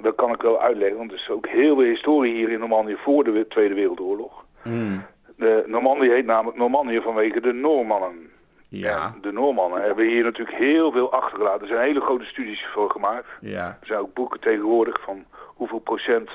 Dat 0.00 0.14
kan 0.14 0.32
ik 0.32 0.42
wel 0.42 0.60
uitleggen, 0.60 0.98
want 0.98 1.10
er 1.10 1.16
is 1.16 1.28
ook 1.30 1.46
heel 1.46 1.74
veel 1.76 1.84
historie 1.84 2.34
hier 2.34 2.50
in 2.50 2.58
Normandië 2.58 2.96
voor 3.04 3.24
de 3.24 3.30
We- 3.30 3.46
Tweede 3.48 3.74
Wereldoorlog. 3.74 4.44
Mm. 4.62 5.04
De 5.36 5.64
Normandië 5.66 6.08
heet 6.10 6.26
namelijk 6.26 6.56
Normandië 6.58 7.00
vanwege 7.00 7.40
de 7.40 7.52
Noormannen. 7.52 8.30
Ja, 8.68 9.12
En 9.14 9.20
de 9.22 9.32
Noormannen 9.32 9.82
hebben 9.82 10.06
hier 10.06 10.22
natuurlijk 10.24 10.56
heel 10.56 10.92
veel 10.92 11.12
achtergelaten. 11.12 11.60
Er 11.60 11.66
zijn 11.66 11.86
hele 11.86 12.00
grote 12.00 12.24
studies 12.24 12.66
voor 12.72 12.90
gemaakt. 12.90 13.26
ja, 13.40 13.66
Er 13.80 13.86
zijn 13.86 13.98
ook 14.00 14.14
boeken 14.14 14.40
tegenwoordig 14.40 15.00
van 15.00 15.24
hoeveel 15.44 15.78
procent 15.78 16.30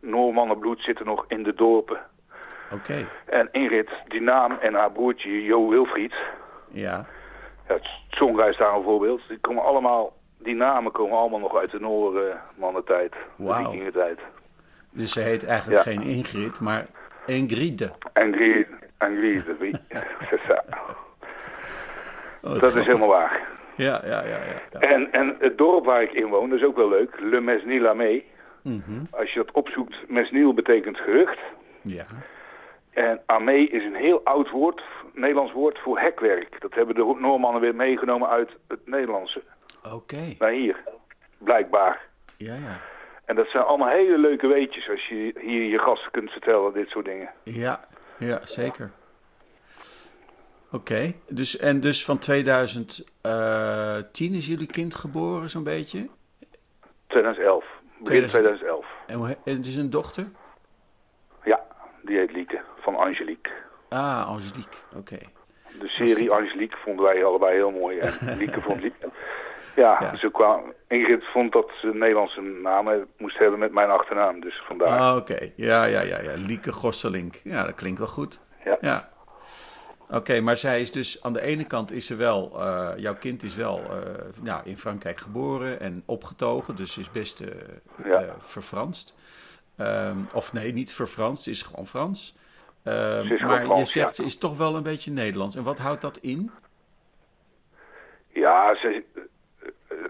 Noormannenbloed 0.00 0.80
zit 0.82 0.98
er 0.98 1.04
nog 1.04 1.24
in 1.28 1.42
de 1.42 1.54
dorpen. 1.54 1.98
oké. 2.72 3.06
En 3.26 3.48
Ingrid, 3.52 3.88
die 4.08 4.20
naam 4.20 4.58
en 4.60 4.74
haar 4.74 4.92
broertje 4.92 5.42
Jo 5.44 5.68
Wilfried, 5.68 6.14
Ja, 6.70 7.06
ja, 7.68 7.74
het 7.74 7.86
songreis 8.10 8.56
daar 8.56 8.74
een 8.74 8.82
voorbeeld, 8.82 9.20
die, 9.28 9.38
komen 9.38 9.62
allemaal, 9.64 10.12
die 10.38 10.54
namen 10.54 10.92
komen 10.92 11.18
allemaal 11.18 11.38
nog 11.38 11.56
uit 11.56 11.70
de 11.70 11.80
Noormannentijd, 11.80 13.12
de 13.12 13.44
Wauw. 13.44 13.64
vikingentijd. 13.70 14.18
dus 14.90 15.12
ze 15.12 15.20
heet 15.20 15.46
eigenlijk 15.46 15.84
Ja. 15.84 15.90
geen 15.92 16.02
Ingrid, 16.02 16.60
maar 16.60 16.86
Ingride. 17.26 17.90
Ingrid, 18.14 18.68
Ingrid, 18.98 19.58
wie? 19.58 19.76
Oh, 22.42 22.50
Dat 22.52 22.62
is 22.62 22.68
grappig. 22.68 22.86
helemaal 22.86 23.08
waar. 23.08 23.46
Ja, 23.76 24.00
ja, 24.04 24.22
ja, 24.22 24.28
ja. 24.28 24.60
ja. 24.72 24.78
En, 24.80 25.12
en 25.12 25.36
het 25.38 25.58
dorp 25.58 25.84
waar 25.84 26.02
ik 26.02 26.12
in 26.12 26.26
woon, 26.28 26.48
dat 26.50 26.58
is 26.58 26.64
ook 26.64 26.76
wel 26.76 26.88
leuk, 26.88 27.20
Le 27.20 27.40
Mesnil-Amé. 27.40 28.22
Mhm. 28.68 29.04
Als 29.10 29.32
je 29.32 29.38
dat 29.44 29.50
opzoekt, 29.54 29.94
Mesnil 30.08 30.54
betekent 30.54 30.96
gehucht. 30.98 31.38
ja. 31.82 32.06
En 32.90 33.20
amé 33.26 33.52
is 33.56 33.84
een 33.84 33.94
heel 33.94 34.20
oud 34.24 34.50
woord, 34.50 34.82
Nederlands 35.14 35.52
woord 35.52 35.78
voor 35.78 35.98
hekwerk. 35.98 36.60
Dat 36.60 36.74
hebben 36.74 36.94
de 36.94 37.16
Noormannen 37.20 37.60
weer 37.60 37.74
meegenomen 37.74 38.28
uit 38.28 38.50
het 38.68 38.86
Nederlandse. 38.86 39.42
oké. 39.92 40.34
Naar 40.38 40.50
hier, 40.50 40.76
blijkbaar. 41.38 42.00
Ja, 42.36 42.54
ja. 42.54 42.80
En 43.24 43.34
dat 43.36 43.48
zijn 43.48 43.64
allemaal 43.64 43.88
hele 43.88 44.18
leuke 44.18 44.46
weetjes 44.46 44.88
als 44.88 45.06
je 45.06 45.32
hier 45.40 45.62
je 45.62 45.78
gasten 45.78 46.10
kunt 46.10 46.30
vertellen, 46.30 46.72
dit 46.72 46.88
soort 46.88 47.04
dingen. 47.04 47.30
Ja, 47.42 47.84
ja, 48.18 48.46
zeker. 48.46 48.90
Oké, 50.72 51.12
dus, 51.28 51.56
en 51.58 51.80
dus 51.80 52.04
van 52.04 52.18
2010 52.18 54.34
is 54.34 54.46
jullie 54.46 54.66
kind 54.66 54.94
geboren, 54.94 55.50
zo'n 55.50 55.64
beetje? 55.64 56.08
2011, 57.06 57.64
begin 58.04 58.26
2000. 58.26 58.32
2011. 58.32 58.86
En, 59.44 59.54
het 59.54 59.66
is 59.66 59.76
een 59.76 59.90
dochter? 59.90 60.26
Ja, 61.44 61.60
die 62.02 62.18
heet 62.18 62.32
Lieke, 62.32 62.60
van 62.80 62.96
Angelique. 62.96 63.50
Ah, 63.88 64.26
Angelique, 64.26 64.78
oké. 64.96 65.18
De 65.80 65.88
serie 65.88 66.30
Angelique 66.30 66.76
vonden 66.84 67.04
wij 67.04 67.24
allebei 67.24 67.54
heel 67.54 67.70
mooi. 67.70 67.98
En 67.98 68.36
Lieke 68.38 68.60
vond 68.60 68.80
Lieke. 68.80 69.10
Ja, 69.76 69.96
Ja. 70.00 70.16
Ze 70.16 70.30
kwam, 70.30 70.72
Ingrid 70.88 71.24
vond 71.24 71.52
dat 71.52 71.70
ze 71.80 71.86
een 71.86 71.98
Nederlandse 71.98 72.40
naam 72.40 73.06
moest 73.16 73.38
hebben 73.38 73.58
met 73.58 73.72
mijn 73.72 73.90
achternaam. 73.90 74.40
Dus 74.40 74.62
vandaar. 74.66 74.98
Ah, 74.98 75.16
oké. 75.16 75.52
Ja, 75.56 75.84
ja, 75.84 76.00
ja, 76.00 76.20
ja. 76.20 76.32
Lieke 76.34 76.72
Gosselink. 76.72 77.34
Ja, 77.44 77.64
dat 77.64 77.74
klinkt 77.74 77.98
wel 77.98 78.08
goed. 78.08 78.40
Ja. 78.64 78.78
Ja. 78.80 79.08
Oké, 80.10 80.40
maar 80.40 80.56
zij 80.56 80.80
is 80.80 80.92
dus 80.92 81.22
aan 81.22 81.32
de 81.32 81.40
ene 81.40 81.64
kant 81.64 81.92
is 81.92 82.06
ze 82.06 82.16
wel, 82.16 82.52
eh, 82.60 82.90
jouw 82.96 83.14
kind 83.14 83.42
is 83.42 83.54
wel 83.56 83.78
eh, 83.78 84.42
nou, 84.42 84.60
in 84.64 84.76
Frankrijk 84.78 85.18
geboren 85.20 85.80
en 85.80 86.02
opgetogen, 86.06 86.76
dus 86.76 86.98
is 86.98 87.10
best 87.10 87.44
Ja. 88.04 88.20
eh, 88.22 88.28
verfranst. 88.38 89.14
Ehm, 89.76 90.16
of 90.34 90.52
nee, 90.52 90.72
niet 90.72 90.92
verfranst, 90.92 91.42
ze 91.42 91.50
is 91.50 91.62
gewoon 91.62 91.86
Frans. 91.86 92.34
Ehm, 92.82 93.26
Ze 93.26 93.34
is 93.34 93.40
gewoon 93.40 93.66
maar 93.66 93.78
je 93.78 93.84
zegt 93.84 94.06
ja. 94.08 94.12
ze 94.12 94.24
is 94.24 94.38
toch 94.38 94.56
wel 94.56 94.74
een 94.76 94.82
beetje 94.82 95.10
Nederlands. 95.12 95.56
En 95.56 95.62
wat 95.62 95.78
houdt 95.78 96.00
dat 96.00 96.16
in? 96.16 96.50
Ja, 98.28 98.74
ze, 98.74 99.02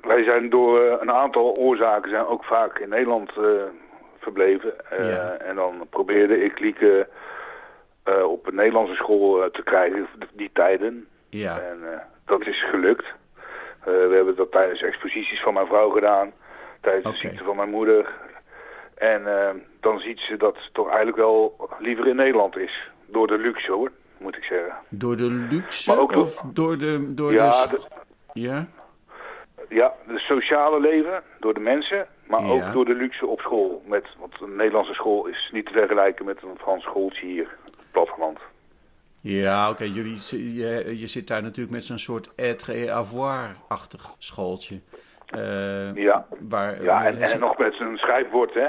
wij 0.02 0.24
zijn 0.24 0.50
door 0.50 1.00
een 1.00 1.10
aantal 1.12 1.56
oorzaken 1.56 2.10
zijn 2.10 2.26
ook 2.26 2.44
vaak 2.44 2.78
in 2.78 2.88
Nederland 2.88 3.32
verbleven. 4.18 4.74
Ja. 4.90 5.32
En 5.32 5.54
dan 5.54 5.86
probeerde 5.90 6.44
ik 6.44 6.58
Lieke 6.58 7.08
eh, 8.08 8.22
op 8.30 8.46
een 8.46 8.54
Nederlandse 8.54 8.94
school 8.94 9.42
eh, 9.44 9.50
te 9.50 9.62
krijgen, 9.62 10.06
die 10.32 10.50
tijden. 10.52 11.06
Ja, 11.28 11.58
En 11.60 11.92
eh, 11.92 11.98
dat 12.24 12.46
is 12.46 12.64
gelukt. 12.68 13.04
We 13.84 14.12
hebben 14.14 14.36
dat 14.36 14.50
tijdens 14.52 14.82
exposities 14.82 15.40
van 15.42 15.54
mijn 15.54 15.66
vrouw 15.66 15.90
gedaan. 15.90 16.32
Tijdens 16.80 17.04
de 17.20 17.28
ziekte 17.28 17.44
van 17.44 17.56
mijn 17.56 17.70
moeder. 17.70 18.12
En 18.94 19.22
dan 19.80 19.98
ziet 19.98 20.18
ze 20.18 20.36
dat 20.36 20.56
toch 20.72 20.86
eigenlijk 20.86 21.16
wel 21.16 21.68
liever 21.78 22.06
in 22.06 22.16
Nederland 22.16 22.56
is. 22.56 22.90
Door 23.06 23.26
de 23.26 23.38
luxe 23.38 23.72
hoor, 23.72 23.90
moet 24.18 24.36
ik 24.36 24.42
zeggen. 24.44 24.72
door 24.88 25.16
de 25.16 25.30
luxe 25.50 25.90
Maar 25.90 26.00
ook 26.00 26.12
door- 26.12 26.22
of 26.22 26.42
door 26.52 26.78
de... 26.78 27.14
Door 27.14 27.32
Ja, 27.32 27.50
de, 27.66 27.80
ja? 28.32 28.66
Ja, 29.68 29.92
het 30.06 30.18
sociale 30.20 30.80
leven 30.80 31.22
door 31.40 31.54
de 31.54 31.60
mensen, 31.60 32.06
maar 32.26 32.40
Ja. 32.42 32.48
ook 32.48 32.72
door 32.72 32.84
de 32.84 32.94
luxe 32.94 33.26
op 33.26 33.40
school. 33.40 33.82
Met, 33.86 34.06
want 34.18 34.40
een 34.40 34.56
Nederlandse 34.56 34.94
school 34.94 35.26
is 35.26 35.48
niet 35.52 35.66
te 35.66 35.72
vergelijken 35.72 36.24
met 36.24 36.42
een 36.42 36.58
Frans 36.58 36.82
schooltje 36.84 37.26
hier, 37.26 37.56
platteland. 38.04 38.38
Ja, 39.20 39.70
oké. 39.70 39.84
jullie 39.84 40.16
je, 40.54 40.98
je 40.98 41.06
zit 41.06 41.26
daar 41.28 41.42
natuurlijk 41.42 41.70
met 41.74 41.84
zo'n 41.84 41.98
soort 41.98 42.30
être 42.34 42.72
et 42.72 42.88
avoir-achtig 42.88 44.14
schooltje. 44.18 44.80
Eh, 45.26 45.94
Ja, 45.94 46.26
Waar, 46.40 46.82
ja 46.82 47.06
en, 47.06 47.40
nog 47.40 47.58
met 47.58 47.80
een 47.80 47.96
schrijfwoord, 47.96 48.54
hè? 48.54 48.66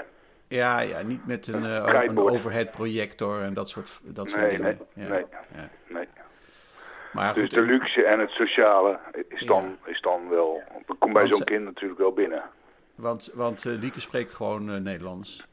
ja, 0.47 0.79
ja, 0.79 1.01
niet 1.01 1.25
met 1.25 1.47
een, 1.47 1.65
eh, 1.65 1.73
een 1.73 1.83
Krijtbord. 1.85 2.33
overhead 2.33 2.71
projector 2.71 3.41
en 3.41 3.53
dat 3.53 3.69
soort, 3.69 3.99
dat 4.03 4.29
soort 4.29 4.41
Nee, 4.41 4.49
dingen. 4.57 4.79
nee, 4.93 5.05
ja, 5.07 5.11
nee. 5.13 5.25
ja. 5.55 5.69
Nee. 5.87 6.07
Maar 7.13 7.33
Dus 7.33 7.41
goed, 7.43 7.51
de 7.51 7.61
luxe 7.61 8.03
en 8.05 8.19
het 8.19 8.29
sociale 8.29 8.99
is 9.27 9.45
dan, 9.45 9.77
is 9.85 10.01
dan 10.01 10.29
wel... 10.29 10.61
Dat 10.85 10.97
komt 10.97 11.13
bij 11.13 11.27
zo'n 11.31 11.43
kind 11.43 11.63
natuurlijk 11.63 11.99
wel 11.99 12.11
binnen. 12.13 12.43
want, 12.95 13.31
want 13.35 13.65
eh, 13.65 13.71
Lieke 13.79 13.99
spreekt 13.99 14.33
gewoon 14.33 14.71
eh, 14.71 14.77
Nederlands. 14.79 15.47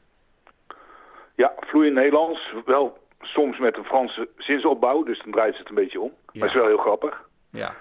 Ja, 1.35 1.53
vloeiend 1.59 1.95
Nederlands. 1.95 2.53
Wel 2.65 2.97
soms 3.21 3.57
met 3.57 3.77
een 3.77 3.83
Franse 3.83 4.29
zinsopbouw, 4.37 5.03
dus 5.03 5.21
dan 5.23 5.31
draait 5.31 5.53
ze 5.53 5.59
het 5.59 5.69
een 5.69 5.75
beetje 5.75 6.01
om. 6.01 6.11
Ja. 6.31 6.39
Maar 6.39 6.47
is 6.47 6.53
wel 6.53 6.67
heel 6.67 6.77
grappig. 6.77 7.29
Ja, 7.49 7.73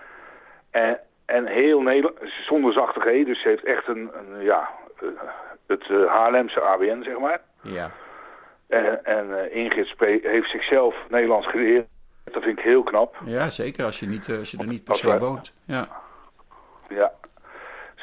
En, 0.70 1.00
en 1.24 1.46
heel 1.46 1.80
Nederland, 1.80 2.18
zonder 2.46 2.72
zachte 2.72 3.00
G, 3.00 3.04
dus 3.04 3.42
ze 3.42 3.48
heeft 3.48 3.64
echt 3.64 3.88
een, 3.88 4.10
een 4.14 4.42
ja, 4.42 4.70
eh, 5.00 5.08
het 5.66 5.90
eh, 5.90 6.06
Haarlemse 6.06 6.60
ABN, 6.60 7.02
zeg 7.02 7.18
maar. 7.18 7.40
ja, 7.62 7.90
En, 8.68 9.04
en 9.04 9.44
eh, 9.44 9.56
Ingrid 9.56 9.86
Spee 9.86 10.20
heeft 10.22 10.50
zichzelf 10.50 10.94
Nederlands 11.08 11.46
geleerd. 11.46 11.86
Dat 12.24 12.42
vind 12.42 12.58
ik 12.58 12.64
heel 12.64 12.82
knap. 12.82 13.16
ja, 13.24 13.50
zeker 13.50 13.84
als 13.84 14.00
je, 14.00 14.06
niet, 14.06 14.28
als 14.38 14.50
je 14.50 14.58
er 14.58 14.66
niet 14.66 14.84
per 14.84 14.94
se 14.94 15.18
woont. 15.18 15.54
Ja, 15.64 15.88
Ja. 16.88 17.12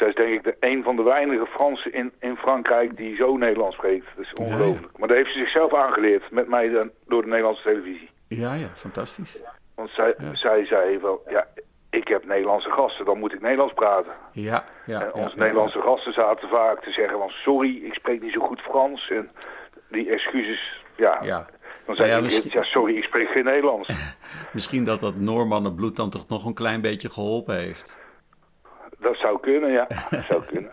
Zij 0.03 0.11
is 0.11 0.15
denk 0.15 0.33
ik 0.33 0.43
de, 0.43 0.55
een 0.67 0.83
van 0.83 0.95
de 0.95 1.03
weinige 1.03 1.45
Fransen 1.45 1.93
in, 1.93 2.11
in 2.19 2.35
Frankrijk 2.35 2.97
die 2.97 3.15
zo 3.15 3.37
Nederlands 3.37 3.75
spreekt. 3.75 4.05
Dat 4.15 4.25
is 4.25 4.33
ongelooflijk. 4.33 4.97
Maar 4.97 5.07
dat 5.07 5.17
heeft 5.17 5.31
ze 5.33 5.39
zichzelf 5.39 5.73
aangeleerd 5.73 6.31
met 6.31 6.47
mij 6.47 6.69
dan, 6.69 6.91
door 7.07 7.21
de 7.21 7.27
Nederlandse 7.27 7.63
televisie. 7.63 8.09
ja, 8.27 8.53
ja 8.53 8.67
fantastisch. 8.73 9.39
Want 9.75 9.89
zij, 9.89 10.13
Ja. 10.17 10.35
zij 10.35 10.65
zei 10.65 10.97
wel, 10.99 11.23
ja, 11.29 11.47
ik 11.89 12.07
heb 12.07 12.25
Nederlandse 12.25 12.69
gasten, 12.69 13.05
dan 13.05 13.19
moet 13.19 13.33
ik 13.33 13.41
Nederlands 13.41 13.73
praten. 13.73 14.11
Ja, 14.31 14.63
ja. 14.85 15.01
en 15.01 15.13
onze 15.13 15.35
ja, 15.35 15.41
Nederlandse 15.43 15.79
gasten 15.81 16.13
zaten 16.13 16.49
vaak 16.49 16.83
te 16.83 16.91
zeggen 16.91 17.17
van, 17.17 17.29
sorry, 17.29 17.81
ik 17.85 17.93
spreek 17.93 18.21
niet 18.21 18.33
zo 18.33 18.39
goed 18.47 18.61
Frans. 18.61 19.09
En 19.09 19.29
die 19.89 20.09
excuses, 20.09 20.81
ja. 20.95 21.19
Ja. 21.23 21.45
Dan 21.85 21.95
zei 21.95 22.07
Ja, 22.07 22.13
ja, 22.13 22.17
ik, 22.19 22.23
misschien- 22.23 22.51
ja, 22.53 22.63
sorry, 22.63 22.95
ik 22.97 23.03
spreek 23.03 23.27
geen 23.27 23.43
Nederlands. 23.45 23.89
Misschien 24.53 24.83
dat 24.83 24.99
dat 24.99 25.15
Noormannenbloed 25.15 25.95
dan 25.95 26.09
toch 26.09 26.27
nog 26.27 26.45
een 26.45 26.53
klein 26.53 26.81
beetje 26.81 27.09
geholpen 27.09 27.55
heeft. 27.57 28.01
Dat 29.03 29.15
zou 29.17 29.39
kunnen, 29.39 29.71
ja. 29.71 29.87
Dat 30.09 30.23
zou 30.23 30.43
kunnen. 30.45 30.71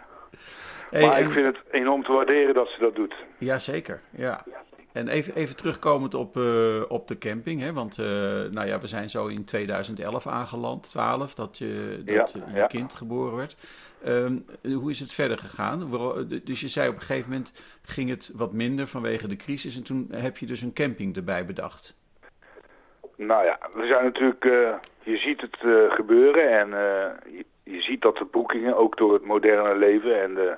Hey, 0.90 1.07
maar 1.07 1.16
en- 1.16 1.27
ik 1.27 1.33
vind 1.33 1.47
het 1.47 1.59
enorm 1.71 2.03
te 2.05 2.12
waarderen 2.12 2.55
dat 2.55 2.69
ze 2.69 2.81
dat 2.81 2.95
doet. 2.95 3.14
Jazeker, 3.38 4.01
ja. 4.11 4.45
En 4.93 5.09
even, 5.09 5.35
even 5.35 5.57
terugkomend 5.57 6.14
op, 6.14 6.37
eh, 6.37 6.83
op 6.88 7.09
de 7.09 7.19
camping, 7.19 7.61
hè? 7.61 7.73
want 7.73 7.99
eh, 7.99 8.07
nou 8.51 8.66
ja, 8.66 8.81
we 8.81 8.87
zijn 8.87 9.11
zo 9.11 9.27
in 9.27 9.45
2011 9.45 10.27
aangeland, 10.27 10.90
12, 10.90 11.35
dat 11.35 11.59
je, 11.59 12.03
dat 12.05 12.33
Ja, 12.33 12.45
je 12.53 12.55
ja. 12.59 12.66
kind 12.66 12.95
geboren 12.95 13.37
werd. 13.37 13.57
Ehm, 14.05 14.37
hoe 14.75 14.90
is 14.90 15.01
het 15.01 15.12
verder 15.12 15.38
gegaan? 15.38 15.90
Dus 16.45 16.61
je 16.61 16.69
zei 16.69 16.88
op 16.88 16.95
een 16.95 17.01
gegeven 17.01 17.31
moment 17.31 17.53
ging 17.83 18.09
het 18.11 18.31
wat 18.35 18.53
minder 18.53 18.87
vanwege 18.87 19.29
de 19.29 19.37
crisis 19.37 19.77
en 19.77 19.85
toen 19.85 20.09
heb 20.12 20.37
je 20.37 20.47
dus 20.47 20.62
een 20.62 20.73
camping 20.73 21.16
erbij 21.16 21.45
bedacht. 21.47 21.99
Nou 23.16 23.45
ja, 23.45 23.59
we 23.75 23.87
zijn 23.87 24.05
natuurlijk, 24.05 24.45
eh, 24.45 24.73
je 25.03 25.16
ziet 25.16 25.40
het 25.40 25.57
eh, 25.62 25.93
gebeuren 25.95 26.59
en 26.59 26.73
eh, 26.73 27.33
je, 27.38 27.45
je 27.70 27.80
ziet 27.80 28.02
dat 28.02 28.16
de 28.16 28.24
boekingen 28.24 28.76
ook 28.76 28.96
door 28.96 29.12
het 29.12 29.24
moderne 29.24 29.74
leven 29.74 30.22
en 30.22 30.35
de, 30.35 30.54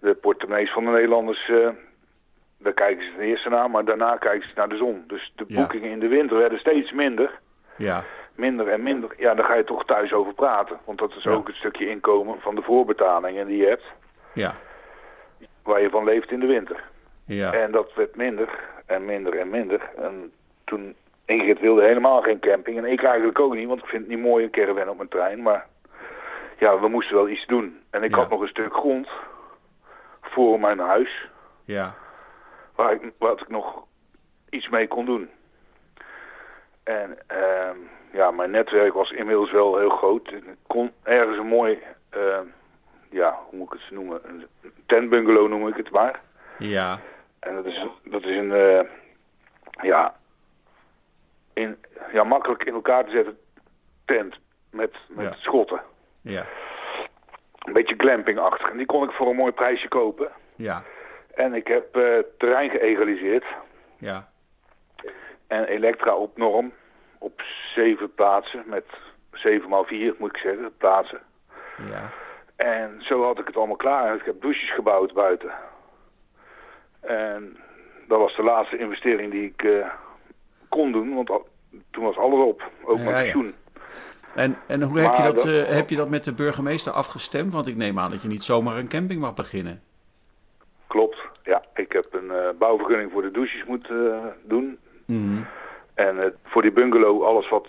de 0.00 0.14
portemonnees 0.14 0.72
van 0.72 0.84
de 0.84 0.90
Nederlanders, 0.90 1.48
eh, 1.48 1.68
daar 2.58 2.72
kijken 2.72 3.04
ze 3.04 3.10
ten 3.16 3.24
eerste 3.26 3.48
naar, 3.48 3.70
maar 3.70 3.84
daarna 3.84 4.16
kijken 4.16 4.48
ze 4.48 4.54
naar 4.56 4.68
de 4.68 4.76
zon. 4.76 5.04
Dus 5.06 5.32
de 5.36 5.44
Ja. 5.48 5.56
boekingen 5.60 5.90
in 5.90 6.00
de 6.00 6.08
winter 6.08 6.36
werden 6.36 6.58
steeds 6.58 6.92
minder, 6.92 7.38
Ja, 7.76 8.04
minder 8.34 8.68
en 8.68 8.82
minder. 8.82 9.10
Ja, 9.16 9.34
daar 9.34 9.44
ga 9.44 9.54
je 9.54 9.64
toch 9.64 9.84
thuis 9.84 10.12
over 10.12 10.34
praten, 10.34 10.78
want 10.84 10.98
dat 10.98 11.14
is 11.16 11.22
Ja. 11.22 11.30
ook 11.30 11.46
het 11.46 11.56
stukje 11.56 11.88
inkomen 11.88 12.40
van 12.40 12.54
de 12.54 12.62
voorbetalingen 12.62 13.46
die 13.46 13.56
je 13.56 13.66
hebt, 13.66 13.84
ja, 14.32 14.54
waar 15.62 15.80
je 15.80 15.90
van 15.90 16.04
leeft 16.04 16.30
in 16.30 16.40
de 16.40 16.46
winter. 16.46 16.84
ja. 17.26 17.52
En 17.52 17.70
dat 17.72 17.94
werd 17.94 18.16
minder 18.16 18.48
en 18.86 19.04
minder 19.04 19.38
en 19.38 19.50
minder. 19.50 19.90
En 19.96 20.32
toen 20.64 20.94
Ingrid 21.24 21.60
wilde 21.60 21.82
helemaal 21.82 22.22
geen 22.22 22.38
camping. 22.40 22.78
En 22.78 22.84
ik 22.84 23.02
eigenlijk 23.02 23.38
ook 23.40 23.54
niet, 23.54 23.68
want 23.68 23.80
ik 23.82 23.86
vind 23.88 24.02
het 24.02 24.10
niet 24.10 24.20
mooi 24.24 24.44
een 24.44 24.50
caravan 24.50 24.88
op 24.88 24.96
mijn 24.96 25.08
trein. 25.08 25.42
Maar 25.42 25.66
ja, 26.58 26.78
we 26.80 26.88
moesten 26.88 27.14
wel 27.16 27.28
iets 27.28 27.46
doen. 27.46 27.82
En 27.90 28.02
ik 28.02 28.10
Ja. 28.10 28.16
had 28.16 28.28
nog 28.30 28.40
een 28.40 28.48
stuk 28.48 28.72
grond 28.74 29.08
voor 30.20 30.60
mijn 30.60 30.78
huis, 30.78 31.28
Ja. 31.64 31.94
waar 32.74 32.92
ik, 32.92 33.12
wat 33.18 33.40
ik 33.40 33.48
nog 33.48 33.84
iets 34.50 34.68
mee 34.68 34.88
kon 34.88 35.04
doen. 35.04 35.30
En 36.84 37.18
ehm, 37.26 37.76
ja, 38.12 38.30
mijn 38.30 38.50
netwerk 38.50 38.92
was 38.92 39.10
inmiddels 39.10 39.50
wel 39.50 39.78
heel 39.78 39.90
groot. 39.90 40.32
Ik 40.32 40.44
kon 40.66 40.92
ergens 41.02 41.38
een 41.38 41.46
mooi, 41.46 41.78
ehm, 42.10 42.44
ja, 43.10 43.38
hoe 43.48 43.58
moet 43.58 43.72
ik 43.74 43.80
het 43.80 43.90
noemen, 43.90 44.20
een 44.28 44.46
tentbungalow 44.86 45.48
noem 45.48 45.68
ik 45.68 45.76
het 45.76 45.90
maar. 45.90 46.20
Ja. 46.58 46.98
En 47.40 47.54
dat 47.54 47.64
is, 47.64 47.86
dat 48.04 48.22
is 48.24 48.36
een, 48.36 48.52
eh, 48.52 48.80
ja, 49.82 50.14
in, 51.52 51.78
ja, 52.12 52.24
makkelijk 52.24 52.64
in 52.64 52.74
elkaar 52.74 53.04
te 53.04 53.10
zetten 53.10 53.38
tent 54.04 54.38
met, 54.70 54.96
met 55.08 55.24
Ja. 55.24 55.34
schotten. 55.34 55.80
Ja. 56.28 56.46
Een 57.64 57.72
beetje 57.72 57.94
glampingachtig. 57.98 58.70
En 58.70 58.76
die 58.76 58.86
kon 58.86 59.04
ik 59.04 59.10
voor 59.10 59.28
een 59.28 59.36
mooi 59.36 59.52
prijsje 59.52 59.88
kopen. 59.88 60.28
Ja. 60.56 60.82
En 61.34 61.54
ik 61.54 61.66
heb 61.66 61.96
eh, 61.96 62.18
terrein 62.38 62.70
geëgaliseerd. 62.70 63.44
Ja. 63.98 64.28
En 65.46 65.64
Elektra 65.64 66.14
op 66.14 66.36
norm. 66.36 66.72
Op 67.18 67.42
zeven 67.74 68.14
plaatsen. 68.14 68.62
Met 68.66 68.84
zeven 69.32 69.68
maal 69.68 69.84
vier 69.84 70.14
moet 70.18 70.30
ik 70.36 70.42
zeggen, 70.42 70.76
plaatsen. 70.76 71.20
Ja. 71.90 72.10
En 72.56 72.96
zo 73.00 73.22
had 73.24 73.38
ik 73.38 73.46
het 73.46 73.56
allemaal 73.56 73.76
klaar. 73.76 74.08
En 74.10 74.16
ik 74.16 74.24
heb 74.24 74.40
douches 74.40 74.74
gebouwd 74.74 75.12
buiten. 75.12 75.50
En 77.00 77.56
dat 78.08 78.18
was 78.18 78.36
de 78.36 78.42
laatste 78.42 78.78
investering 78.78 79.30
die 79.30 79.44
ik 79.44 79.62
eh, 79.62 79.88
kon 80.68 80.92
doen. 80.92 81.14
Want 81.14 81.30
al- 81.30 81.48
toen 81.90 82.04
was 82.04 82.16
alles 82.16 82.44
op. 82.44 82.70
Ook 82.84 82.98
Ja, 82.98 83.04
mijn 83.04 83.26
ja. 83.26 83.32
En, 84.34 84.56
en 84.66 84.82
hoe 84.82 84.98
heb 85.00 85.12
je, 85.14 85.22
dat, 85.22 85.34
dat- 85.36 85.46
eh, 85.46 85.64
heb 85.64 85.90
je 85.90 85.96
dat 85.96 86.08
met 86.08 86.24
de 86.24 86.32
burgemeester 86.34 86.92
afgestemd? 86.92 87.52
Want 87.52 87.66
ik 87.66 87.76
neem 87.76 87.98
aan 87.98 88.10
dat 88.10 88.22
je 88.22 88.28
niet 88.28 88.44
zomaar 88.44 88.76
een 88.76 88.88
camping 88.88 89.20
mag 89.20 89.34
beginnen. 89.34 89.82
Klopt. 90.86 91.16
Ja, 91.42 91.62
ik 91.74 91.92
heb 91.92 92.06
een 92.10 92.30
eh, 92.30 92.48
bouwvergunning 92.58 93.12
voor 93.12 93.22
de 93.22 93.30
douches 93.30 93.64
moeten 93.64 94.14
eh, 94.14 94.24
doen. 94.44 94.78
Mhm. 95.06 95.42
En 95.94 96.34
voor 96.44 96.62
die 96.62 96.72
bungalow, 96.72 97.24
alles 97.24 97.48
wat 97.48 97.68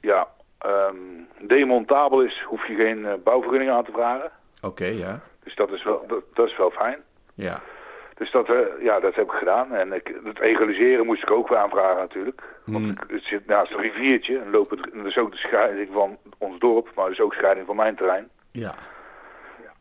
ja, 0.00 0.28
ehm, 0.58 0.96
demontabel 1.40 2.22
is, 2.22 2.42
hoef 2.46 2.66
je 2.66 2.74
geen 2.74 3.06
bouwvergunning 3.24 3.70
aan 3.70 3.84
te 3.84 3.92
vragen. 3.92 4.30
Oké, 4.62 4.84
ja. 4.84 5.20
Dus 5.44 5.54
dat 5.54 5.70
is 5.72 5.84
wel, 5.84 6.04
dat, 6.08 6.22
dat 6.34 6.46
is 6.46 6.56
wel 6.56 6.70
fijn. 6.70 6.98
Ja. 7.34 7.60
Dus 8.20 8.30
dat, 8.30 8.50
ja, 8.80 9.00
dat 9.00 9.14
heb 9.14 9.24
ik 9.24 9.38
gedaan. 9.38 9.74
En 9.74 9.92
ik, 9.92 10.14
het 10.24 10.40
egaliseren 10.40 11.06
moest 11.06 11.22
ik 11.22 11.30
ook 11.30 11.48
weer 11.48 11.58
aanvragen 11.58 11.96
natuurlijk. 11.96 12.42
Want 12.64 12.84
Hmm. 12.84 12.96
het 13.16 13.22
zit 13.24 13.46
naast 13.46 13.72
een 13.72 13.80
riviertje. 13.80 14.38
En 14.38 14.50
lopen, 14.50 14.78
en 14.92 14.98
dat 14.98 15.06
is 15.06 15.18
ook 15.18 15.30
de 15.30 15.36
scheiding 15.36 15.88
van 15.92 16.18
ons 16.38 16.58
dorp, 16.58 16.88
maar 16.94 17.04
dat 17.04 17.14
is 17.14 17.20
ook 17.20 17.34
scheiding 17.34 17.66
van 17.66 17.76
mijn 17.76 17.94
terrein. 17.96 18.28
Ja. 18.50 18.74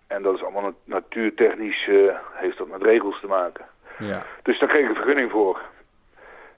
En 0.08 0.21
dat 0.21 0.36
is 0.36 0.43
allemaal 0.43 0.62
nat- 0.62 0.75
natuurtechnisch, 0.84 1.88
eh, 1.88 2.15
heeft 2.34 2.58
dat 2.58 2.67
met 2.67 2.82
regels 2.82 3.19
te 3.19 3.28
maken. 3.28 3.65
Ja. 3.97 4.21
Dus 4.43 4.60
daar 4.60 4.69
kreeg 4.69 4.84
ik 4.84 4.89
een 4.89 4.95
vergunning 4.95 5.32
voor. 5.32 5.62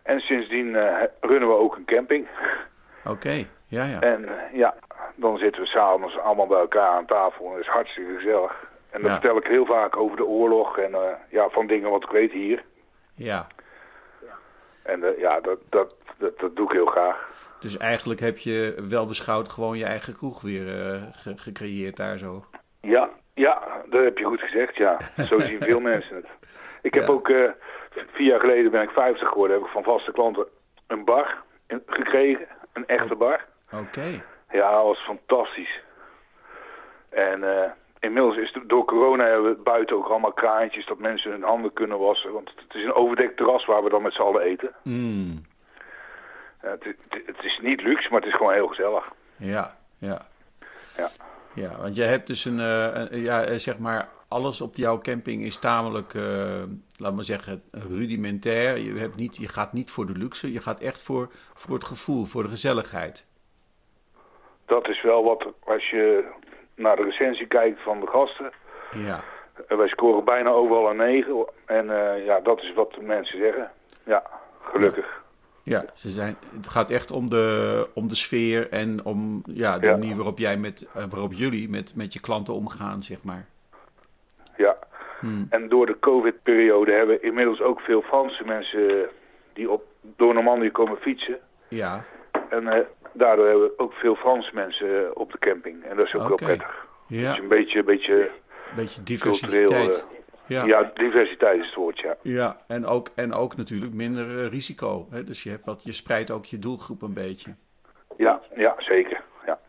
En 0.03 0.19
sindsdien 0.19 0.75
eh, 0.75 1.03
runnen 1.21 1.49
we 1.49 1.55
ook 1.55 1.75
een 1.75 1.85
camping. 1.85 2.27
Oké. 3.05 3.45
Ja, 3.67 3.83
ja. 3.85 3.99
En 3.99 4.25
eh, 4.27 4.57
ja, 4.57 4.75
dan 5.15 5.37
zitten 5.37 5.61
we 5.61 5.67
s'avonds 5.67 6.17
allemaal 6.19 6.47
bij 6.47 6.59
elkaar 6.59 6.89
aan 6.89 7.05
tafel. 7.05 7.45
En 7.45 7.51
dat 7.51 7.61
is 7.61 7.67
hartstikke 7.67 8.13
gezellig. 8.15 8.69
En 8.91 9.01
dan 9.01 9.11
vertel 9.11 9.37
ik 9.37 9.47
heel 9.47 9.65
vaak 9.65 9.97
over 9.97 10.17
de 10.17 10.25
oorlog 10.25 10.77
en 10.77 10.93
eh, 10.93 11.01
ja, 11.29 11.49
van 11.49 11.67
dingen 11.67 11.89
wat 11.89 12.03
ik 12.03 12.09
weet 12.09 12.31
hier. 12.31 12.63
Ja. 13.15 13.47
En 14.83 15.03
eh, 15.03 15.19
ja, 15.19 15.39
dat, 15.39 15.59
dat, 15.69 15.95
dat, 16.17 16.39
dat 16.39 16.55
doe 16.55 16.65
ik 16.65 16.71
heel 16.71 16.85
graag. 16.85 17.29
Dus 17.59 17.77
eigenlijk 17.77 18.19
heb 18.19 18.37
je 18.37 18.85
wel 18.89 19.05
beschouwd 19.07 19.49
gewoon 19.49 19.77
je 19.77 19.85
eigen 19.85 20.15
kroeg 20.15 20.41
weer 20.41 20.67
eh, 20.67 21.01
ge- 21.11 21.37
gecreëerd 21.37 21.95
daar 21.97 22.17
zo. 22.17 22.45
Ja, 22.81 23.09
ja, 23.33 23.81
dat 23.89 24.03
heb 24.03 24.17
je 24.17 24.23
goed 24.25 24.41
gezegd, 24.41 24.77
ja. 24.77 24.97
Zo 25.27 25.39
zien 25.39 25.59
veel 25.61 25.79
mensen 25.91 26.15
het. 26.15 26.27
Ik 26.81 26.93
heb 26.93 27.03
Ja. 27.07 27.09
ook, 27.13 27.27
vier 28.11 28.27
jaar 28.27 28.39
geleden 28.39 28.71
ben 28.71 28.81
ik 28.81 28.89
50 28.89 29.27
geworden, 29.27 29.57
heb 29.57 29.65
ik 29.65 29.71
van 29.71 29.83
vaste 29.83 30.11
klanten 30.11 30.45
een 30.87 31.05
bar 31.05 31.37
gekregen. 31.85 32.47
Een 32.73 32.87
echte 32.87 33.15
bar. 33.15 33.45
Oké. 33.71 34.21
Ja, 34.51 34.71
dat 34.71 34.83
was 34.83 34.99
fantastisch. 35.05 35.79
En 37.09 37.43
eh, 37.63 37.71
inmiddels 38.01 38.37
is 38.37 38.53
het, 38.53 38.69
door 38.69 38.85
corona 38.85 39.25
hebben 39.25 39.55
we 39.55 39.61
buiten 39.63 39.95
ook 39.95 40.07
allemaal 40.07 40.33
kraantjes 40.33 40.85
dat 40.85 40.97
mensen 40.99 41.31
hun 41.31 41.43
handen 41.43 41.73
kunnen 41.73 41.99
wassen. 41.99 42.33
Want 42.33 42.49
het 42.55 42.75
is 42.75 42.83
een 42.83 42.93
overdekt 42.93 43.37
terras 43.37 43.65
waar 43.65 43.83
we 43.83 43.89
dan 43.89 44.01
met 44.01 44.13
z'n 44.13 44.21
allen 44.21 44.41
eten. 44.41 44.71
Mm. 44.83 45.45
Ja, 46.61 46.69
het, 46.69 46.83
het, 46.83 47.21
het 47.25 47.43
is 47.43 47.59
niet 47.61 47.81
luxe, 47.81 48.09
maar 48.11 48.19
het 48.19 48.29
is 48.29 48.35
gewoon 48.35 48.53
heel 48.53 48.67
gezellig. 48.67 49.11
Ja, 49.37 49.77
ja. 49.97 50.21
Ja. 50.97 51.09
Ja, 51.53 51.77
want 51.77 51.95
jij 51.95 52.07
hebt 52.07 52.27
dus 52.27 52.45
een, 52.45 52.59
eh, 52.59 52.89
een- 52.93 53.19
ja, 53.21 53.43
eh, 53.43 53.57
zeg 53.57 53.77
maar, 53.79 54.09
alles 54.27 54.61
op 54.61 54.75
jouw 54.75 54.99
camping 55.01 55.43
is 55.43 55.59
tamelijk, 55.59 56.13
eh, 56.13 56.63
laat 56.97 57.13
maar 57.15 57.23
zeggen, 57.23 57.63
rudimentair. 57.71 58.77
Je, 58.77 58.93
hebt 58.99 59.15
niet, 59.15 59.37
je 59.37 59.47
gaat 59.47 59.73
niet 59.73 59.91
voor 59.91 60.05
de 60.05 60.17
luxe, 60.17 60.51
je 60.51 60.61
gaat 60.61 60.79
echt 60.79 61.03
voor, 61.03 61.27
voor 61.53 61.73
het 61.75 61.85
gevoel, 61.85 62.25
voor 62.25 62.43
de 62.43 62.49
gezelligheid. 62.49 63.25
Dat 64.65 64.87
is 64.87 65.01
wel 65.01 65.23
wat, 65.23 65.45
als 65.63 65.89
je 65.89 66.23
naar 66.81 66.95
de 66.95 67.03
recensie 67.03 67.47
kijkt 67.47 67.81
van 67.81 67.99
de 67.99 68.07
gasten. 68.07 68.51
Ja, 68.91 69.23
wij 69.67 69.87
scoren 69.87 70.23
bijna 70.23 70.49
overal 70.49 70.89
een 70.89 70.95
9. 70.97 71.45
En 71.65 71.89
eh, 71.89 72.25
ja, 72.25 72.39
dat 72.39 72.61
is 72.61 72.73
wat 72.73 72.93
de 72.93 73.01
mensen 73.01 73.37
zeggen. 73.39 73.71
Ja, 74.05 74.23
gelukkig. 74.61 75.21
ja 75.63 75.85
ze 75.93 76.09
zijn, 76.09 76.37
het 76.55 76.67
gaat 76.69 76.89
echt 76.89 77.11
om 77.11 77.29
de, 77.29 77.87
om 77.93 78.07
de 78.07 78.15
sfeer 78.15 78.69
en 78.69 79.05
om 79.05 79.41
ja, 79.45 79.79
de 79.79 79.85
Ja. 79.85 79.91
manier 79.91 80.15
waarop, 80.15 80.37
jij 80.37 80.57
met, 80.57 80.87
eh, 80.93 81.03
waarop 81.09 81.33
jullie 81.33 81.69
met, 81.69 81.95
met 81.95 82.13
je 82.13 82.19
klanten 82.19 82.53
omgaan, 82.53 83.01
zeg 83.01 83.23
maar. 83.23 83.45
Ja. 84.57 84.77
Hmm. 85.19 85.47
En 85.49 85.69
door 85.69 85.85
de 85.85 85.99
covid-periode 85.99 86.91
hebben 86.91 87.15
we 87.15 87.25
inmiddels 87.25 87.61
ook 87.61 87.79
veel 87.79 88.01
Franse 88.01 88.43
mensen 88.45 89.09
die 89.53 89.69
op, 89.71 89.83
door 90.01 90.33
Normandië 90.33 90.71
komen 90.71 90.97
fietsen. 90.97 91.39
Ja, 91.67 92.03
En 92.49 92.67
eh, 92.67 92.79
daardoor 93.13 93.47
hebben 93.47 93.63
we 93.65 93.73
ook 93.77 93.93
veel 93.93 94.15
Franse 94.15 94.51
mensen 94.53 95.05
eh, 95.05 95.11
op 95.13 95.31
de 95.31 95.37
camping. 95.39 95.83
En 95.83 95.97
dat 95.97 96.05
is 96.05 96.13
ook 96.13 96.27
wel 96.27 96.35
prettig. 96.37 96.85
ja, 97.07 97.29
Dus 97.31 97.39
een 97.39 97.47
beetje, 97.47 97.79
een 97.79 97.85
beetje 97.85 98.31
beetje 98.75 99.03
diversiteit. 99.03 99.97
eh, 99.97 100.17
Ja. 100.45 100.65
ja. 100.65 100.91
diversiteit 100.93 101.59
is 101.59 101.65
het 101.65 101.75
woord, 101.75 101.99
ja. 101.99 102.15
Ja, 102.21 102.57
en 102.67 102.85
ook, 102.85 103.09
en 103.15 103.33
ook 103.33 103.55
natuurlijk 103.57 103.93
minder 103.93 104.39
eh, 104.43 104.47
risico. 104.47 105.07
Hè? 105.09 105.23
Dus 105.23 105.43
je, 105.43 105.49
hebt 105.49 105.65
wat, 105.65 105.83
je 105.83 105.91
spreidt 105.91 106.31
ook 106.31 106.45
je 106.45 106.59
doelgroep 106.59 107.01
een 107.01 107.13
beetje. 107.13 107.55
Ja, 108.17 108.41
ja 108.55 108.75
zeker. 108.77 109.21
Ja. 109.45 109.59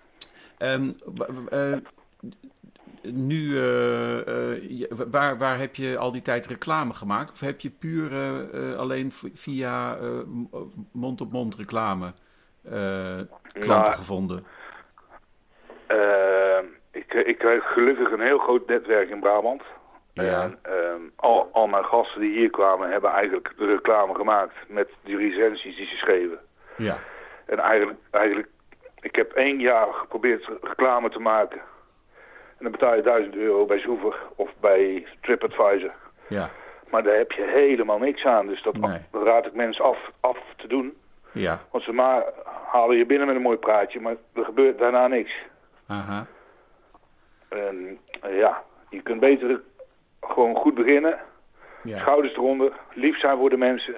Ehm, 0.59 0.93
eh, 1.51 1.73
nu, 3.03 3.61
waar, 5.11 5.39
waar 5.39 5.59
heb 5.59 5.75
je 5.75 5.99
al 5.99 6.13
die 6.13 6.23
tijd 6.23 6.47
reclame 6.47 6.93
gemaakt? 6.93 7.31
Of 7.33 7.41
heb 7.41 7.61
je 7.61 7.71
puur 7.71 8.11
alleen 8.77 9.13
via 9.35 9.99
mond-op-mond 10.93 11.57
reclame 11.57 12.13
klanten 12.63 13.29
Nou, 13.67 13.87
gevonden? 13.93 14.47
Eh, 15.87 16.59
ik, 16.91 17.13
ik 17.15 17.39
krijg 17.39 17.73
gelukkig 17.73 18.11
een 18.11 18.21
heel 18.21 18.39
groot 18.39 18.67
netwerk 18.67 19.09
in 19.11 19.21
Brabant. 19.21 19.63
Ja. 20.13 20.43
En, 20.43 20.59
ehm, 20.63 21.01
al, 21.17 21.49
al 21.53 21.67
mijn 21.67 21.85
gasten 21.85 22.21
die 22.21 22.33
hier 22.39 22.51
kwamen 22.51 22.91
hebben 22.91 23.11
eigenlijk 23.11 23.53
de 23.57 23.67
reclame 23.67 24.15
gemaakt 24.15 24.55
met 24.69 24.89
die 25.05 25.17
recensies 25.17 25.77
die 25.77 25.87
ze 25.87 25.97
schreven. 25.97 26.39
Ja, 26.77 26.99
En 27.47 27.59
eigenlijk, 27.59 27.99
eigenlijk, 28.11 28.49
ik 29.01 29.17
heb 29.17 29.33
één 29.33 29.59
jaar 29.61 29.87
geprobeerd 29.93 30.49
reclame 30.63 31.09
te 31.11 31.19
maken. 31.19 31.61
En 32.59 32.69
dan 32.69 32.71
betaal 32.73 32.95
je 32.95 33.03
1000 33.03 33.35
euro 33.37 33.65
bij 33.67 33.79
Zoever 33.79 34.15
of 34.37 34.51
bij 34.61 35.07
TripAdvisor. 35.21 35.93
ja, 36.27 36.51
Maar 36.91 37.03
daar 37.03 37.17
heb 37.17 37.33
je 37.33 37.43
helemaal 37.43 37.99
niks 37.99 38.25
aan. 38.25 38.47
Dus 38.47 38.63
dat, 38.63 38.77
Nee. 38.77 38.99
dat 39.11 39.23
raad 39.23 39.47
ik 39.47 39.55
mensen 39.55 39.85
af, 39.85 40.11
af 40.21 40.39
te 40.57 40.67
doen. 40.67 40.97
Ja. 41.33 41.61
Want 41.71 41.85
ze 41.85 41.93
maar 41.93 42.25
halen 42.71 42.97
je 42.97 43.07
binnen 43.07 43.27
met 43.27 43.37
een 43.37 43.43
mooi 43.43 43.57
praatje, 43.57 44.01
maar 44.01 44.17
er 44.35 44.45
gebeurt 44.45 44.79
daarna 44.79 45.07
niks. 45.07 45.33
Aha. 45.87 46.27
En 47.49 47.99
eh, 48.21 48.39
ja, 48.39 48.63
je 48.89 49.03
kunt 49.03 49.21
beter 49.21 49.61
gewoon 50.21 50.57
goed 50.57 50.75
beginnen. 50.75 51.19
Ja. 51.83 51.99
Schouders 51.99 52.35
eronder, 52.35 52.73
lief 52.95 53.19
zijn 53.21 53.37
voor 53.39 53.51
de 53.51 53.57
mensen. 53.57 53.95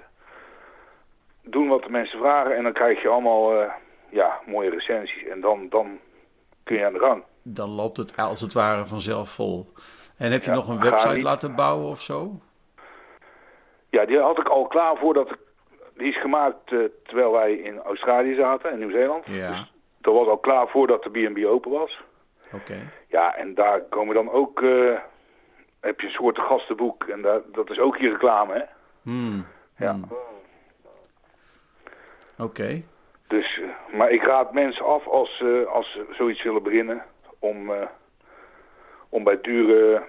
Doen 1.42 1.68
wat 1.68 1.82
de 1.82 1.90
mensen 1.90 2.18
vragen 2.18 2.56
en 2.56 2.62
dan 2.62 2.72
krijg 2.72 3.02
je 3.02 3.08
allemaal 3.08 3.60
eh, 3.60 3.72
ja, 4.08 4.38
mooie 4.46 4.70
recensies. 4.70 5.24
En 5.28 5.40
dan, 5.40 5.66
dan 5.68 5.98
kun 6.62 6.76
je 6.76 6.86
aan 6.86 6.92
de 6.92 6.98
gang. 6.98 7.22
Dan 7.42 7.68
loopt 7.70 7.96
het 7.96 8.16
als 8.16 8.40
het 8.40 8.52
ware 8.52 8.86
vanzelf 8.86 9.28
vol. 9.30 9.66
En 10.18 10.32
heb 10.32 10.42
je 10.42 10.50
Ja, 10.50 10.56
nog 10.56 10.68
een 10.68 10.80
website 10.80 11.14
niet- 11.14 11.22
laten 11.24 11.54
bouwen 11.54 11.88
of 11.88 12.00
zo? 12.00 12.30
Ja, 13.90 14.04
die 14.04 14.18
had 14.18 14.38
ik 14.38 14.48
al 14.48 14.66
klaar 14.66 14.96
voordat 14.96 15.30
ik... 15.30 15.38
Die 15.96 16.08
is 16.08 16.20
gemaakt 16.20 16.72
eh, 16.72 16.78
terwijl 17.04 17.32
wij 17.32 17.54
in 17.54 17.78
Australië 17.78 18.34
zaten, 18.34 18.72
in 18.72 18.78
Nieuw-Zeeland. 18.78 19.26
Ja. 19.26 19.48
Dus 19.50 19.72
dat 20.00 20.14
was 20.14 20.26
al 20.26 20.38
klaar 20.38 20.68
voordat 20.68 21.02
de 21.02 21.10
B&B 21.10 21.44
open 21.46 21.70
was. 21.70 22.00
Oké. 22.52 22.74
Ja, 23.08 23.36
en 23.36 23.54
daar 23.54 23.80
komen 23.80 24.14
dan 24.14 24.30
ook... 24.30 24.62
eh, 24.62 24.98
heb 25.80 26.00
je 26.00 26.06
een 26.06 26.12
soort 26.12 26.38
gastenboek 26.38 27.04
en 27.04 27.22
daar, 27.22 27.40
dat 27.52 27.70
is 27.70 27.78
ook 27.78 27.96
je 27.96 28.08
reclame, 28.08 28.54
hè? 28.54 28.62
Hmm. 29.02 29.46
Ja. 29.78 29.92
Hmm. 29.92 30.08
Oké. 32.38 32.82
Dus, 33.26 33.60
eh, 33.60 33.96
maar 33.96 34.10
ik 34.10 34.22
raad 34.22 34.52
mensen 34.52 34.84
af 34.84 35.06
als, 35.06 35.44
als 35.68 35.92
ze 35.92 36.06
zoiets 36.10 36.42
willen 36.42 36.62
beginnen 36.62 37.02
om, 37.38 37.70
om 39.08 39.24
bij 39.24 39.38
dure 39.40 40.02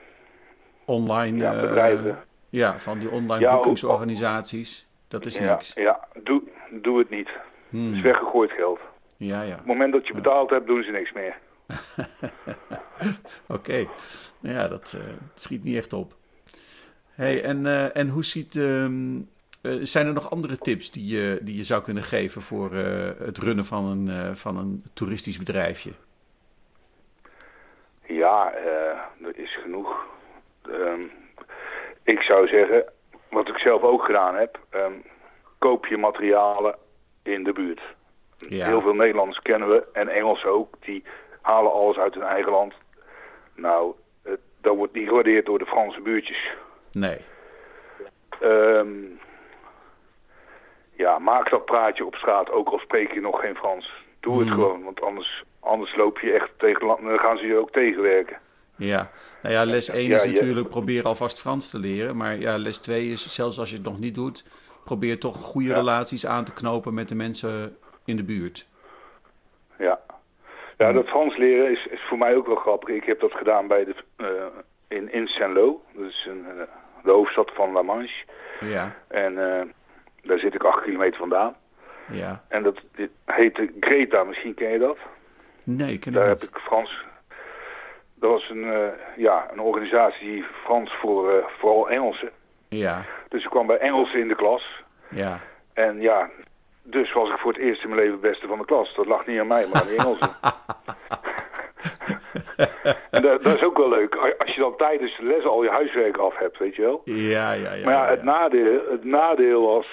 Online 0.86 1.38
ja, 1.38 1.62
bedrijven... 1.62 2.24
ja, 2.50 2.78
van 2.80 3.00
die 3.00 3.10
online 3.12 3.42
Ja, 3.42 3.48
ook- 3.50 3.54
boekingsorganisaties. 3.56 4.85
Dat 5.08 5.26
is 5.26 5.38
ja, 5.38 5.54
niks. 5.54 5.74
ja 5.74 6.08
doe, 6.24 6.42
doe 6.70 7.00
het 7.00 7.10
niet. 7.10 7.30
Hmm. 7.70 7.86
Het 7.88 7.96
is 7.96 8.02
weggegooid 8.02 8.52
geld. 8.52 8.80
Ja, 9.18 9.42
ja. 9.42 9.52
Op 9.52 9.58
het 9.58 9.66
moment 9.66 9.94
dat 9.94 10.08
je 10.08 10.14
betaald 10.14 10.50
hebt, 10.50 10.68
doen 10.68 10.84
ze 10.84 10.92
niks 10.92 11.12
meer. 11.12 11.38
Oké. 13.58 13.88
Nou 14.40 14.56
ja, 14.56 14.68
dat 14.68 14.96
eh, 14.98 15.14
schiet 15.36 15.64
niet 15.64 15.78
echt 15.78 15.94
op. 15.94 16.14
Hey, 17.12 17.44
en, 17.44 17.66
eh, 17.66 17.96
en 17.96 18.10
hoe 18.10 18.24
ziet. 18.24 18.56
ehm, 18.56 19.18
eh, 19.62 19.72
zijn 19.82 20.08
er 20.08 20.14
nog 20.14 20.30
andere 20.32 20.58
tips 20.58 20.92
die 20.92 21.16
je, 21.16 21.40
die 21.42 21.58
je 21.58 21.64
zou 21.64 21.84
kunnen 21.84 22.04
geven 22.04 22.42
voor 22.42 22.74
het 22.74 23.38
runnen 23.38 23.66
van 23.66 23.86
een, 23.86 24.36
van 24.38 24.58
een 24.58 24.84
toeristisch 24.94 25.38
bedrijfje? 25.38 25.92
Ja, 28.08 28.54
er 29.22 29.38
is 29.40 29.58
genoeg. 29.62 30.06
Ehm, 30.62 31.02
ik 32.04 32.22
zou 32.22 32.48
zeggen, 32.48 32.86
wat 33.36 33.48
ik 33.48 33.58
zelf 33.58 33.82
ook 33.82 34.04
gedaan 34.06 34.36
heb, 34.36 34.60
ehm, 34.70 34.94
koop 35.60 35.86
je 35.86 35.98
materialen 35.98 36.76
in 37.24 37.44
de 37.44 37.54
buurt. 37.54 37.82
Ja. 38.38 38.66
Heel 38.66 38.82
veel 38.82 38.94
Nederlanders 38.94 39.40
kennen 39.40 39.70
we 39.70 39.84
en 39.94 40.08
Engelsen 40.10 40.50
ook, 40.50 40.76
die 40.80 41.04
halen 41.42 41.72
alles 41.72 41.98
uit 41.98 42.14
hun 42.14 42.24
eigen 42.24 42.52
land. 42.52 42.74
Nou, 43.56 43.94
het, 44.24 44.40
dat 44.62 44.76
wordt 44.76 44.94
niet 44.94 45.08
gewaardeerd 45.08 45.46
door 45.46 45.60
de 45.60 45.66
Franse 45.66 46.02
buurtjes. 46.02 46.54
Nee. 46.92 47.18
Ehm, 48.40 48.90
ja, 50.92 51.20
maak 51.20 51.50
dat 51.50 51.66
praatje 51.66 52.06
op 52.06 52.16
straat, 52.16 52.52
ook 52.52 52.70
al 52.70 52.80
spreek 52.80 53.14
je 53.14 53.22
nog 53.22 53.40
geen 53.40 53.56
Frans. 53.56 53.92
Doe 54.20 54.40
het 54.40 54.48
Hmm. 54.48 54.56
gewoon, 54.58 54.84
want 54.84 55.02
anders, 55.02 55.44
anders 55.60 55.96
loop 55.96 56.20
je 56.20 56.32
echt 56.34 56.50
tegen, 56.58 56.86
land- 56.86 57.02
dan 57.04 57.20
gaan 57.20 57.38
ze 57.38 57.46
je 57.48 57.58
ook 57.58 57.72
tegenwerken. 57.72 58.38
Ja. 58.78 59.10
Nou 59.42 59.56
ja, 59.56 59.64
les 59.66 59.90
1 59.90 60.08
Ja, 60.08 60.16
is 60.16 60.26
natuurlijk 60.26 60.70
proberen 60.70 61.06
alvast 61.06 61.40
Frans 61.40 61.70
te 61.70 61.80
leren. 61.80 62.18
Maar 62.18 62.38
ja, 62.38 62.58
les 62.58 62.78
2 62.78 63.12
is, 63.12 63.34
zelfs 63.34 63.60
als 63.60 63.70
je 63.70 63.76
het 63.76 63.86
nog 63.86 64.00
niet 64.00 64.16
doet, 64.16 64.46
probeer 64.84 65.20
toch 65.20 65.36
goede 65.38 65.74
relaties 65.74 66.26
aan 66.26 66.44
te 66.46 66.54
knopen 66.54 66.94
met 66.94 67.10
de 67.10 67.16
mensen 67.16 67.78
in 68.06 68.16
de 68.16 68.24
buurt. 68.24 68.68
Ja. 69.80 70.00
Ja, 70.78 70.92
dat 70.92 71.08
Frans 71.08 71.38
leren 71.38 71.72
is, 71.72 71.86
is 71.86 72.02
voor 72.10 72.18
mij 72.18 72.36
ook 72.36 72.48
wel 72.48 72.56
grappig. 72.56 72.90
Ik 72.90 73.04
heb 73.04 73.20
dat 73.20 73.32
gedaan 73.34 73.68
bij 73.68 73.86
de, 73.86 73.96
eh, 74.16 74.28
in, 74.88 75.12
in 75.14 75.28
Saint-Lô. 75.28 75.82
Dat 75.94 76.10
is 76.10 76.28
een, 76.30 76.46
eh, 76.50 76.64
de 77.04 77.12
hoofdstad 77.12 77.52
van 77.54 77.72
La 77.72 77.82
Manche. 77.82 78.24
Ja, 78.60 78.96
En 79.08 79.38
eh, 79.60 79.66
daar 80.24 80.40
zit 80.40 80.54
ik 80.54 80.64
acht 80.64 80.84
kilometer 80.84 81.20
vandaan. 81.20 81.56
ja. 82.12 82.44
En 82.48 82.64
dat 82.64 82.80
dit 82.96 83.10
heette 83.26 83.72
Greta, 83.80 84.24
misschien 84.24 84.54
ken 84.54 84.70
je 84.72 84.80
dat. 84.80 84.98
Nee, 85.64 85.94
ik 85.94 86.00
ken 86.00 86.14
Daar 86.14 86.28
heb 86.28 86.42
niet. 86.42 86.50
ik 86.50 86.58
Frans... 86.58 87.04
Dat 88.16 88.30
was 88.30 88.50
een, 88.50 88.64
eh, 88.74 88.88
ja, 89.16 89.48
een 89.52 89.60
organisatie 89.60 90.46
Frans 90.64 90.94
voor 91.02 91.32
eh, 91.38 91.46
vooral 91.60 91.90
Engelsen. 91.90 92.30
Ja, 92.70 93.02
Dus 93.30 93.44
ik 93.44 93.50
kwam 93.50 93.68
bij 93.68 93.78
Engelsen 93.78 94.20
in 94.20 94.28
de 94.28 94.36
klas. 94.36 94.84
ja. 95.10 95.40
En 95.74 96.02
ja, 96.02 96.30
dus 96.84 97.14
was 97.14 97.30
ik 97.30 97.38
voor 97.38 97.52
het 97.52 97.62
eerst 97.62 97.82
in 97.84 97.90
mijn 97.90 98.00
leven 98.02 98.14
het 98.14 98.22
beste 98.32 98.48
van 98.48 98.58
de 98.58 98.66
klas. 98.66 98.96
Dat 98.96 99.06
lag 99.06 99.26
niet 99.26 99.40
aan 99.40 99.48
mij, 99.48 99.68
maar 99.68 99.82
aan 99.82 99.88
die 99.88 99.98
Engelsen. 99.98 100.30
en 103.12 103.22
dat, 103.22 103.44
dat 103.44 103.56
is 103.56 103.64
ook 103.64 103.78
wel 103.78 103.90
leuk. 103.90 104.16
Als 104.16 104.56
je 104.56 104.62
dan 104.62 104.76
tijdens 104.78 105.18
de 105.18 105.24
les 105.24 105.46
al 105.46 105.64
je 105.64 105.70
huiswerk 105.70 106.18
af 106.18 106.38
hebt, 106.38 106.58
weet 106.58 106.76
je 106.76 106.82
wel. 106.82 107.02
Ja, 107.04 107.52
ja, 107.52 107.74
ja. 107.74 107.86
maar 107.86 107.94
ja, 107.94 108.08
het, 108.10 108.20
ja. 108.20 108.26
nadeel, 108.26 108.82
het 108.90 109.04
nadeel 109.04 109.62
was 109.62 109.88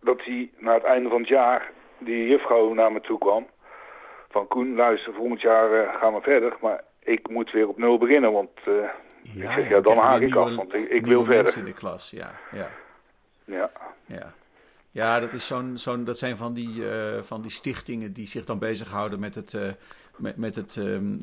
dat 0.00 0.24
hij 0.24 0.50
na 0.58 0.74
het 0.74 0.82
einde 0.84 1.08
van 1.08 1.18
het 1.20 1.28
jaar, 1.28 1.70
die 1.98 2.28
juffrouw 2.28 2.72
naar 2.72 2.92
me 2.92 3.00
toe 3.00 3.18
kwam. 3.18 3.46
Van 4.30 4.46
Koen, 4.48 4.74
luister, 4.74 5.12
volgend 5.14 5.40
jaar 5.40 5.72
eh, 5.72 5.94
gaan 6.00 6.14
we 6.14 6.20
verder. 6.20 6.56
Maar 6.60 6.82
ik 7.04 7.28
moet 7.28 7.50
weer 7.52 7.68
op 7.68 7.78
nul 7.78 7.98
beginnen, 7.98 8.32
want 8.32 8.50
eh, 8.64 8.74
ik 9.22 9.30
zeg, 9.50 9.68
ja, 9.68 9.80
dan 9.80 9.94
je 9.94 10.00
haak 10.00 10.20
ik 10.20 10.34
af, 10.34 10.54
want 10.54 10.74
ik, 10.74 11.06
wil 11.06 11.24
verder. 11.24 11.56
in 11.58 11.64
de 11.64 11.72
klas, 11.72 12.10
ja. 12.10 12.34
Ja, 12.52 12.68
Ja. 13.44 13.70
ja. 14.06 14.32
ja 14.90 15.20
dat, 15.20 15.32
is 15.32 15.46
zo'n, 15.46 15.78
zo'n, 15.78 16.04
dat 16.04 16.18
zijn 16.18 16.36
van 16.36 16.54
die, 16.54 16.88
eh, 16.90 17.22
van 17.22 17.42
die 17.42 17.50
stichtingen 17.50 18.12
die 18.12 18.26
zich 18.26 18.44
dan 18.44 18.58
bezighouden 18.58 19.20
met 19.20 19.34
het, 19.34 19.54
eh, 19.54 19.68
met, 20.16 20.36
met 20.36 20.54
het 20.54 20.76
ehm, 20.76 21.16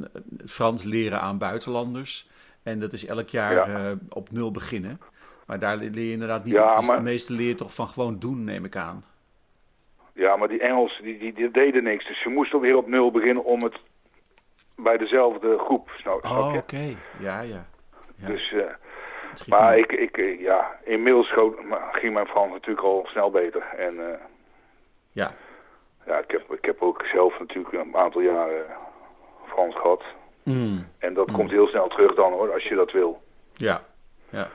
Frans 0.47 0.83
leren 0.83 1.21
aan 1.21 1.37
buitenlanders. 1.37 2.29
En 2.63 2.79
dat 2.79 2.93
is 2.93 3.05
elk 3.05 3.29
jaar 3.29 3.53
Ja. 3.69 3.95
op 4.09 4.31
nul 4.31 4.51
beginnen. 4.51 4.99
Maar 5.45 5.59
daar 5.59 5.77
leer 5.77 5.99
je 6.05 6.11
inderdaad 6.11 6.45
niet. 6.45 6.53
Ja, 6.55 6.75
dus 6.75 6.87
maar- 6.87 6.97
De 6.97 7.03
meeste 7.03 7.33
leer 7.33 7.47
je 7.47 7.55
toch 7.55 7.73
van 7.73 7.87
gewoon 7.87 8.19
doen, 8.19 8.43
neem 8.43 8.65
ik 8.65 8.75
aan. 8.75 9.03
Ja, 10.13 10.35
maar 10.35 10.47
die 10.47 10.59
Engelsen 10.59 11.03
die, 11.03 11.17
die, 11.19 11.33
die 11.33 11.51
deden 11.51 11.83
niks. 11.83 12.07
Dus 12.07 12.21
ze 12.21 12.29
moesten 12.29 12.59
weer 12.59 12.75
op 12.77 12.87
nul 12.87 13.11
beginnen 13.11 13.43
om 13.43 13.63
het 13.63 13.79
bij 14.83 14.97
dezelfde 14.97 15.57
groep, 15.57 15.89
snap, 15.97 16.25
Oh, 16.25 16.53
oké. 16.57 16.95
Ja, 17.19 17.41
ja. 17.41 17.65
ja. 18.15 18.27
Dus, 18.27 18.51
eh, 18.51 18.63
maar 19.47 19.75
niet. 19.75 19.91
ik, 19.91 19.99
ik, 19.99 20.17
eh, 20.17 20.39
ja, 20.41 20.75
inmiddels 20.83 21.27
schoot, 21.27 21.63
maar 21.63 21.89
ging 21.91 22.13
mijn 22.13 22.27
Frans 22.27 22.51
natuurlijk 22.51 22.85
al 22.87 23.05
snel 23.07 23.31
beter. 23.31 23.63
En 23.77 24.11
eh, 24.11 24.19
Ja, 25.11 25.31
ja, 26.05 26.17
ik 26.17 26.31
heb, 26.31 26.51
ik 26.53 26.65
heb 26.65 26.81
ook 26.81 27.05
zelf 27.05 27.39
natuurlijk 27.39 27.73
een 27.73 27.95
aantal 27.97 28.21
jaren 28.21 28.65
Frans 29.45 29.75
gehad. 29.75 30.03
Mm, 30.43 30.87
En 30.97 31.13
dat 31.13 31.27
Mm. 31.27 31.33
komt 31.33 31.51
heel 31.51 31.67
snel 31.67 31.87
terug 31.87 32.15
dan 32.15 32.31
hoor, 32.31 32.53
als 32.53 32.63
je 32.63 32.75
dat 32.75 32.91
wil. 32.91 33.21
ja, 33.53 33.81
ja. 34.29 34.47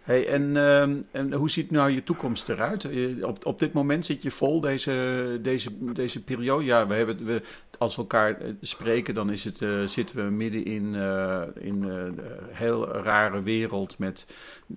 Hey, 0.00 0.26
en, 0.28 0.56
ehm, 0.56 0.96
en 1.10 1.32
hoe 1.32 1.50
ziet 1.50 1.70
nou 1.70 1.90
je 1.90 2.02
toekomst 2.04 2.48
eruit? 2.48 2.82
Je- 2.82 3.26
Op, 3.26 3.46
op 3.46 3.58
dit 3.58 3.72
moment 3.72 4.06
zit 4.06 4.22
je 4.22 4.30
vol 4.30 4.60
deze, 4.60 5.38
deze, 5.42 5.92
deze 5.92 6.22
periode. 6.22 6.64
Ja, 6.64 6.86
we 6.86 6.94
hebben, 6.94 7.24
we, 7.24 7.42
als 7.78 7.94
we 7.96 8.00
elkaar 8.00 8.40
eh, 8.40 8.48
spreken, 8.60 9.14
dan 9.14 9.30
is 9.30 9.44
het, 9.44 9.62
eh, 9.62 9.82
zitten 9.86 10.16
we 10.16 10.22
midden 10.30 10.64
in, 10.64 10.94
eh, 10.94 11.42
in 11.54 11.82
een 11.82 12.18
heel 12.50 12.88
rare 12.88 13.42
wereld 13.42 13.98
met 13.98 14.26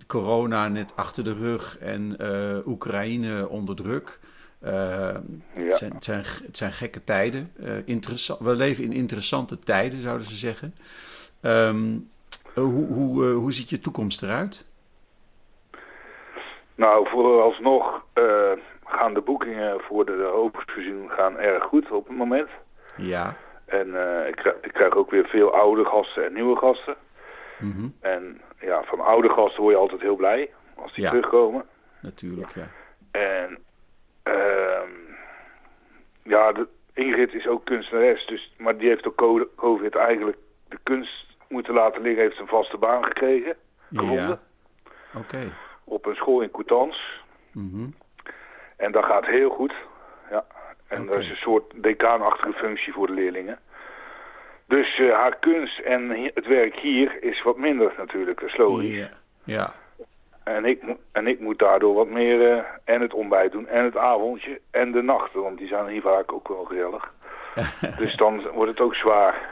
corona 0.07 0.67
net 0.67 0.95
achter 0.95 1.23
de 1.23 1.33
rug 1.33 1.77
en 1.77 2.17
Oekraïne 2.65 3.49
onder 3.49 3.75
druk. 3.75 4.19
Ja. 4.61 5.21
het, 5.53 5.75
zijn, 5.75 5.93
het, 5.93 6.03
zijn, 6.03 6.23
het 6.45 6.57
zijn 6.57 6.71
gekke 6.73 7.03
tijden. 7.03 7.51
Interessant, 7.85 8.39
we 8.39 8.55
leven 8.55 8.83
in 8.83 8.93
interessante 8.93 9.59
tijden, 9.59 10.01
zouden 10.01 10.27
ze 10.27 10.35
zeggen. 10.35 10.75
Ehm, 11.41 11.97
hoe, 12.53 12.85
hoe, 12.87 13.25
hoe 13.25 13.53
ziet 13.53 13.69
je 13.69 13.79
toekomst 13.79 14.23
eruit? 14.23 14.65
Nou, 16.75 17.07
vooralsnog 17.09 18.05
eh 18.13 18.51
gaan 18.85 19.13
de 19.13 19.21
boekingen 19.21 19.79
voor 19.81 20.05
de 20.05 20.29
hoofdseizoen 20.33 21.09
gaan 21.09 21.39
erg 21.39 21.63
goed 21.63 21.91
op 21.91 22.07
het 22.07 22.17
moment. 22.17 22.49
Ja. 22.97 23.35
En 23.65 23.95
eh, 23.95 24.27
ik, 24.27 24.35
krijg, 24.35 24.55
ik 24.61 24.73
krijg 24.73 24.93
ook 24.95 25.11
weer 25.11 25.25
veel 25.27 25.53
oude 25.53 25.85
gasten 25.85 26.25
en 26.25 26.33
nieuwe 26.33 26.57
gasten. 26.57 26.95
Mhm. 27.59 27.87
En 28.01 28.41
ja, 28.59 28.83
van 28.83 28.99
oude 28.99 29.29
gasten 29.29 29.61
word 29.61 29.73
je 29.73 29.79
altijd 29.81 30.01
heel 30.01 30.15
blij 30.15 30.49
als 30.75 30.93
die 30.93 31.03
Ja. 31.03 31.09
terugkomen. 31.09 31.65
Natuurlijk, 32.01 32.51
ja. 32.55 32.67
En 33.11 33.57
ehm 34.23 34.89
ja, 36.23 36.51
de, 36.51 36.67
Ingrid 36.93 37.33
is 37.33 37.47
ook 37.47 37.65
kunstenares, 37.65 38.25
dus, 38.25 38.53
maar 38.57 38.77
die 38.77 38.87
heeft 38.87 39.03
door 39.03 39.15
co- 39.15 39.49
COVID 39.55 39.95
eigenlijk 39.95 40.37
de 40.69 40.77
kunst 40.83 41.25
moeten 41.47 41.73
laten 41.73 42.01
liggen. 42.01 42.23
Heeft 42.23 42.39
een 42.39 42.47
vaste 42.47 42.77
baan 42.77 43.03
gekregen, 43.03 43.55
gevonden, 43.93 44.27
Ja. 44.27 44.39
Oké. 45.19 45.51
Op 45.83 46.05
een 46.05 46.15
school 46.15 46.41
in 46.41 46.51
Coutances. 46.51 47.21
Mhm. 47.51 47.85
En 48.77 48.91
dat 48.91 49.05
gaat 49.05 49.25
heel 49.25 49.49
goed. 49.49 49.73
Ja. 50.29 50.45
En 50.87 51.05
dat 51.05 51.15
is 51.19 51.29
een 51.29 51.35
soort 51.35 51.83
decaanachtige 51.83 52.53
functie 52.53 52.93
voor 52.93 53.07
de 53.07 53.13
leerlingen. 53.13 53.59
Dus 54.65 54.99
eh, 54.99 55.11
haar 55.13 55.35
kunst 55.39 55.79
en 55.79 56.09
het 56.33 56.47
werk 56.47 56.75
hier 56.75 57.23
is 57.23 57.41
wat 57.43 57.57
minder 57.57 57.93
natuurlijk, 57.97 58.39
dat 58.39 58.49
is 58.49 58.57
logisch. 58.57 59.07
Ja. 59.43 59.73
En 60.43 60.65
ik, 60.65 60.81
en 61.11 61.27
ik 61.27 61.39
moet 61.39 61.59
daardoor 61.59 61.93
wat 61.93 62.07
meer 62.07 62.51
eh, 62.51 62.63
en 62.83 63.01
het 63.01 63.13
ontbijt 63.13 63.51
doen 63.51 63.67
en 63.67 63.83
het 63.83 63.97
avondje 63.97 64.61
en 64.71 64.91
de 64.91 65.01
nachten, 65.01 65.41
want 65.41 65.57
die 65.57 65.67
zijn 65.67 65.87
hier 65.87 66.01
vaak 66.01 66.31
ook 66.33 66.47
wel 66.47 66.63
gezellig. 66.63 67.13
dus 67.97 68.15
dan 68.15 68.41
wordt 68.51 68.71
het 68.71 68.79
ook 68.79 68.95
zwaar, 68.95 69.49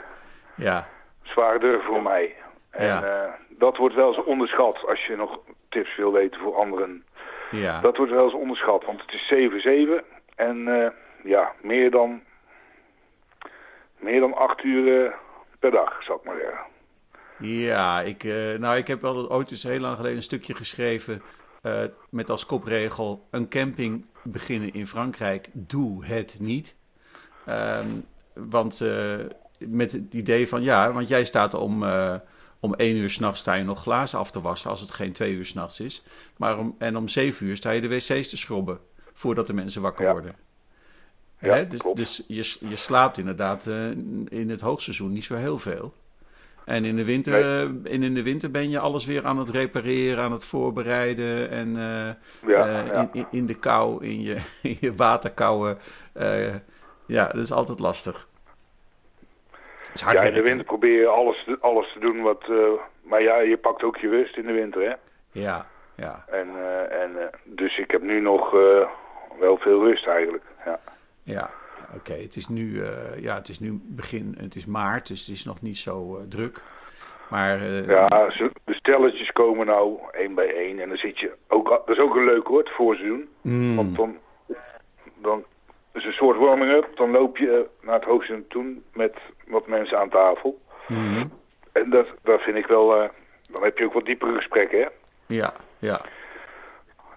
ja. 0.55 0.87
zwaarder 1.21 1.81
voor 1.83 2.01
mij. 2.01 2.35
En 2.69 2.85
Ja. 2.85 3.03
eh, 3.03 3.29
dat 3.49 3.77
wordt 3.77 3.95
wel 3.95 4.07
eens 4.07 4.23
onderschat 4.25 4.85
als 4.87 5.05
je 5.05 5.15
nog 5.15 5.39
tips 5.71 5.95
wil 5.95 6.11
weten 6.11 6.39
voor 6.39 6.55
anderen. 6.55 7.03
Ja. 7.51 7.81
Dat 7.81 7.97
wordt 7.97 8.11
wel 8.11 8.23
eens 8.23 8.33
onderschat, 8.33 8.85
want 8.85 9.01
het 9.01 9.13
is 9.13 9.33
7-7 10.01 10.05
en 10.35 10.67
eh, 10.67 10.89
ja, 11.23 11.51
meer 11.61 11.91
dan, 11.91 12.21
meer 13.99 14.19
dan 14.19 14.33
acht 14.33 14.63
uur 14.63 15.13
per 15.59 15.71
dag, 15.71 16.03
zou 16.03 16.17
ik 16.17 16.25
maar 16.25 16.39
zeggen. 16.39 16.69
Ja, 17.37 18.01
ik, 18.01 18.23
eh, 18.23 18.59
nou, 18.59 18.77
ik 18.77 18.87
heb 18.87 19.01
wel 19.01 19.31
ooit 19.31 19.51
eens 19.51 19.63
heel 19.63 19.79
lang 19.79 19.95
geleden 19.95 20.17
een 20.17 20.23
stukje 20.23 20.55
geschreven 20.55 21.21
eh, 21.61 21.83
met 22.09 22.29
als 22.29 22.45
kopregel: 22.45 23.27
een 23.31 23.49
camping 23.49 24.05
beginnen 24.23 24.73
in 24.73 24.87
Frankrijk, 24.87 25.47
doe 25.51 26.05
het 26.05 26.35
niet. 26.39 26.75
Ehm, 27.45 27.87
want 28.33 28.81
met 29.59 29.91
het 29.91 30.13
idee 30.13 30.47
van 30.47 30.61
ja, 30.61 30.91
want 30.91 31.07
jij 31.07 31.25
staat 31.25 31.53
om, 31.53 31.83
om 32.63 32.73
één 32.73 32.95
uur 32.95 33.09
s'nachts 33.09 33.39
sta 33.39 33.53
je 33.53 33.63
nog 33.63 33.81
glazen 33.81 34.19
af 34.19 34.31
te 34.31 34.41
wassen 34.41 34.69
als 34.69 34.81
het 34.81 34.91
geen 34.91 35.11
twee 35.11 35.33
uur 35.33 35.45
s'nachts 35.45 35.79
is. 35.79 36.03
Maar 36.37 36.57
om, 36.57 36.75
en 36.77 36.97
om 36.97 37.07
zeven 37.07 37.45
uur 37.45 37.57
sta 37.57 37.71
je 37.71 37.81
de 37.81 37.87
wc's 37.87 38.29
te 38.29 38.37
schrobben 38.37 38.79
voordat 39.13 39.47
de 39.47 39.53
mensen 39.53 39.81
wakker 39.81 40.05
Ja. 40.05 40.11
worden. 40.11 40.35
Ja, 41.39 41.61
dus 41.63 41.81
dus 41.93 42.23
je, 42.27 42.67
je 42.69 42.75
slaapt 42.75 43.17
inderdaad 43.17 43.67
eh, 43.67 43.89
in 44.29 44.49
het 44.49 44.61
hoogseizoen 44.61 45.11
niet 45.11 45.23
zo 45.23 45.35
heel 45.35 45.57
veel. 45.57 45.93
En 46.65 46.85
in 46.85 46.95
de, 46.95 47.03
winter, 47.03 47.65
en 47.83 48.03
in 48.03 48.13
de 48.13 48.23
winter 48.23 48.51
ben 48.51 48.69
je 48.69 48.79
alles 48.79 49.05
weer 49.05 49.25
aan 49.25 49.37
het 49.37 49.49
repareren, 49.49 50.23
aan 50.23 50.31
het 50.31 50.45
voorbereiden. 50.45 51.49
En 51.49 51.69
ja, 52.47 52.91
In, 53.01 53.09
in, 53.13 53.25
in, 53.31 53.45
de 53.45 53.53
kou, 53.55 54.05
in 54.05 54.21
je, 54.21 54.37
in 54.61 54.77
je 54.79 54.95
waterkouwen. 54.95 55.77
ja, 57.05 57.27
dat 57.27 57.43
is 57.43 57.51
altijd 57.51 57.79
lastig. 57.79 58.27
Ja, 59.93 60.21
in 60.21 60.33
de 60.33 60.41
winter 60.41 60.65
probeer 60.65 60.99
je 60.99 61.07
alles, 61.07 61.47
alles 61.59 61.93
te 61.93 61.99
doen 61.99 62.21
wat... 62.21 62.43
maar 63.01 63.21
ja, 63.21 63.39
je 63.39 63.57
pakt 63.57 63.83
ook 63.83 63.97
je 63.97 64.09
rust 64.09 64.37
in 64.37 64.45
de 64.45 64.53
winter, 64.53 64.81
hè? 64.81 64.93
Ja, 65.31 65.65
ja. 65.95 66.25
En, 66.27 66.47
en 66.89 67.29
dus 67.43 67.77
ik 67.77 67.91
heb 67.91 68.01
nu 68.01 68.21
nog 68.21 68.51
wel 69.39 69.57
veel 69.57 69.83
rust 69.83 70.07
eigenlijk, 70.07 70.43
ja. 70.65 70.79
Ja, 71.23 71.49
oké. 71.95 72.13
Het 72.13 72.35
is 72.35 72.47
nu, 72.47 72.83
ja, 73.17 73.35
het 73.35 73.49
is 73.49 73.59
nu 73.59 73.79
begin, 73.83 74.35
het 74.39 74.55
is 74.55 74.65
maart, 74.65 75.07
dus 75.07 75.19
het 75.19 75.35
is 75.35 75.45
nog 75.45 75.61
niet 75.61 75.77
zo 75.77 76.21
druk. 76.29 76.61
Maar, 77.31 77.61
uh, 77.61 77.87
ja, 77.87 78.07
de 78.63 78.73
stelletjes 78.73 79.31
komen 79.31 79.65
nou 79.65 79.99
één 80.11 80.35
bij 80.35 80.55
één. 80.55 80.79
En 80.79 80.87
dan 80.87 80.97
zit 80.97 81.19
je 81.19 81.31
ook, 81.47 81.69
dat 81.69 81.89
is 81.89 81.99
ook 81.99 82.15
een 82.15 82.25
leuk 82.25 82.47
hoor, 82.47 82.59
het 82.59 82.69
voorseizoen. 82.69 83.29
Mm. 83.41 83.75
Want 83.75 83.95
dan, 83.95 84.17
dan 85.21 85.43
is 85.93 86.05
een 86.05 86.11
soort 86.11 86.37
warming-up. 86.37 86.95
Dan 86.95 87.11
loop 87.11 87.37
je 87.37 87.67
naar 87.81 87.95
het 87.95 88.03
hoogste 88.03 88.47
toe 88.47 88.77
met 88.93 89.15
wat 89.47 89.67
mensen 89.67 89.99
aan 89.99 90.09
tafel. 90.09 90.61
Mm. 90.87 91.31
En 91.71 91.89
dat, 91.89 92.07
dat 92.23 92.41
vind 92.41 92.57
ik 92.57 92.65
wel, 92.65 93.03
uh, 93.03 93.09
dan 93.49 93.63
heb 93.63 93.77
je 93.77 93.85
ook 93.85 93.93
wat 93.93 94.05
diepere 94.05 94.35
gesprekken 94.35 94.79
hè. 94.79 94.87
Ja, 95.25 95.53
ja. 95.79 96.01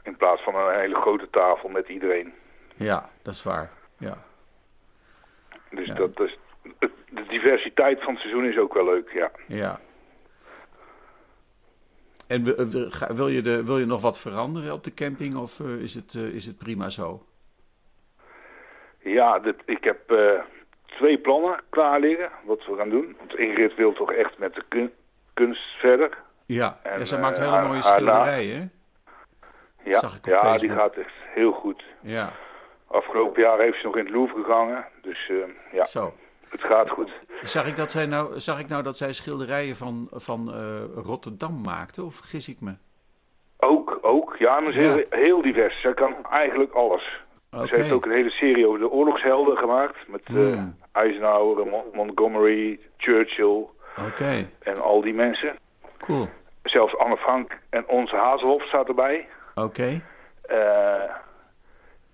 In 0.02 0.16
plaats 0.16 0.42
van 0.42 0.54
een 0.54 0.78
hele 0.78 0.94
grote 0.94 1.30
tafel 1.30 1.68
met 1.68 1.88
iedereen. 1.88 2.32
Ja, 2.76 3.10
dat 3.22 3.34
is 3.34 3.42
waar, 3.42 3.70
ja. 3.98 4.18
Dus 5.70 5.88
dat 5.88 6.20
is, 6.20 6.38
de 7.10 7.24
diversiteit 7.28 8.02
van 8.02 8.12
het 8.12 8.22
seizoen 8.22 8.44
is 8.44 8.58
ook 8.58 8.74
wel 8.74 8.84
leuk, 8.84 9.12
ja. 9.12 9.30
Ja, 9.46 9.80
en 12.26 12.44
wil 13.16 13.28
je, 13.28 13.42
de, 13.42 13.64
wil 13.64 13.78
je 13.78 13.86
nog 13.86 14.00
wat 14.00 14.20
veranderen 14.20 14.72
op 14.72 14.84
de 14.84 14.94
camping 14.94 15.36
of 15.36 15.60
eh, 15.60 15.82
is, 15.82 15.94
het, 15.94 16.14
is 16.14 16.46
het 16.46 16.58
prima 16.58 16.90
zo? 16.90 17.26
Ja, 19.04 19.38
dit, 19.38 19.56
ik 19.64 19.84
heb 19.84 20.10
uh, 20.10 20.40
twee 20.86 21.18
plannen 21.18 21.60
klaar 21.68 22.00
liggen 22.00 22.30
wat 22.44 22.66
we 22.66 22.76
gaan 22.76 22.88
doen. 22.90 23.16
Want 23.18 23.38
Ingrid 23.38 23.74
wil 23.74 23.92
toch 23.92 24.12
echt 24.12 24.38
met 24.38 24.54
de 24.54 24.62
kun, 24.68 24.92
kunst 25.34 25.78
verder. 25.78 26.18
Ja, 26.46 26.78
en, 26.82 26.98
ja, 26.98 27.04
ze 27.04 27.18
maakt 27.18 27.38
hele 27.38 27.62
mooie 27.66 27.82
schilderijen? 27.82 28.72
Ja, 29.84 30.02
ja 30.22 30.56
die 30.56 30.70
gaat 30.70 30.94
echt 30.94 31.14
heel 31.34 31.52
goed. 31.52 31.84
Ja. 32.00 32.32
Afgelopen 32.86 33.42
jaar 33.42 33.58
heeft 33.58 33.80
ze 33.80 33.86
nog 33.86 33.96
in 33.96 34.04
het 34.04 34.14
Louvre 34.14 34.44
gehangen. 34.44 34.84
Dus 35.02 35.30
ja. 35.72 35.84
Zo 35.84 36.14
het 36.48 36.64
gaat 36.64 36.90
goed. 36.90 37.10
Zag 37.42 37.66
ik, 37.66 37.76
dat 37.76 37.90
zij 37.90 38.06
nou, 38.06 38.40
zag 38.40 38.60
ik 38.60 38.68
nou 38.68 38.82
dat 38.82 38.96
zij 38.96 39.12
schilderijen 39.12 39.76
van, 39.76 40.08
van 40.10 40.50
Rotterdam 40.94 41.60
maakte, 41.60 42.04
of 42.04 42.14
vergis 42.14 42.48
ik 42.48 42.60
me? 42.60 42.74
Ook, 43.58 43.98
ook. 44.02 44.36
Ja, 44.36 44.60
maar 44.60 44.72
ze 44.72 44.78
is 44.78 44.86
heel, 44.86 45.04
heel 45.08 45.42
divers. 45.42 45.80
Zij 45.80 45.94
kan 45.94 46.14
eigenlijk 46.30 46.72
alles. 46.72 47.23
Okay. 47.54 47.66
Ze 47.66 47.76
heeft 47.76 47.92
ook 47.92 48.04
een 48.04 48.12
hele 48.12 48.30
serie 48.30 48.66
over 48.66 48.78
de 48.78 48.90
oorlogshelden 48.90 49.56
gemaakt. 49.56 49.96
Met 50.08 50.28
uh, 50.30 50.62
Eisenhower, 50.92 51.66
Montgomery, 51.92 52.80
Churchill. 52.96 53.66
Okay. 54.08 54.48
En 54.62 54.82
al 54.82 55.00
die 55.00 55.14
mensen. 55.14 55.58
Cool. 55.98 56.28
Zelfs 56.62 56.96
Anne 56.96 57.16
Frank 57.16 57.58
en 57.70 57.88
onze 57.88 58.16
Hazelhof 58.16 58.62
staat 58.62 58.88
erbij. 58.88 59.26
Oké. 59.54 59.66
Okay. 59.66 60.02
Uh, 60.50 61.10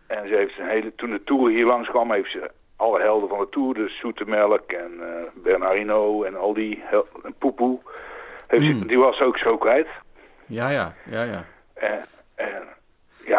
en 0.07 0.29
ze 0.29 0.35
heeft 0.35 0.59
een 0.59 0.68
hele, 0.68 0.94
toen 0.94 1.11
de 1.11 1.24
tour 1.24 1.50
hier 1.50 1.66
langs 1.66 1.88
kwam, 1.88 2.12
heeft 2.12 2.31
ze 2.31 2.50
alle 2.76 3.00
helden 3.00 3.29
van 3.29 3.38
de 3.38 3.48
Tour, 3.48 3.74
dus 3.74 3.98
Soetemelk 3.98 4.72
en 4.72 4.92
uh, 5.00 5.07
Bernardino 5.35 6.22
en 6.22 6.37
al 6.37 6.55
die, 6.55 6.83
en 7.22 7.35
Poepoe, 7.38 7.79
mm. 8.50 8.87
die 8.87 8.98
was 8.98 9.20
ook 9.20 9.38
zo 9.38 9.57
kwijt. 9.57 9.88
Ja, 10.46 10.70
ja, 10.70 10.94
ja, 11.11 11.22
ja. 11.22 11.44
En 11.74 12.05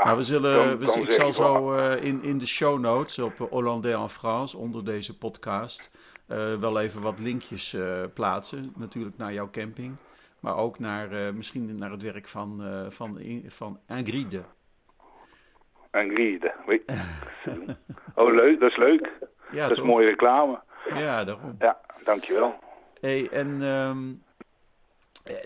ja, 0.01 0.07
nou, 0.07 0.17
we 0.17 0.23
zullen, 0.23 0.79
we, 0.79 1.01
ik 1.01 1.11
zal 1.11 1.33
zo 1.33 1.75
uh, 1.75 2.03
in, 2.03 2.23
in 2.23 2.37
de 2.37 2.47
show 2.47 2.79
notes 2.79 3.19
op 3.19 3.37
Hollandais 3.37 3.95
en 3.95 4.09
France, 4.09 4.57
onder 4.57 4.85
deze 4.85 5.17
podcast, 5.17 5.91
uh, 6.27 6.55
wel 6.59 6.79
even 6.79 7.01
wat 7.01 7.19
linkjes 7.19 7.77
plaatsen. 8.13 8.73
Natuurlijk 8.77 9.17
naar 9.17 9.33
jouw 9.33 9.49
camping, 9.49 9.95
maar 10.39 10.57
ook 10.57 10.79
naar, 10.79 11.33
misschien 11.33 11.77
naar 11.77 11.91
het 11.91 12.01
werk 12.01 12.27
van, 12.27 12.63
van, 12.89 13.19
van 13.47 13.79
Ingrid. 13.87 14.41
Ingrid, 15.91 16.51
weet 16.65 16.83
Oh, 18.15 18.33
leuk, 18.33 18.59
dat 18.59 18.69
is 18.69 18.77
leuk. 18.77 19.09
Ja, 19.51 19.67
dat 19.67 19.77
is 19.77 19.83
mooie 19.83 20.07
reclame. 20.07 20.59
Ja, 20.93 21.23
daarom. 21.23 21.55
Ja, 21.59 21.79
dankjewel. 22.03 22.59
hey, 22.99 23.29
en 23.31 23.61
um, 23.61 24.23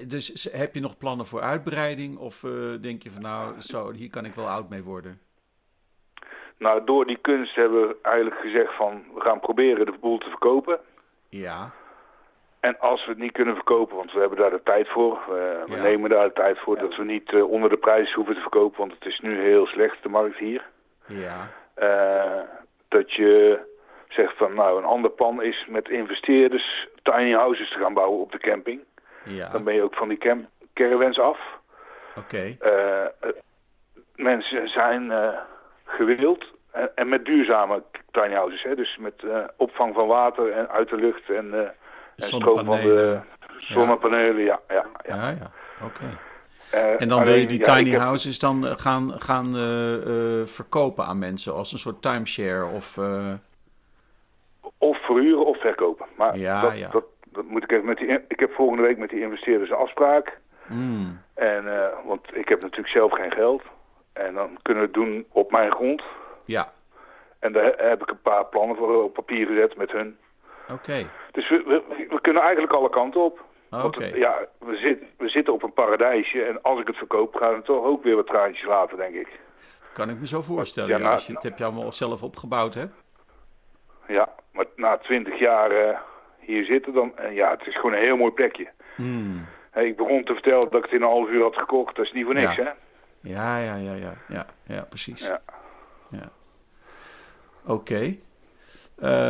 dus 0.08 0.50
heb 0.52 0.74
je 0.74 0.82
nog 0.82 0.98
plannen 0.98 1.26
voor 1.26 1.42
uitbreiding? 1.42 2.18
Of 2.18 2.44
uh, 2.44 2.82
denk 2.82 3.04
je 3.04 3.12
van 3.12 3.22
nou, 3.22 3.62
zo, 3.62 3.92
hier 3.92 4.10
kan 4.10 4.26
ik 4.26 4.34
wel 4.34 4.48
oud 4.48 4.70
mee 4.70 4.84
worden? 4.84 5.20
Nou, 6.58 6.86
door 6.86 7.06
die 7.06 7.18
kunst 7.18 7.56
hebben 7.56 7.88
we 7.88 7.98
eigenlijk 8.02 8.42
gezegd 8.42 8.76
van... 8.76 9.04
we 9.14 9.22
gaan 9.22 9.40
proberen 9.40 9.86
de 9.86 9.98
boel 10.00 10.18
te 10.18 10.30
verkopen. 10.30 10.80
Ja. 11.30 11.72
En 12.60 12.80
als 12.80 13.06
we 13.06 13.12
het 13.12 13.20
niet 13.20 13.32
kunnen 13.32 13.56
verkopen, 13.56 13.96
want 13.96 14.12
we 14.12 14.20
hebben 14.20 14.38
daar 14.38 14.50
de 14.50 14.64
tijd 14.64 14.90
voor. 14.90 15.20
we 15.28 15.64
ja. 15.68 15.82
nemen 15.82 16.10
daar 16.10 16.28
de 16.28 16.34
tijd 16.34 16.60
voor 16.60 16.78
dat 16.78 16.96
we 16.96 17.04
niet 17.04 17.32
uh, 17.32 17.50
onder 17.50 17.70
de 17.70 17.78
prijs 17.78 18.14
hoeven 18.14 18.36
te 18.36 18.42
verkopen. 18.42 18.80
Want 18.80 18.92
het 18.92 19.06
is 19.06 19.20
nu 19.20 19.42
heel 19.42 19.66
slecht, 19.66 20.04
de 20.04 20.10
markt 20.10 20.38
hier. 20.38 20.66
Ja. 21.08 21.52
Dat 22.88 23.14
je 23.14 23.60
zegt 24.08 24.38
van 24.38 24.54
nou 24.54 24.78
een 24.78 24.86
ander 24.86 25.12
plan 25.12 25.44
is 25.44 25.66
met 25.68 25.90
investeerders 25.90 26.88
tiny 27.04 27.32
houses 27.32 27.70
te 27.70 27.80
gaan 27.80 27.94
bouwen 27.94 28.20
op 28.20 28.32
de 28.32 28.38
camping. 28.38 28.82
Ja. 29.26 29.50
Dan 29.50 29.64
ben 29.64 29.74
je 29.74 29.84
ook 29.84 29.96
van 29.96 30.08
die 30.08 30.18
camp 30.18 30.46
caravans 30.74 31.20
af. 31.20 31.40
Oké. 32.16 32.56
Okay. 32.58 32.58
Uh, 32.62 33.32
mensen 34.16 34.68
zijn 34.68 35.04
uh, 35.06 35.30
gewild 35.86 36.46
en, 36.72 36.92
en, 36.96 37.10
met 37.10 37.26
duurzame 37.26 37.84
tiny 38.12 38.34
houses. 38.34 38.64
Hè? 38.64 38.76
Dus 38.76 38.98
met 38.98 39.24
opvang 39.58 39.94
van 39.94 40.08
water 40.08 40.52
en 40.52 40.70
uit 40.70 40.90
de 40.90 40.96
lucht 40.96 41.30
en, 41.30 41.54
en 41.54 41.74
stroom 42.16 42.66
van 42.66 42.82
de 42.82 43.20
zonnepanelen. 43.58 44.44
Ja, 44.44 44.60
ja, 44.68 44.86
ja. 45.06 45.16
ja, 45.16 45.30
ja. 45.30 45.52
oké. 45.86 46.02
Okay. 46.72 46.96
en 46.96 47.10
dan 47.10 47.24
wil 47.24 47.34
je 47.34 47.48
die 47.48 47.62
tiny 47.62 47.96
houses 47.96 48.40
dan 48.40 48.80
gaan, 48.80 49.22
gaan 49.22 49.54
verkopen 50.46 51.06
aan 51.06 51.20
mensen 51.20 51.54
als 51.54 51.72
een 51.72 51.80
soort 51.80 52.02
timeshare 52.02 52.66
of 52.66 52.98
of 54.78 54.98
verhuren 55.06 55.46
of 55.46 55.60
verkopen. 55.60 56.06
Maar 56.18 56.38
ja, 56.38 56.62
dat, 56.62 56.78
ja. 56.78 56.90
Dat, 56.90 57.04
dat, 57.36 57.46
moet 57.46 57.64
ik 57.64 57.72
even 57.72 57.86
met 57.86 57.98
die. 57.98 58.20
Ik 58.28 58.40
heb 58.40 58.52
volgende 58.54 58.84
week 58.84 58.98
met 58.98 59.10
die 59.10 59.22
investeerders 59.22 59.70
een 59.70 59.76
afspraak. 59.76 60.38
Mm. 60.68 61.22
En, 61.34 61.66
uh, 61.66 61.88
want 62.06 62.36
ik 62.36 62.50
heb 62.50 62.62
natuurlijk 62.62 62.94
zelf 62.94 63.12
geen 63.12 63.32
geld. 63.32 63.62
En 64.14 64.34
dan 64.34 64.58
kunnen 64.62 64.84
we 64.84 64.90
het 64.90 64.98
doen 64.98 65.26
op 65.32 65.52
mijn 65.52 65.72
grond. 65.72 66.04
Ja. 66.46 66.72
En 67.40 67.52
daar 67.52 67.74
heb 67.78 68.02
ik 68.02 68.10
een 68.10 68.22
paar 68.22 68.46
plannen 68.46 68.76
voor 68.76 69.04
op 69.04 69.14
papier 69.14 69.48
gezet 69.48 69.78
met 69.78 69.92
hun. 69.92 70.18
Oké. 70.72 71.10
Dus 71.32 71.50
we, 71.50 71.64
we, 71.66 72.06
we, 72.10 72.22
kunnen 72.22 72.42
eigenlijk 72.42 72.74
alle 72.74 72.90
kanten 72.90 73.22
op. 73.22 73.44
Oké. 73.84 74.06
Ja, 74.06 74.48
we, 74.60 74.76
zit, 74.76 75.04
we 75.18 75.30
zitten 75.30 75.54
op 75.54 75.64
een 75.64 75.74
paradijsje. 75.74 76.44
En 76.44 76.62
als 76.62 76.80
ik 76.80 76.88
het 76.88 76.98
verkoop, 76.98 77.36
gaan 77.36 77.56
we 77.56 77.62
toch 77.62 77.86
ook 77.86 78.04
weer 78.04 78.16
wat 78.16 78.28
traantjes 78.28 78.66
laten, 78.68 78.98
denk 78.98 79.16
ik. 79.16 79.40
Kan 79.94 80.10
ik 80.10 80.20
me 80.20 80.28
zo 80.28 80.42
voorstellen. 80.42 80.90
Ja, 80.90 80.98
nou, 80.98 81.12
als 81.12 81.28
je 81.28 81.34
het 81.34 81.44
heb 81.44 81.58
je 81.58 81.64
allemaal 81.64 81.92
zelf 81.92 82.24
opgebouwd, 82.24 82.74
hè? 82.74 82.86
Ja, 84.08 84.30
maar 84.52 84.66
na 84.76 84.98
twintig 84.98 85.40
jaar 85.40 85.72
uh, 85.72 85.98
hier 86.46 86.66
zitten 86.66 86.94
dan... 86.94 87.18
En 87.18 87.34
ja, 87.34 87.52
het 87.52 87.68
is 87.68 87.76
gewoon 87.76 87.94
een 87.94 88.02
heel 88.02 88.18
mooi 88.18 88.32
plekje. 88.32 88.68
Hmm. 88.96 89.46
Hey, 89.72 89.88
ik 89.88 89.98
begon 89.98 90.24
te 90.24 90.34
vertellen 90.34 90.70
dat 90.70 90.74
ik 90.74 90.84
het 90.84 90.92
in 90.92 91.02
een 91.02 91.08
half 91.08 91.30
uur 91.30 91.42
had 91.42 91.56
gekocht. 91.56 91.96
Dat 91.96 92.06
is 92.06 92.12
niet 92.12 92.26
voor 92.26 92.34
niks, 92.34 92.56
ja. 92.56 92.64
hè? 92.64 92.70
Ja, 93.30 93.58
ja, 93.58 93.76
ja, 93.76 93.94
ja. 93.94 94.14
Ja, 94.28 94.46
ja 94.64 94.86
precies. 94.90 95.28
Ja. 95.28 95.42
ja. 96.10 96.30
Oké. 97.66 97.74
Okay. 97.74 98.20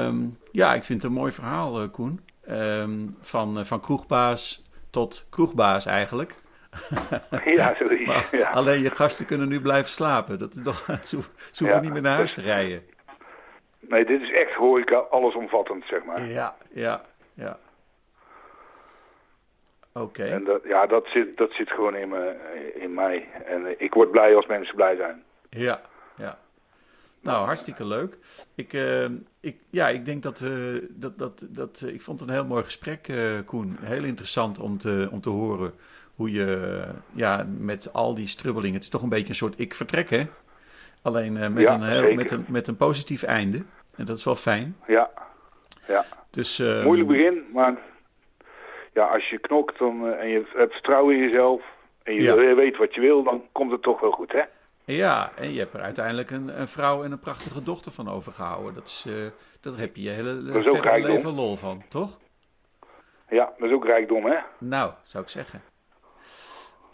Um, 0.06 0.38
ja, 0.52 0.74
ik 0.74 0.84
vind 0.84 1.02
het 1.02 1.12
een 1.12 1.18
mooi 1.18 1.32
verhaal, 1.32 1.82
uh, 1.82 1.92
Koen. 1.92 2.20
Um, 2.50 3.10
van, 3.22 3.58
uh, 3.58 3.64
van 3.64 3.82
kroegbaas 3.82 4.64
tot 4.90 5.28
kroegbaas 5.30 5.86
eigenlijk. 5.86 6.36
ja, 7.46 7.76
zoiets. 7.80 8.30
ja. 8.32 8.50
Alleen 8.50 8.82
je 8.82 8.90
gasten 8.90 9.26
kunnen 9.26 9.48
nu 9.48 9.62
blijven 9.62 9.90
slapen. 9.90 10.40
Dat 10.40 10.56
is 10.56 10.64
toch, 10.64 10.86
ze, 11.04 11.20
ze 11.52 11.64
hoeven 11.64 11.68
ja, 11.68 11.80
niet 11.80 11.94
meer 11.94 12.02
naar 12.02 12.16
huis 12.16 12.34
te 12.34 12.42
rijden. 12.42 12.84
Nee, 13.80 14.06
dit 14.06 14.22
is 14.22 14.32
echt 14.32 14.54
horeca 14.54 14.98
allesomvattend, 14.98 15.86
zeg 15.86 16.04
maar. 16.04 16.26
Ja, 16.26 16.56
ja, 16.72 17.02
ja. 17.36 17.60
Oké. 19.94 20.24
En 20.24 20.44
dat, 20.44 20.62
ja, 20.64 20.86
dat 20.86 21.08
zit, 21.08 21.38
dat 21.38 21.52
zit 21.52 21.70
gewoon 21.70 21.96
in, 21.96 22.10
me, 22.10 22.36
in 22.80 22.94
mij. 22.94 23.30
En 23.46 23.82
ik 23.82 23.94
word 23.94 24.12
blij 24.12 24.36
als 24.36 24.46
mensen 24.46 24.76
blij 24.76 24.96
zijn. 24.96 25.24
Ja, 25.50 25.82
ja. 26.16 26.38
Nou, 27.22 27.46
hartstikke 27.46 27.86
leuk. 27.86 28.18
Ik, 28.56 28.74
uh, 28.74 29.06
ik, 29.40 29.58
ja, 29.70 29.90
ik 29.90 30.06
denk 30.06 30.24
dat 30.24 30.40
we. 30.40 30.88
Dat, 30.90 31.18
dat, 31.18 31.46
dat, 31.50 31.84
ik 31.88 32.02
vond 32.02 32.20
het 32.20 32.30
een 32.30 32.36
heel 32.36 32.46
mooi 32.46 32.64
gesprek, 32.64 33.14
Koen. 33.46 33.78
Heel 33.82 34.04
interessant 34.04 34.60
om 34.60 34.78
te, 34.78 35.08
om 35.12 35.22
te 35.22 35.30
horen 35.30 35.74
hoe 36.16 36.32
je. 36.32 36.82
Ja, 37.12 37.46
met 37.58 37.94
al 37.94 38.16
die 38.16 38.28
strubbelingen. 38.28 38.76
Het 38.76 38.84
is 38.84 38.90
toch 38.90 39.02
een 39.02 39.10
beetje 39.10 39.30
een 39.30 39.36
soort 39.36 39.60
ik 39.60 39.74
vertrek, 39.74 40.10
hè? 40.10 40.28
Alleen 41.02 41.34
met, 41.34 41.58
ja, 41.58 41.74
een 41.74 41.84
heel, 41.84 42.14
met, 42.14 42.32
een, 42.32 42.46
met 42.48 42.68
een 42.68 42.78
positief 42.78 43.24
einde. 43.24 43.64
En 43.96 44.06
dat 44.06 44.18
is 44.18 44.24
wel 44.24 44.36
fijn. 44.36 44.78
Ja, 44.88 45.10
ja. 45.88 46.06
Dus, 46.36 46.60
uh, 46.60 46.84
Moeilijk 46.84 47.10
begin, 47.10 47.46
maar 47.54 47.78
ja, 48.94 49.06
als 49.08 49.30
je 49.30 49.38
knokt 49.40 49.80
dan, 49.80 50.08
eh, 50.08 50.20
en 50.22 50.28
je 50.30 50.46
hebt 50.56 50.72
vertrouwen 50.74 51.16
in 51.16 51.22
jezelf 51.22 51.62
en 52.04 52.14
je, 52.14 52.22
Ja. 52.22 52.56
weet 52.56 52.78
wat 52.78 52.96
je 52.96 53.02
wil, 53.02 53.24
dan 53.24 53.44
komt 53.52 53.72
het 53.72 53.82
toch 53.82 54.00
wel 54.00 54.12
goed, 54.12 54.32
hè? 54.32 54.42
Ja, 54.86 55.32
en 55.36 55.54
je 55.54 55.60
hebt 55.60 55.74
er 55.74 55.82
uiteindelijk 55.82 56.32
een, 56.32 56.60
een 56.60 56.68
vrouw 56.68 57.04
en 57.04 57.12
een 57.12 57.20
prachtige 57.20 57.64
dochter 57.64 57.92
van 57.92 58.10
overgehouden. 58.10 58.74
Dat 58.74 58.86
is, 58.88 59.06
eh 59.08 59.14
daar 59.62 59.78
heb 59.78 59.96
je 59.96 60.02
je 60.02 60.10
hele 60.10 60.44
Dat 60.44 60.84
leven 61.04 61.36
lol 61.36 61.56
van, 61.56 61.84
toch? 61.90 62.20
Ja, 63.30 63.54
dat 63.58 63.68
is 63.70 63.76
ook 63.76 63.86
rijkdom, 63.86 64.26
hè? 64.26 64.38
Nou, 64.58 64.92
zou 65.04 65.24
ik 65.24 65.30
zeggen. 65.30 65.62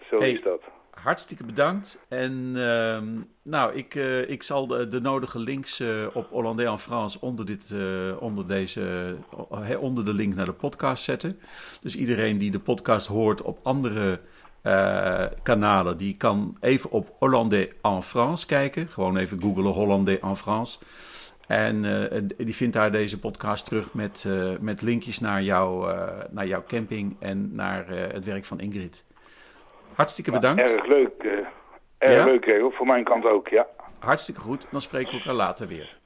Zo 0.10 0.18
Hey. 0.20 0.32
is 0.32 0.42
dat. 0.42 0.62
Hartstikke 1.04 1.43
bedankt. 1.43 1.99
En 2.08 2.54
ehm, 2.56 3.08
nou, 3.43 3.74
ik, 3.74 3.95
eh, 3.95 4.30
ik 4.30 4.43
zal 4.43 4.68
de, 4.68 4.88
de 4.88 5.02
nodige 5.02 5.39
links 5.39 5.80
eh, 5.80 6.08
op 6.14 6.30
Hollandais 6.30 6.70
en 6.70 6.80
France 6.80 7.22
onder, 7.22 7.45
dit, 7.45 7.72
eh, 7.72 8.22
onder, 8.22 8.47
deze, 8.47 9.16
onder 9.80 10.06
de 10.06 10.14
link 10.14 10.36
naar 10.36 10.45
de 10.45 10.54
podcast 10.54 11.04
zetten. 11.04 11.39
Dus 11.82 11.95
iedereen 11.95 12.38
die 12.38 12.52
de 12.52 12.60
podcast 12.60 13.08
hoort 13.08 13.41
op 13.41 13.60
andere 13.64 14.20
kanalen, 15.43 15.97
die 15.97 16.18
kan 16.18 16.58
even 16.60 16.91
op 16.91 17.16
Hollandais 17.20 17.68
en 17.82 18.04
France 18.04 18.45
kijken. 18.45 18.88
Gewoon 18.88 19.18
even 19.18 19.41
googlen 19.41 19.72
Hollandais 19.72 20.20
en 20.20 20.38
France. 20.38 20.80
En 21.47 21.82
die 22.38 22.56
vindt 22.56 22.74
daar 22.74 22.91
deze 22.91 23.20
podcast 23.20 23.66
terug 23.66 23.93
met, 23.93 24.26
met 24.60 24.82
linkjes 24.82 25.20
naar, 25.20 25.43
jouw 25.43 25.89
eh, 25.89 26.24
naar 26.30 26.47
jouw 26.47 26.64
camping 26.68 27.16
en 27.20 27.56
naar 27.56 27.89
het 27.89 28.26
werk 28.26 28.45
van 28.45 28.60
Ingrid. 28.60 29.04
Hartstikke 29.96 30.32
bedankt. 30.32 30.62
Erg 30.62 30.86
leuk. 30.86 31.24
eh, 31.24 31.32
erg 31.98 32.16
Ja? 32.18 32.24
leuk, 32.26 32.44
Gregor. 32.44 32.72
Voor 32.74 32.86
mijn 32.86 33.04
kant 33.04 33.26
ook, 33.26 33.48
ja. 33.48 33.68
Hartstikke 34.00 34.42
goed. 34.42 34.68
Dan 34.72 34.82
spreken 34.82 35.12
we 35.12 35.18
elkaar 35.18 35.34
later 35.34 35.68
weer. 35.68 36.00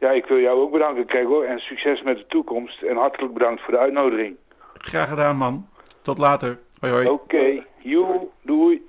Ja, 0.00 0.10
ik 0.10 0.26
wil 0.26 0.38
jou 0.38 0.60
ook 0.60 0.70
bedanken, 0.70 1.24
hoor. 1.24 1.44
En 1.44 1.58
succes 1.58 2.02
met 2.02 2.16
de 2.16 2.26
toekomst. 2.26 2.82
En 2.82 2.96
hartelijk 2.96 3.32
bedankt 3.32 3.62
voor 3.62 3.72
de 3.72 3.78
uitnodiging. 3.78 4.36
Graag 4.74 5.08
gedaan, 5.08 5.36
man. 5.36 5.66
Tot 6.02 6.18
later. 6.18 6.58
Hoi, 6.80 6.92
hoi. 6.92 7.08
Oké, 7.08 7.22
okay. 7.22 7.66
joe, 7.78 8.28
doei. 8.42 8.84